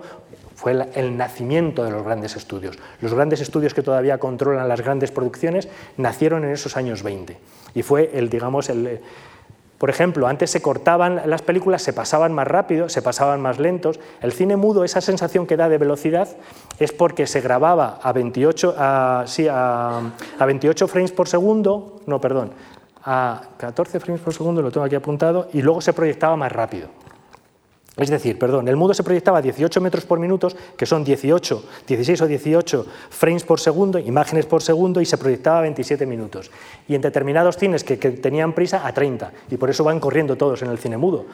fue 0.64 0.72
el, 0.94 1.18
nacimiento 1.18 1.84
de 1.84 1.90
los 1.90 2.02
grandes 2.02 2.36
estudios. 2.36 2.78
Los 3.02 3.12
grandes 3.12 3.42
estudios 3.42 3.74
que 3.74 3.82
todavía 3.82 4.16
controlan 4.16 4.66
las 4.66 4.80
grandes 4.80 5.10
producciones 5.10 5.68
nacieron 5.98 6.42
en 6.42 6.52
esos 6.52 6.78
años 6.78 7.02
20 7.02 7.36
y 7.74 7.82
fue 7.82 8.10
el, 8.14 8.30
digamos, 8.30 8.70
el, 8.70 9.02
por 9.76 9.90
ejemplo, 9.90 10.26
antes 10.26 10.50
se 10.50 10.62
cortaban 10.62 11.20
las 11.26 11.42
películas, 11.42 11.82
se 11.82 11.92
pasaban 11.92 12.32
más 12.32 12.48
rápido, 12.48 12.88
se 12.88 13.02
pasaban 13.02 13.42
más 13.42 13.58
lentos. 13.58 14.00
El 14.22 14.32
cine 14.32 14.56
mudo, 14.56 14.84
esa 14.84 15.02
sensación 15.02 15.46
que 15.46 15.58
da 15.58 15.68
de 15.68 15.76
velocidad, 15.76 16.28
es 16.78 16.92
porque 16.92 17.26
se 17.26 17.42
grababa 17.42 18.00
a 18.02 18.14
28, 18.14 18.74
a, 18.78 19.24
sí, 19.26 19.46
a, 19.50 20.00
28 20.38 20.88
frames 20.88 21.12
por 21.12 21.28
segundo, 21.28 22.00
no, 22.06 22.22
perdón, 22.22 22.52
a 23.04 23.42
14 23.58 24.00
frames 24.00 24.22
por 24.22 24.32
segundo, 24.32 24.62
lo 24.62 24.70
tengo 24.70 24.86
aquí 24.86 24.94
apuntado, 24.94 25.50
y 25.52 25.60
luego 25.60 25.82
se 25.82 25.92
proyectaba 25.92 26.36
más 26.36 26.50
rápido. 26.50 27.03
Es 27.96 28.10
decir, 28.10 28.38
perdón, 28.40 28.66
el 28.66 28.76
mudo 28.76 28.92
se 28.92 29.04
proyectaba 29.04 29.38
a 29.38 29.42
18 29.42 29.80
metros 29.80 30.04
por 30.04 30.18
minuto, 30.18 30.48
que 30.76 30.84
son 30.84 31.04
18, 31.04 31.64
16 31.86 32.22
o 32.22 32.26
18 32.26 32.86
frames 33.10 33.44
por 33.44 33.60
segundo, 33.60 34.00
imágenes 34.00 34.46
por 34.46 34.62
segundo, 34.62 35.00
y 35.00 35.06
se 35.06 35.16
proyectaba 35.16 35.58
a 35.58 35.62
27 35.62 36.04
minutos. 36.04 36.50
Y 36.88 36.96
en 36.96 37.02
determinados 37.02 37.56
cines 37.56 37.84
que, 37.84 37.96
tenían 37.96 38.52
prisa, 38.52 38.84
a 38.84 38.92
30. 38.92 39.32
Y 39.50 39.56
por 39.58 39.70
eso 39.70 39.84
van 39.84 40.00
corriendo 40.00 40.36
todos 40.36 40.62
en 40.62 40.70
el 40.70 40.78
cine 40.78 40.96
mudo. 40.96 41.26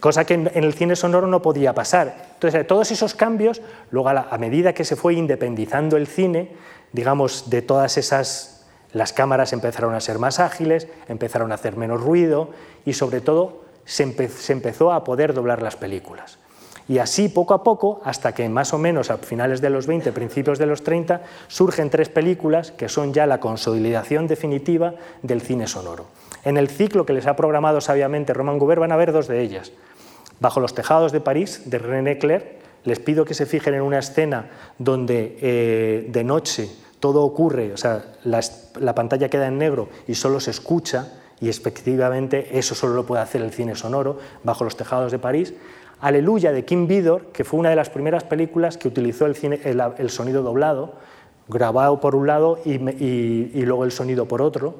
Cosa 0.00 0.24
que 0.24 0.34
en, 0.34 0.50
el 0.54 0.72
cine 0.72 0.96
sonoro 0.96 1.26
no 1.26 1.42
podía 1.42 1.74
pasar. 1.74 2.32
Entonces, 2.34 2.66
todos 2.66 2.90
esos 2.90 3.14
cambios, 3.14 3.60
luego 3.90 4.08
a 4.08 4.38
medida 4.38 4.72
que 4.72 4.84
se 4.84 4.96
fue 4.96 5.14
independizando 5.14 5.98
el 5.98 6.06
cine, 6.06 6.52
digamos, 6.92 7.50
de 7.50 7.60
todas 7.60 7.98
esas 7.98 8.54
las 8.94 9.12
cámaras 9.12 9.52
empezaron 9.52 9.92
a 9.92 10.00
ser 10.00 10.18
más 10.18 10.38
ágiles, 10.38 10.86
empezaron 11.08 11.50
a 11.50 11.56
hacer 11.56 11.76
menos 11.76 12.00
ruido 12.00 12.50
y 12.86 12.92
sobre 12.92 13.20
todo 13.20 13.63
se, 13.84 14.02
empezó 14.02 14.92
a 14.92 15.04
poder 15.04 15.34
doblar 15.34 15.62
las 15.62 15.76
películas. 15.76 16.38
Y 16.86 16.98
así, 16.98 17.30
poco 17.30 17.54
a 17.54 17.62
poco, 17.62 18.02
hasta 18.04 18.34
que 18.34 18.46
más 18.48 18.74
o 18.74 18.78
menos 18.78 19.10
a 19.10 19.16
finales 19.16 19.62
de 19.62 19.70
los 19.70 19.86
20, 19.86 20.12
principios 20.12 20.58
de 20.58 20.66
los 20.66 20.84
30, 20.84 21.22
surgen 21.48 21.88
tres 21.88 22.10
películas 22.10 22.72
que 22.72 22.90
son 22.90 23.14
ya 23.14 23.26
la 23.26 23.40
consolidación 23.40 24.26
definitiva 24.26 24.94
del 25.22 25.40
cine 25.40 25.66
sonoro. 25.66 26.06
En 26.44 26.58
el 26.58 26.68
ciclo 26.68 27.06
que 27.06 27.14
les 27.14 27.26
ha 27.26 27.36
programado 27.36 27.80
sabiamente 27.80 28.34
Roman 28.34 28.58
Gubert 28.58 28.80
van 28.80 28.92
a 28.92 28.96
ver 28.96 29.12
dos 29.12 29.28
de 29.28 29.40
ellas. 29.40 29.72
Bajo 30.40 30.60
los 30.60 30.74
tejados 30.74 31.10
de 31.12 31.20
París, 31.20 31.62
de 31.64 31.78
René 31.78 32.18
Clair, 32.18 32.58
les 32.84 32.98
pido 32.98 33.24
que 33.24 33.32
se 33.32 33.46
fijen 33.46 33.72
en 33.72 33.82
una 33.82 34.00
escena 34.00 34.50
donde 34.78 35.38
eh, 35.40 36.06
de 36.10 36.24
noche 36.24 36.70
todo 37.00 37.22
ocurre, 37.22 37.72
o 37.72 37.76
sea, 37.76 38.04
la 38.24 38.94
pantalla 38.94 39.28
queda 39.28 39.46
en 39.46 39.58
negro 39.58 39.88
y 40.06 40.14
solo 40.14 40.40
se 40.40 40.50
escucha, 40.50 41.12
y 41.40 41.48
efectivamente 41.48 42.58
eso 42.58 42.74
solo 42.74 42.94
lo 42.94 43.06
puede 43.06 43.22
hacer 43.22 43.42
el 43.42 43.52
cine 43.52 43.74
sonoro, 43.74 44.18
bajo 44.42 44.64
los 44.64 44.76
tejados 44.76 45.12
de 45.12 45.18
París. 45.18 45.54
Aleluya 46.00 46.52
de 46.52 46.64
Kim 46.64 46.86
Vidor, 46.86 47.26
que 47.32 47.44
fue 47.44 47.60
una 47.60 47.70
de 47.70 47.76
las 47.76 47.90
primeras 47.90 48.24
películas 48.24 48.76
que 48.76 48.88
utilizó 48.88 49.26
el, 49.26 49.36
cine, 49.36 49.60
el, 49.64 50.10
sonido 50.10 50.42
doblado, 50.42 50.94
grabado 51.48 52.00
por 52.00 52.14
un 52.14 52.26
lado 52.26 52.58
y, 52.64 52.78
luego 53.64 53.84
el 53.84 53.92
sonido 53.92 54.26
por 54.26 54.42
otro. 54.42 54.74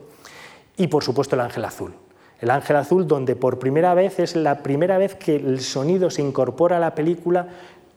Y 0.76 0.88
por 0.88 1.04
supuesto 1.04 1.36
el 1.36 1.40
Ángel 1.40 1.64
Azul. 1.64 1.94
El 2.40 2.50
Ángel 2.50 2.76
Azul, 2.76 3.06
donde 3.06 3.36
por 3.36 3.58
primera 3.58 3.94
vez 3.94 4.18
es 4.18 4.36
la 4.36 4.62
primera 4.62 4.98
vez 4.98 5.14
que 5.14 5.36
el 5.36 5.60
sonido 5.60 6.10
se 6.10 6.20
incorpora 6.20 6.76
a 6.76 6.80
la 6.80 6.94
película, 6.94 7.48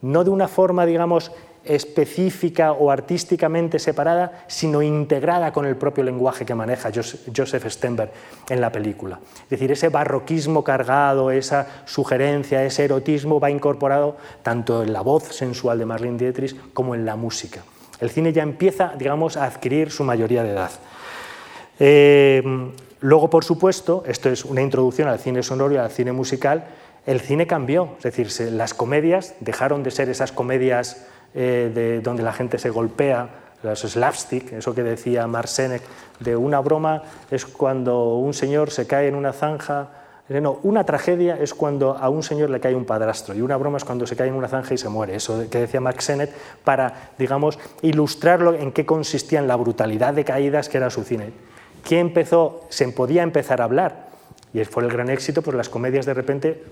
no 0.01 0.23
de 0.23 0.29
una 0.29 0.47
forma, 0.47 0.85
digamos, 0.85 1.31
específica 1.67 2.71
o 2.71 2.91
artísticamente 2.91 3.79
separada, 3.79 4.45
sino 4.47 4.81
integrada 4.81 5.51
con 5.51 5.65
el 5.65 5.75
propio 5.75 6.03
lenguaje 6.03 6.45
que 6.45 6.55
maneja 6.55 6.91
Joseph 6.91 7.67
Stenberg 7.67 8.11
en 8.49 8.61
la 8.61 8.71
película. 8.71 9.19
Es 9.43 9.49
decir, 9.49 9.71
ese 9.71 9.89
barroquismo 9.89 10.63
cargado, 10.63 11.31
esa 11.31 11.67
sugerencia, 11.85 12.63
ese 12.63 12.85
erotismo 12.85 13.39
va 13.39 13.49
incorporado 13.49 14.17
tanto 14.43 14.83
en 14.83 14.93
la 14.93 15.01
voz 15.01 15.23
sensual 15.23 15.79
de 15.79 15.85
Marlene 15.85 16.17
Dietrich 16.17 16.55
como 16.73 16.95
en 16.95 17.05
la 17.05 17.15
música. 17.15 17.61
El 17.99 18.09
cine 18.09 18.31
ya 18.31 18.43
empieza, 18.43 18.93
digamos, 18.97 19.37
a 19.37 19.45
adquirir 19.45 19.91
su 19.91 20.03
mayoría 20.03 20.43
de 20.43 20.51
edad. 20.51 20.71
Eh, 21.79 22.43
luego, 23.01 23.29
por 23.29 23.43
supuesto, 23.43 24.03
esto 24.05 24.29
es 24.29 24.45
una 24.45 24.61
introducción 24.61 25.07
al 25.07 25.19
cine 25.19 25.43
sonoro 25.43 25.73
y 25.73 25.77
al 25.77 25.91
cine 25.91 26.11
musical, 26.11 26.65
el 27.07 27.21
cine 27.21 27.47
cambió, 27.47 27.91
es 27.97 28.03
decir, 28.03 28.51
las 28.51 28.73
comedias 28.73 29.35
dejaron 29.39 29.81
de 29.81 29.91
ser 29.91 30.09
esas 30.09 30.33
comedias 30.33 31.07
eh, 31.39 31.71
de, 31.71 32.01
donde 32.01 32.23
la 32.23 32.33
gente 32.33 32.57
se 32.57 32.71
golpea, 32.71 33.29
los 33.61 33.81
slapstick, 33.81 34.53
eso 34.53 34.73
que 34.73 34.81
decía 34.81 35.27
Marsenek, 35.27 35.83
de 36.19 36.35
una 36.35 36.59
broma 36.61 37.03
es 37.29 37.45
cuando 37.45 38.15
un 38.15 38.33
señor 38.33 38.71
se 38.71 38.87
cae 38.87 39.07
en 39.07 39.13
una 39.13 39.33
zanja, 39.33 39.89
eh, 40.29 40.41
no, 40.41 40.59
una 40.63 40.83
tragedia 40.83 41.37
es 41.39 41.53
cuando 41.53 41.95
a 41.95 42.09
un 42.09 42.23
señor 42.23 42.49
le 42.49 42.59
cae 42.59 42.73
un 42.73 42.85
padrastro 42.85 43.35
y 43.35 43.41
una 43.41 43.55
broma 43.55 43.77
es 43.77 43.85
cuando 43.85 44.07
se 44.07 44.15
cae 44.15 44.29
en 44.29 44.33
una 44.33 44.47
zanja 44.47 44.73
y 44.73 44.79
se 44.79 44.89
muere. 44.89 45.13
Eso 45.15 45.45
que 45.47 45.59
decía 45.59 45.79
Mark 45.79 46.01
Sennett 46.01 46.33
para, 46.63 47.11
digamos, 47.19 47.59
ilustrarlo 47.83 48.55
en 48.55 48.71
qué 48.71 48.87
consistía 48.87 49.37
en 49.37 49.47
la 49.47 49.57
brutalidad 49.57 50.15
de 50.15 50.25
caídas 50.25 50.69
que 50.69 50.77
era 50.77 50.89
su 50.89 51.03
cine. 51.03 51.33
¿Quién 51.83 52.07
empezó? 52.07 52.65
Se 52.69 52.87
podía 52.87 53.21
empezar 53.21 53.61
a 53.61 53.65
hablar 53.65 54.07
y 54.55 54.63
fue 54.65 54.81
el 54.81 54.89
gran 54.89 55.11
éxito, 55.11 55.43
pues 55.43 55.55
las 55.55 55.69
comedias 55.69 56.07
de 56.07 56.15
repente 56.15 56.63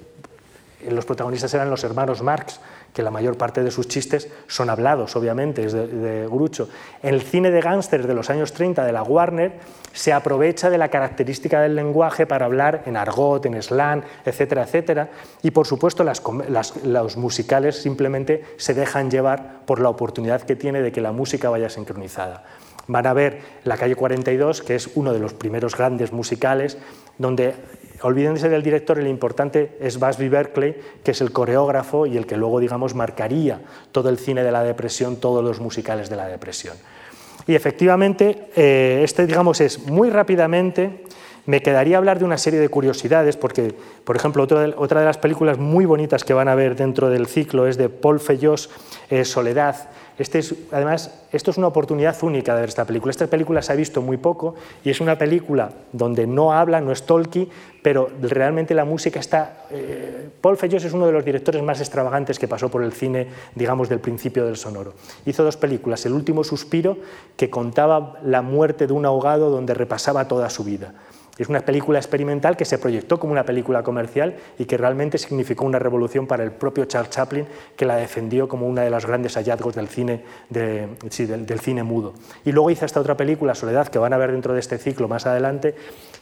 los 0.91 1.05
protagonistas 1.05 1.53
eran 1.53 1.69
los 1.69 1.83
hermanos 1.83 2.21
Marx, 2.21 2.59
que 2.93 3.03
la 3.03 3.11
mayor 3.11 3.37
parte 3.37 3.63
de 3.63 3.71
sus 3.71 3.87
chistes 3.87 4.29
son 4.47 4.69
hablados, 4.69 5.15
obviamente, 5.15 5.65
es 5.65 5.73
de, 5.73 6.27
Grucho. 6.29 6.69
El 7.03 7.21
cine 7.21 7.51
de 7.51 7.61
gángsters 7.61 8.07
de 8.07 8.13
los 8.13 8.29
años 8.29 8.53
30 8.53 8.85
de 8.85 8.91
la 8.91 9.03
Warner 9.03 9.53
se 9.91 10.13
aprovecha 10.13 10.69
de 10.69 10.77
la 10.77 10.89
característica 10.89 11.61
del 11.61 11.75
lenguaje 11.75 12.25
para 12.25 12.45
hablar 12.45 12.83
en 12.85 12.97
argot, 12.97 13.45
en 13.45 13.61
slang, 13.61 14.03
etcétera, 14.25 14.63
etcétera. 14.63 15.09
Y 15.41 15.51
por 15.51 15.67
supuesto 15.67 16.03
los 16.03 17.17
musicales 17.17 17.81
simplemente 17.81 18.43
se 18.57 18.73
dejan 18.73 19.11
llevar 19.11 19.65
por 19.65 19.81
la 19.81 19.89
oportunidad 19.89 20.41
que 20.41 20.55
tiene 20.55 20.81
de 20.81 20.91
que 20.91 21.01
la 21.01 21.11
música 21.11 21.49
vaya 21.49 21.69
sincronizada. 21.69 22.43
Van 22.87 23.07
a 23.07 23.13
ver 23.13 23.41
La 23.63 23.77
calle 23.77 23.95
42, 23.95 24.61
que 24.61 24.75
es 24.75 24.89
uno 24.95 25.11
de 25.11 25.19
los 25.19 25.33
primeros 25.33 25.75
grandes 25.75 26.13
musicales, 26.13 26.77
donde 27.17 27.55
olvídense 28.01 28.49
del 28.49 28.63
director, 28.63 28.99
el 28.99 29.07
importante 29.07 29.77
es 29.79 29.99
Busby 29.99 30.29
Berkeley, 30.29 30.75
que 31.03 31.11
es 31.11 31.21
el 31.21 31.31
coreógrafo 31.31 32.05
y 32.05 32.17
el 32.17 32.25
que 32.25 32.37
luego, 32.37 32.59
digamos, 32.59 32.95
marcaría 32.95 33.61
todo 33.91 34.09
el 34.09 34.17
cine 34.17 34.43
de 34.43 34.51
la 34.51 34.63
depresión, 34.63 35.17
todos 35.17 35.43
los 35.43 35.59
musicales 35.59 36.09
de 36.09 36.15
la 36.15 36.27
depresión. 36.27 36.75
Y 37.47 37.55
efectivamente, 37.55 38.49
eh, 38.55 39.01
este, 39.03 39.27
digamos, 39.27 39.61
es 39.61 39.85
muy 39.85 40.09
rápidamente, 40.09 41.03
me 41.45 41.61
quedaría 41.61 41.97
hablar 41.97 42.17
de 42.17 42.25
una 42.25 42.39
serie 42.39 42.59
de 42.59 42.69
curiosidades, 42.69 43.37
porque, 43.37 43.75
por 44.03 44.15
ejemplo, 44.15 44.43
otra 44.43 44.99
de, 44.99 45.05
las 45.05 45.17
películas 45.19 45.59
muy 45.59 45.85
bonitas 45.85 46.23
que 46.23 46.33
van 46.33 46.47
a 46.47 46.55
ver 46.55 46.75
dentro 46.75 47.09
del 47.09 47.27
ciclo 47.27 47.67
es 47.67 47.77
de 47.77 47.89
Paul 47.89 48.19
Feyos, 48.19 48.71
eh, 49.09 49.25
Soledad, 49.25 49.89
este 50.17 50.39
es, 50.39 50.55
además, 50.71 51.11
esto 51.31 51.51
es 51.51 51.57
una 51.57 51.67
oportunidad 51.67 52.15
única 52.23 52.53
de 52.55 52.61
ver 52.61 52.69
esta 52.69 52.85
película. 52.85 53.11
Esta 53.11 53.27
película 53.27 53.61
se 53.61 53.73
ha 53.73 53.75
visto 53.75 54.01
muy 54.01 54.17
poco 54.17 54.55
y 54.83 54.89
es 54.89 55.01
una 55.01 55.17
película 55.17 55.71
donde 55.91 56.25
no 56.25 56.53
habla, 56.53 56.79
no 56.79 56.91
es 56.91 57.03
Tolkien, 57.05 57.49
pero 57.81 58.09
realmente 58.21 58.73
la 58.73 58.85
música 58.85 59.19
está... 59.19 59.65
Eh, 59.71 60.29
Paul 60.39 60.57
Feijos 60.57 60.85
es 60.85 60.93
uno 60.93 61.05
de 61.05 61.11
los 61.11 61.25
directores 61.25 61.61
más 61.61 61.79
extravagantes 61.81 62.39
que 62.39 62.47
pasó 62.47 62.69
por 62.69 62.83
el 62.83 62.93
cine, 62.93 63.27
digamos, 63.55 63.89
del 63.89 63.99
principio 63.99 64.45
del 64.45 64.55
sonoro. 64.55 64.93
Hizo 65.25 65.43
dos 65.43 65.57
películas, 65.57 66.05
El 66.05 66.13
último 66.13 66.43
suspiro, 66.43 66.97
que 67.35 67.49
contaba 67.49 68.19
la 68.23 68.41
muerte 68.41 68.87
de 68.87 68.93
un 68.93 69.05
ahogado 69.05 69.49
donde 69.49 69.73
repasaba 69.73 70.27
toda 70.27 70.49
su 70.49 70.63
vida 70.63 70.93
Es 71.37 71.49
una 71.49 71.59
película 71.59 71.99
experimental 71.99 72.55
que 72.55 72.63
se 72.63 72.77
proyectó 72.77 73.19
como 73.19 73.33
una 73.33 73.43
película 73.43 73.83
comercial 73.83 74.35
y 74.57 74.65
que 74.65 74.77
realmente 74.77 75.17
significó 75.17 75.65
una 75.65 75.79
revolución 75.79 76.27
para 76.27 76.43
el 76.43 76.51
propio 76.51 76.85
Charles 76.85 77.09
Chaplin, 77.09 77.45
que 77.75 77.85
la 77.85 77.97
defendió 77.97 78.47
como 78.47 78.67
una 78.67 78.83
de 78.83 78.89
los 78.89 79.05
grandes 79.05 79.35
hallazgos 79.35 79.75
del 79.75 79.89
cine, 79.89 80.23
del, 80.49 81.59
cine 81.59 81.83
mudo. 81.83 82.13
Y 82.45 82.53
luego 82.53 82.71
hizo 82.71 82.85
esta 82.85 83.01
otra 83.01 83.17
película, 83.17 83.53
Soledad, 83.53 83.89
que 83.89 83.99
van 83.99 84.13
a 84.13 84.17
ver 84.17 84.31
dentro 84.31 84.53
de 84.53 84.61
este 84.61 84.77
ciclo 84.77 85.09
más 85.09 85.25
adelante, 85.25 85.75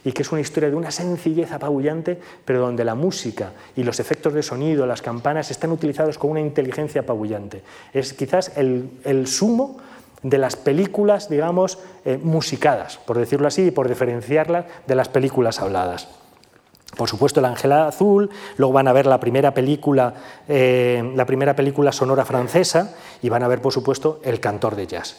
y 0.04 0.12
que 0.12 0.22
es 0.22 0.32
una 0.32 0.40
historia 0.40 0.68
de 0.68 0.76
una 0.76 0.90
sencillez 0.90 1.52
apabullante, 1.52 2.18
pero 2.44 2.60
donde 2.60 2.84
la 2.84 2.96
música 2.96 3.52
y 3.76 3.84
los 3.84 4.00
efectos 4.00 4.34
de 4.34 4.42
sonido, 4.42 4.84
las 4.84 5.00
campanas, 5.00 5.50
están 5.50 5.70
utilizados 5.70 6.18
con 6.18 6.32
una 6.32 6.40
inteligencia 6.40 7.02
apabullante. 7.02 7.62
Es 7.92 8.12
quizás 8.12 8.52
el 8.56 9.26
sumo 9.26 9.78
de 10.24 10.38
las 10.38 10.56
películas, 10.56 11.28
digamos, 11.28 11.78
eh, 12.04 12.18
musicadas, 12.20 12.96
por 12.96 13.18
decirlo 13.18 13.46
así, 13.46 13.66
y 13.66 13.70
por 13.70 13.88
diferenciarlas 13.88 14.64
de 14.86 14.94
las 14.94 15.08
películas 15.08 15.60
habladas. 15.60 16.08
Por 16.96 17.08
supuesto, 17.08 17.40
El 17.40 17.46
Ángela 17.46 17.86
Azul, 17.88 18.30
luego 18.56 18.72
van 18.72 18.88
a 18.88 18.92
ver 18.92 19.06
la 19.06 19.20
primera 19.20 19.52
película, 19.52 20.14
eh, 20.48 21.12
la 21.14 21.26
primera 21.26 21.54
película 21.54 21.92
sonora 21.92 22.24
francesa 22.24 22.94
y 23.20 23.28
van 23.28 23.42
a 23.42 23.48
ver, 23.48 23.60
por 23.60 23.72
supuesto, 23.72 24.20
El 24.24 24.40
Cantor 24.40 24.76
de 24.76 24.86
Jazz. 24.86 25.16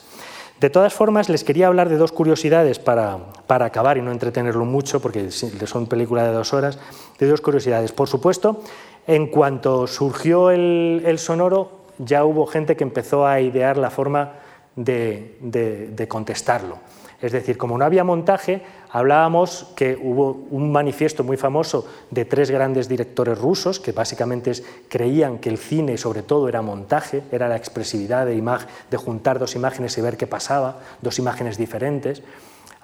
De 0.59 0.69
todas 0.69 0.93
formas, 0.93 1.29
les 1.29 1.43
quería 1.43 1.67
hablar 1.67 1.89
de 1.89 1.97
dos 1.97 2.11
curiosidades 2.11 2.79
para, 2.79 3.17
para 3.45 3.65
acabar 3.65 3.97
y 3.97 4.01
no 4.01 4.11
entretenerlo 4.11 4.65
mucho, 4.65 5.01
porque 5.01 5.29
son 5.29 5.85
películas 5.85 6.25
de 6.27 6.33
dos 6.33 6.53
horas, 6.53 6.79
de 7.19 7.27
dos 7.27 7.41
curiosidades. 7.41 7.91
Por 7.91 8.07
supuesto, 8.07 8.61
en 9.05 9.27
cuanto 9.27 9.85
surgió 9.85 10.49
el 10.49 11.19
sonoro, 11.19 11.71
ya 11.99 12.23
hubo 12.23 12.47
gente 12.47 12.75
que 12.75 12.85
empezó 12.85 13.27
a 13.27 13.41
idear 13.41 13.77
la 13.77 13.89
forma 13.89 14.44
de, 14.75 16.05
contestarlo. 16.07 16.79
Es 17.21 17.31
decir, 17.31 17.57
como 17.57 17.77
no 17.77 17.85
había 17.85 18.03
montaje, 18.03 18.61
hablábamos 18.89 19.71
que 19.75 19.97
hubo 20.01 20.45
un 20.51 20.71
manifiesto 20.71 21.23
muy 21.23 21.37
famoso 21.37 21.87
de 22.11 22.25
tres 22.25 22.51
grandes 22.51 22.89
directores 22.89 23.39
rusos 23.39 23.79
que 23.79 23.93
básicamente 23.93 24.51
creían 24.89 25.39
que 25.39 25.49
el 25.49 25.57
cine 25.57 25.97
sobre 25.97 26.23
todo 26.23 26.49
era 26.49 26.61
montaje, 26.61 27.23
era 27.31 27.47
la 27.47 27.55
expresividad 27.55 28.25
de, 28.25 28.35
de 28.35 28.97
juntar 28.97 29.39
dos 29.39 29.55
imágenes 29.55 29.97
y 29.97 30.01
ver 30.01 30.17
qué 30.17 30.27
pasaba, 30.27 30.79
dos 31.01 31.17
imágenes 31.17 31.57
diferentes. 31.57 32.21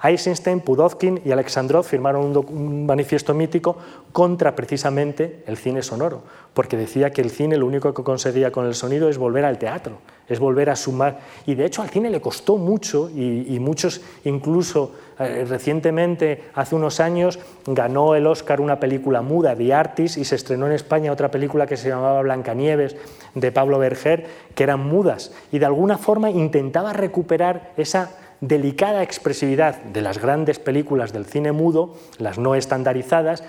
Eisenstein, 0.04 0.62
Pudovkin 0.62 1.22
y 1.24 1.32
Alexandrov 1.32 1.86
firmaron 1.86 2.36
un, 2.36 2.86
manifiesto 2.86 3.34
mítico 3.34 3.78
contra 4.12 4.56
precisamente 4.56 5.44
el 5.46 5.58
cine 5.58 5.84
sonoro, 5.84 6.24
porque 6.54 6.76
decía 6.76 7.12
que 7.12 7.22
el 7.22 7.30
cine 7.30 7.58
lo 7.58 7.68
único 7.68 7.94
que 7.94 8.04
conseguía 8.04 8.52
con 8.52 8.66
el 8.66 8.74
sonido 8.74 9.10
es 9.10 9.18
volver 9.18 9.46
al 9.46 9.60
teatro, 9.60 9.98
es 10.28 10.40
volver 10.40 10.70
a 10.72 10.76
sumar. 10.76 11.20
Y 11.46 11.56
de 11.56 11.66
hecho 11.66 11.84
al 11.84 11.90
cine 11.90 12.10
le 12.10 12.20
costó 12.20 12.58
mucho 12.58 13.10
y, 13.10 13.60
muchos 13.60 14.02
incluso 14.24 14.94
eh, 15.20 15.46
recientemente, 15.48 16.46
hace 16.56 16.76
unos 16.76 17.00
años, 17.00 17.38
ganó 17.68 18.16
el 18.16 18.26
Oscar 18.26 18.60
una 18.60 18.80
película 18.80 19.22
muda, 19.22 19.56
The 19.56 19.74
Artist, 19.74 20.18
y 20.18 20.26
se 20.26 20.36
estrenó 20.36 20.66
en 20.66 20.74
España 20.74 21.12
otra 21.12 21.30
película 21.30 21.68
que 21.68 21.78
se 21.78 21.90
llamaba 21.90 22.22
Blancanieves, 22.24 22.96
de 23.36 23.52
Pablo 23.52 23.78
Berger, 23.78 24.26
que 24.56 24.64
eran 24.64 24.80
mudas. 24.80 25.32
Y 25.52 25.60
de 25.60 25.68
alguna 25.68 25.98
forma 25.98 26.32
intentaba 26.32 26.92
recuperar 26.92 27.72
esa 27.78 28.12
delicada 28.42 29.04
expresividad 29.04 29.78
de 29.84 30.02
las 30.02 30.18
grandes 30.18 30.60
películas 30.60 31.14
del 31.14 31.26
cine 31.26 31.52
mudo, 31.52 31.96
las 32.18 32.40
no 32.40 32.56
estandarizadas, 32.56 33.44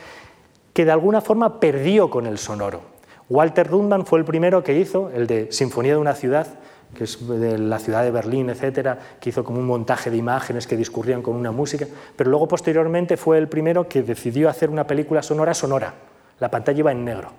que 0.75 0.85
de 0.85 0.93
alguna 0.93 1.21
forma 1.21 1.61
perdió 1.61 2.11
con 2.11 2.27
el 2.27 2.39
sonoro. 2.39 2.83
Walter 3.29 3.67
Rundman 3.67 4.07
fue 4.07 4.19
el 4.19 4.25
primero 4.25 4.63
que 4.63 4.79
hizo 4.79 5.11
el 5.15 5.27
de 5.27 5.51
Sinfonía 5.51 5.93
de 5.93 5.99
una 5.99 6.15
ciudad, 6.15 6.47
que 6.95 7.05
es 7.05 7.27
de 7.27 7.59
la 7.59 7.79
ciudad 7.79 8.05
de 8.05 8.11
Berlín, 8.11 8.51
etcétera, 8.51 8.99
que 9.19 9.31
hizo 9.31 9.45
como 9.45 9.59
un 9.59 9.67
montaje 9.67 10.11
de 10.11 10.19
imágenes 10.19 10.67
que 10.67 10.77
discurrían 10.77 11.23
con 11.23 11.37
una 11.37 11.51
música, 11.51 11.87
pero 12.15 12.29
luego 12.29 12.47
posteriormente 12.47 13.17
fue 13.17 13.39
el 13.39 13.49
primero 13.49 13.89
que 13.89 14.03
decidió 14.03 14.51
hacer 14.51 14.69
una 14.69 14.87
película 14.87 15.23
sonora 15.23 15.55
sonora. 15.55 15.95
La 16.39 16.51
pantalla 16.51 16.81
iba 16.81 16.93
en 16.93 17.05
negro 17.05 17.31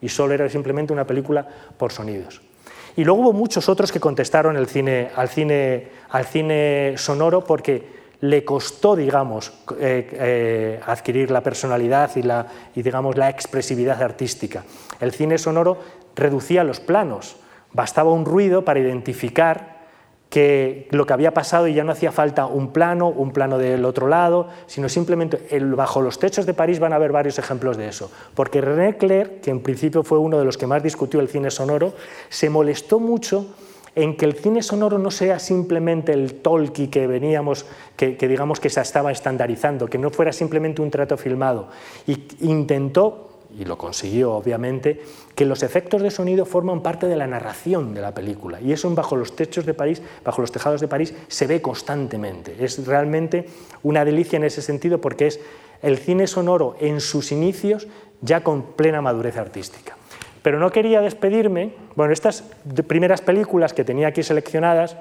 y 0.00 0.08
solo 0.08 0.34
era 0.34 0.48
simplemente 0.48 0.92
una 0.92 1.06
película 1.06 1.46
por 1.78 1.92
sonidos. 1.92 2.42
Y 2.96 3.04
luego 3.04 3.20
hubo 3.20 3.32
muchos 3.32 3.68
otros 3.68 3.92
que 3.92 4.00
contestaron 4.00 4.56
al 4.56 4.66
cine 4.68 5.86
sonoro 6.96 7.44
porque 7.44 7.96
le 8.20 8.44
costó, 8.44 8.96
digamos, 8.96 9.52
eh, 9.78 10.08
eh, 10.12 10.80
adquirir 10.86 11.30
la 11.30 11.42
personalidad 11.42 12.16
y, 12.16 12.22
la, 12.22 12.46
digamos, 12.74 13.16
la 13.16 13.28
expresividad 13.28 14.02
artística. 14.02 14.64
El 15.00 15.12
cine 15.12 15.38
sonoro 15.38 15.78
reducía 16.14 16.64
los 16.64 16.80
planos, 16.80 17.36
bastaba 17.72 18.12
un 18.12 18.24
ruido 18.24 18.64
para 18.64 18.80
identificar 18.80 19.75
que 20.28 20.88
lo 20.90 21.06
que 21.06 21.12
había 21.12 21.32
pasado 21.32 21.68
y 21.68 21.74
ya 21.74 21.84
no 21.84 21.92
hacía 21.92 22.12
falta 22.12 22.46
un 22.46 22.72
plano, 22.72 23.08
un 23.08 23.30
plano 23.30 23.58
del 23.58 23.84
otro 23.84 24.08
lado, 24.08 24.48
sino 24.66 24.88
simplemente 24.88 25.38
bajo 25.74 26.00
los 26.00 26.18
techos 26.18 26.46
de 26.46 26.54
París 26.54 26.80
van 26.80 26.92
a 26.92 26.96
haber 26.96 27.12
varios 27.12 27.38
ejemplos 27.38 27.76
de 27.76 27.88
eso. 27.88 28.10
Porque 28.34 28.60
René 28.60 28.96
Clair, 28.96 29.40
que 29.40 29.50
en 29.50 29.62
principio 29.62 30.02
fue 30.02 30.18
uno 30.18 30.38
de 30.38 30.44
los 30.44 30.58
que 30.58 30.66
más 30.66 30.82
discutió 30.82 31.20
el 31.20 31.28
cine 31.28 31.50
sonoro, 31.50 31.94
se 32.28 32.50
molestó 32.50 32.98
mucho 32.98 33.54
en 33.94 34.16
que 34.16 34.26
el 34.26 34.34
cine 34.34 34.62
sonoro 34.62 34.98
no 34.98 35.10
sea 35.10 35.38
simplemente 35.38 36.12
el 36.12 36.34
talkie 36.42 36.88
que 36.88 37.06
veníamos, 37.06 37.64
que, 37.96 38.16
que 38.18 38.28
digamos 38.28 38.60
que 38.60 38.68
se 38.68 38.80
estaba 38.80 39.10
estandarizando, 39.10 39.86
que 39.86 39.96
no 39.96 40.10
fuera 40.10 40.32
simplemente 40.32 40.82
un 40.82 40.90
trato 40.90 41.16
filmado. 41.16 41.68
Y 42.06 42.26
intentó 42.40 43.35
y 43.58 43.64
lo 43.64 43.78
consiguió 43.78 44.32
obviamente, 44.32 45.00
que 45.34 45.44
los 45.44 45.62
efectos 45.62 46.02
de 46.02 46.10
sonido 46.10 46.44
forman 46.44 46.82
parte 46.82 47.06
de 47.06 47.16
la 47.16 47.26
narración 47.26 47.94
de 47.94 48.00
la 48.00 48.12
película. 48.12 48.60
Y 48.60 48.72
eso 48.72 48.92
bajo 48.94 49.16
los 49.16 49.34
techos 49.34 49.66
de 49.66 49.74
París, 49.74 50.02
bajo 50.24 50.40
los 50.40 50.52
tejados 50.52 50.80
de 50.80 50.88
París, 50.88 51.14
se 51.28 51.46
ve 51.46 51.62
constantemente. 51.62 52.56
Es 52.58 52.86
realmente 52.86 53.46
una 53.82 54.04
delicia 54.04 54.36
en 54.36 54.44
ese 54.44 54.62
sentido 54.62 55.00
porque 55.00 55.26
es 55.26 55.40
el 55.82 55.98
cine 55.98 56.26
sonoro 56.26 56.76
en 56.80 57.00
sus 57.00 57.32
inicios 57.32 57.86
ya 58.20 58.42
con 58.42 58.62
plena 58.62 59.00
madurez 59.02 59.36
artística. 59.36 59.96
Pero 60.42 60.58
no 60.60 60.70
quería 60.70 61.00
despedirme, 61.00 61.74
bueno, 61.96 62.12
estas 62.12 62.44
primeras 62.86 63.20
películas 63.20 63.72
que 63.72 63.84
tenía 63.84 64.08
aquí 64.08 64.22
seleccionadas, 64.22 64.96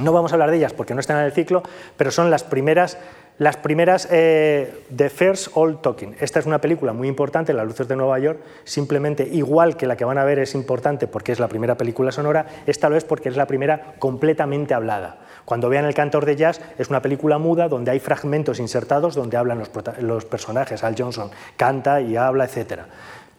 no 0.00 0.12
vamos 0.12 0.32
a 0.32 0.34
hablar 0.34 0.50
de 0.50 0.56
ellas 0.56 0.72
porque 0.72 0.94
no 0.94 1.00
están 1.00 1.18
en 1.18 1.24
el 1.24 1.32
ciclo, 1.32 1.62
pero 1.96 2.10
son 2.10 2.30
las 2.30 2.44
primeras 2.44 2.98
las 3.40 3.56
primeras, 3.56 4.06
eh, 4.10 4.84
The 4.94 5.08
First 5.08 5.52
All 5.54 5.80
Talking. 5.80 6.14
Esta 6.20 6.40
es 6.40 6.44
una 6.44 6.60
película 6.60 6.92
muy 6.92 7.08
importante, 7.08 7.54
Las 7.54 7.66
luces 7.66 7.88
de 7.88 7.96
Nueva 7.96 8.18
York, 8.18 8.38
simplemente 8.64 9.26
igual 9.26 9.78
que 9.78 9.86
la 9.86 9.96
que 9.96 10.04
van 10.04 10.18
a 10.18 10.24
ver 10.24 10.40
es 10.40 10.54
importante 10.54 11.06
porque 11.06 11.32
es 11.32 11.40
la 11.40 11.48
primera 11.48 11.74
película 11.74 12.12
sonora, 12.12 12.44
esta 12.66 12.90
lo 12.90 12.98
es 12.98 13.04
porque 13.04 13.30
es 13.30 13.38
la 13.38 13.46
primera 13.46 13.94
completamente 13.98 14.74
hablada. 14.74 15.20
Cuando 15.46 15.70
vean 15.70 15.86
El 15.86 15.94
cantor 15.94 16.26
de 16.26 16.36
jazz, 16.36 16.60
es 16.76 16.90
una 16.90 17.00
película 17.00 17.38
muda 17.38 17.68
donde 17.68 17.90
hay 17.90 17.98
fragmentos 17.98 18.60
insertados 18.60 19.14
donde 19.14 19.38
hablan 19.38 19.62
los, 20.00 20.24
personajes. 20.26 20.84
Al 20.84 20.94
Johnson 20.94 21.30
canta 21.56 22.02
y 22.02 22.16
habla, 22.16 22.44
etc. 22.44 22.82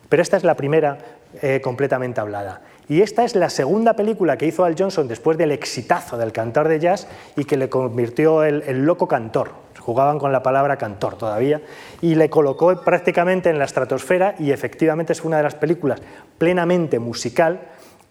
Pero 0.10 0.24
esta 0.24 0.36
es 0.36 0.44
la 0.44 0.56
primera 0.56 0.98
eh, 1.44 1.62
completamente 1.64 2.20
hablada. 2.20 2.62
Y 2.92 3.02
esta 3.02 3.24
es 3.24 3.38
la 3.38 3.50
segunda 3.50 3.96
película 3.96 4.36
que 4.36 4.46
hizo 4.46 4.66
Al 4.66 4.76
Johnson 4.78 5.08
después 5.08 5.38
del 5.38 5.54
exitazo 5.54 6.18
del 6.18 6.34
cantor 6.34 6.68
de 6.68 6.78
jazz 6.78 7.08
y 7.38 7.46
que 7.46 7.56
le 7.56 7.70
convirtió 7.70 8.44
el, 8.44 8.64
el 8.64 8.84
loco 8.84 9.08
cantor 9.08 9.52
jugaban 9.80 10.20
con 10.20 10.34
la 10.34 10.44
palabra 10.44 10.76
cantor 10.76 11.16
todavía, 11.16 11.62
y 12.02 12.16
le 12.16 12.30
colocó 12.30 12.82
prácticamente 12.82 13.50
en 13.50 13.60
la 13.60 13.64
estratosfera 13.66 14.36
y 14.40 14.52
efectivamente 14.52 15.14
es 15.14 15.24
una 15.24 15.38
de 15.38 15.44
las 15.44 15.56
películas 15.56 16.02
plenamente 16.38 17.00
musical 17.00 17.62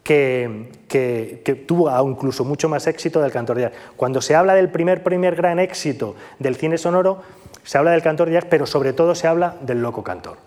que, 0.03 0.73
que, 0.89 1.65
tuvo 1.67 1.91
incluso 2.09 2.47
mucho 2.47 2.71
más 2.71 2.87
éxito 2.87 3.21
del 3.21 3.31
cantor 3.31 3.57
de 3.59 3.63
jazz. 3.65 3.73
Cuando 3.97 4.23
se 4.23 4.35
habla 4.35 4.55
del 4.55 4.71
primer, 4.71 5.03
primer 5.03 5.37
gran 5.37 5.59
éxito 5.59 6.17
del 6.39 6.57
cine 6.57 6.79
sonoro, 6.79 7.23
se 7.65 7.77
habla 7.77 7.91
del 7.91 8.01
cantor 8.01 8.29
de 8.29 8.35
jazz, 8.35 8.47
pero 8.49 8.65
sobre 8.65 8.95
todo 8.95 9.15
se 9.15 9.29
habla 9.29 9.57
del 9.61 9.83
loco 9.83 10.03
cantor. 10.03 10.39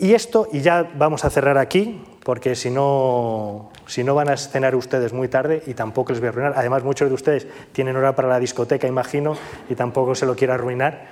Y 0.00 0.14
esto, 0.14 0.48
y 0.50 0.62
ya 0.62 0.90
vamos 0.94 1.26
a 1.26 1.30
cerrar 1.30 1.58
aquí, 1.58 2.02
porque 2.24 2.54
si 2.54 2.70
no, 2.70 3.70
si 3.86 4.02
no 4.02 4.14
van 4.14 4.30
a 4.30 4.36
cenar 4.38 4.74
ustedes 4.74 5.12
muy 5.12 5.28
tarde 5.28 5.62
y 5.66 5.74
tampoco 5.74 6.12
les 6.12 6.20
voy 6.20 6.28
a 6.28 6.30
arruinar. 6.30 6.54
Además, 6.56 6.82
muchos 6.82 7.10
de 7.10 7.14
ustedes 7.14 7.46
tienen 7.72 7.94
hora 7.96 8.16
para 8.16 8.26
la 8.26 8.40
discoteca, 8.40 8.86
imagino, 8.86 9.36
y 9.68 9.74
tampoco 9.74 10.14
se 10.14 10.24
lo 10.24 10.34
quiero 10.34 10.54
arruinar. 10.54 11.06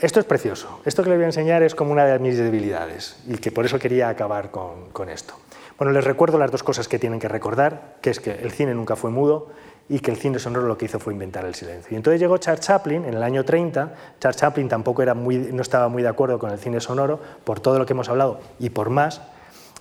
Esto 0.00 0.18
es 0.18 0.26
precioso. 0.26 0.80
Esto 0.84 1.04
que 1.04 1.10
les 1.10 1.18
voy 1.18 1.24
a 1.24 1.28
enseñar 1.28 1.62
es 1.62 1.76
como 1.76 1.92
una 1.92 2.04
de 2.04 2.18
mis 2.18 2.36
debilidades 2.36 3.16
y 3.28 3.36
que 3.36 3.52
por 3.52 3.64
eso 3.64 3.78
quería 3.78 4.08
acabar 4.08 4.50
con, 4.50 4.90
con 4.90 5.08
esto. 5.08 5.34
Bueno, 5.76 5.92
les 5.92 6.02
recuerdo 6.02 6.36
las 6.36 6.50
dos 6.50 6.64
cosas 6.64 6.88
que 6.88 6.98
tienen 6.98 7.20
que 7.20 7.28
recordar, 7.28 7.98
que 8.00 8.10
es 8.10 8.18
que 8.18 8.32
el 8.32 8.50
cine 8.50 8.74
nunca 8.74 8.96
fue 8.96 9.12
mudo 9.12 9.50
y 9.88 10.00
que 10.00 10.10
el 10.10 10.18
cine 10.18 10.38
sonoro 10.38 10.66
lo 10.66 10.76
que 10.76 10.84
hizo 10.84 10.98
fue 10.98 11.14
inventar 11.14 11.44
el 11.44 11.54
silencio. 11.54 11.92
Y 11.92 11.96
entonces 11.96 12.20
llegó 12.20 12.36
Charles 12.38 12.64
Chaplin 12.64 13.04
en 13.04 13.14
el 13.14 13.22
año 13.22 13.44
30. 13.44 13.94
Charles 14.20 14.36
Chaplin 14.36 14.68
tampoco 14.68 15.02
era 15.02 15.14
muy, 15.14 15.38
no 15.38 15.62
estaba 15.62 15.88
muy 15.88 16.02
de 16.02 16.08
acuerdo 16.08 16.38
con 16.38 16.50
el 16.50 16.58
cine 16.58 16.80
sonoro 16.80 17.20
por 17.44 17.60
todo 17.60 17.78
lo 17.78 17.86
que 17.86 17.94
hemos 17.94 18.08
hablado 18.08 18.40
y 18.58 18.70
por 18.70 18.90
más, 18.90 19.22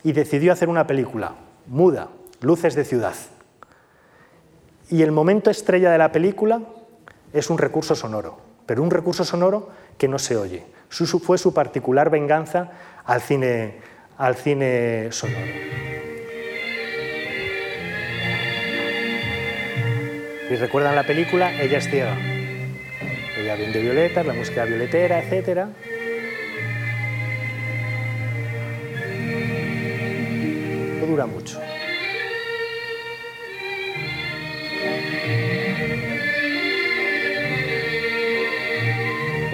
y 0.04 0.14
decidió 0.14 0.54
hacer 0.54 0.70
una 0.70 0.88
película 0.88 1.34
muda, 1.68 2.10
Luces 2.40 2.76
de 2.76 2.86
ciudad. 2.86 3.16
Y 4.90 5.02
el 5.02 5.12
momento 5.12 5.50
estrella 5.50 5.92
de 5.92 5.98
la 5.98 6.12
película 6.12 6.62
es 7.34 7.50
un 7.50 7.58
recurso 7.58 7.96
sonoro, 7.96 8.38
pero 8.66 8.84
un 8.84 8.92
recurso 8.92 9.26
sonoro 9.26 9.70
que 9.98 10.08
no 10.08 10.20
se 10.20 10.38
oye. 10.38 10.66
fue 10.90 11.38
su 11.38 11.54
particular 11.54 12.10
venganza 12.10 12.72
al 13.06 13.22
cine, 13.22 13.80
al 14.18 14.36
cine 14.36 15.08
sonoro. 15.12 16.07
¿Y 20.50 20.56
recuerdan 20.56 20.96
la 20.96 21.04
película? 21.04 21.52
Ella 21.62 21.80
es 21.80 21.90
ciega. 21.90 22.18
Ella 23.38 23.54
había 23.54 23.56
bien 23.56 23.74
de 23.74 23.82
violetas, 23.82 24.26
la 24.26 24.34
música 24.34 24.64
violetera, 24.64 25.20
etc. 25.20 25.66
No 31.00 31.06
dura 31.06 31.26
mucho. 31.26 31.60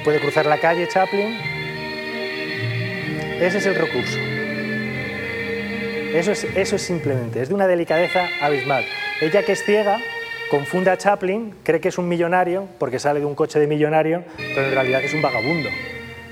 Puede 0.04 0.20
cruzar 0.20 0.46
la 0.46 0.60
calle 0.60 0.88
Chaplin. 0.88 1.36
Ese 3.42 3.58
es 3.58 3.66
el 3.66 3.76
recurso. 3.76 4.20
Eso 6.14 6.32
es, 6.32 6.44
eso 6.56 6.76
es 6.76 6.82
simplemente, 6.84 7.42
es 7.42 7.50
de 7.50 7.56
una 7.56 7.66
delicadeza 7.66 8.28
abismal. 8.42 8.86
Ella 9.20 9.44
que 9.44 9.54
es 9.54 9.64
ciega, 9.64 10.00
confunde 10.54 10.92
a 10.92 10.98
Chaplin, 10.98 11.56
cree 11.64 11.82
que 11.82 11.88
es 11.88 11.98
un 11.98 12.08
millonario 12.08 12.68
porque 12.78 13.00
sale 13.00 13.20
de 13.20 13.26
un 13.26 13.34
coche 13.34 13.60
de 13.60 13.66
millonario, 13.66 14.24
pero 14.38 14.68
en 14.68 14.72
realidad 14.72 15.02
es 15.04 15.12
un 15.12 15.24
vagabundo. 15.24 15.68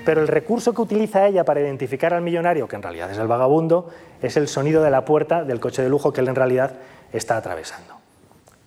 Pero 0.06 0.22
el 0.22 0.28
recurso 0.28 0.76
que 0.76 0.82
utiliza 0.84 1.26
ella 1.26 1.44
para 1.44 1.60
identificar 1.60 2.14
al 2.14 2.22
millonario, 2.22 2.68
que 2.68 2.76
en 2.76 2.84
realidad 2.84 3.10
es 3.10 3.18
el 3.18 3.26
vagabundo, 3.26 3.90
es 4.22 4.38
el 4.38 4.48
sonido 4.48 4.84
de 4.84 4.92
la 4.92 5.06
puerta 5.06 5.44
del 5.44 5.60
coche 5.60 5.82
de 5.82 5.90
lujo 5.90 6.14
que 6.14 6.22
él 6.22 6.28
en 6.28 6.36
realidad 6.36 6.74
está 7.12 7.36
atravesando. 7.36 7.96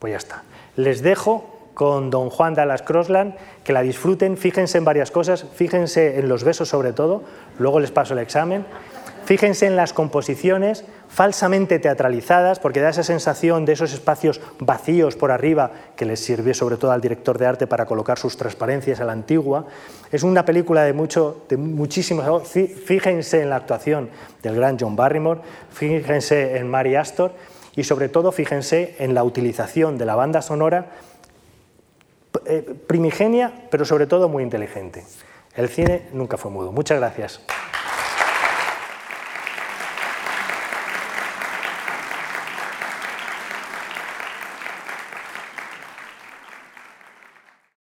Pues 0.01 0.11
ya 0.11 0.17
está. 0.17 0.43
Les 0.75 1.03
dejo 1.03 1.71
con 1.75 2.11
don 2.11 2.31
Juan 2.31 2.55
Dallas 2.55 2.83
Crossland, 2.83 3.37
que 3.63 3.73
la 3.73 3.83
disfruten, 3.83 4.37
fíjense 4.37 4.79
en 4.79 4.85
varias 4.85 5.13
cosas, 5.13 5.47
fíjense 5.55 6.19
en 6.19 6.29
los 6.29 6.43
besos 6.43 6.69
sobre 6.69 6.93
todo, 6.93 7.23
luego 7.61 7.79
les 7.79 7.93
paso 7.93 8.15
el 8.15 8.19
examen, 8.19 8.67
fíjense 9.25 9.67
en 9.67 9.77
las 9.77 9.93
composiciones 9.93 10.85
falsamente 11.15 11.79
teatralizadas, 11.79 12.59
porque 12.59 12.81
da 12.81 12.91
esa 12.91 13.05
sensación 13.05 13.65
de 13.65 13.75
esos 13.75 13.93
espacios 13.93 14.41
vacíos 14.59 15.15
por 15.15 15.31
arriba 15.31 15.71
que 15.95 16.05
les 16.05 16.19
sirvió 16.19 16.55
sobre 16.55 16.77
todo 16.77 16.91
al 16.91 17.01
director 17.01 17.39
de 17.39 17.47
arte 17.47 17.69
para 17.69 17.87
colocar 17.87 18.19
sus 18.19 18.37
transparencias 18.37 18.99
a 18.99 19.05
la 19.05 19.13
antigua. 19.13 19.67
Es 20.11 20.25
una 20.25 20.45
película 20.45 20.83
de, 20.83 20.93
mucho, 20.93 21.45
de 21.49 21.57
muchísimos... 21.57 22.27
Fíjense 22.85 23.43
en 23.43 23.51
la 23.51 23.57
actuación 23.57 24.11
del 24.43 24.57
gran 24.57 24.77
John 24.77 24.97
Barrymore, 24.97 25.41
fíjense 25.71 26.57
en 26.57 26.69
Mary 26.69 26.97
Astor 26.97 27.33
y 27.77 27.85
sobre 27.85 28.09
todo 28.09 28.33
fíjense 28.33 28.97
en 28.99 29.15
la 29.15 29.23
utilización 29.23 29.97
de 29.99 30.07
la 30.07 30.17
banda 30.17 30.43
sonora 30.43 30.91
eh, 32.47 32.75
primigenia, 32.89 33.53
pero 33.71 33.85
sobre 33.85 34.09
todo 34.09 34.29
muy 34.29 34.43
inteligente. 34.43 35.05
El 35.55 35.69
cine 35.69 36.09
nunca 36.13 36.37
fue 36.37 36.51
mudo. 36.51 36.73
Muchas 36.73 36.99
gracias. 36.99 37.41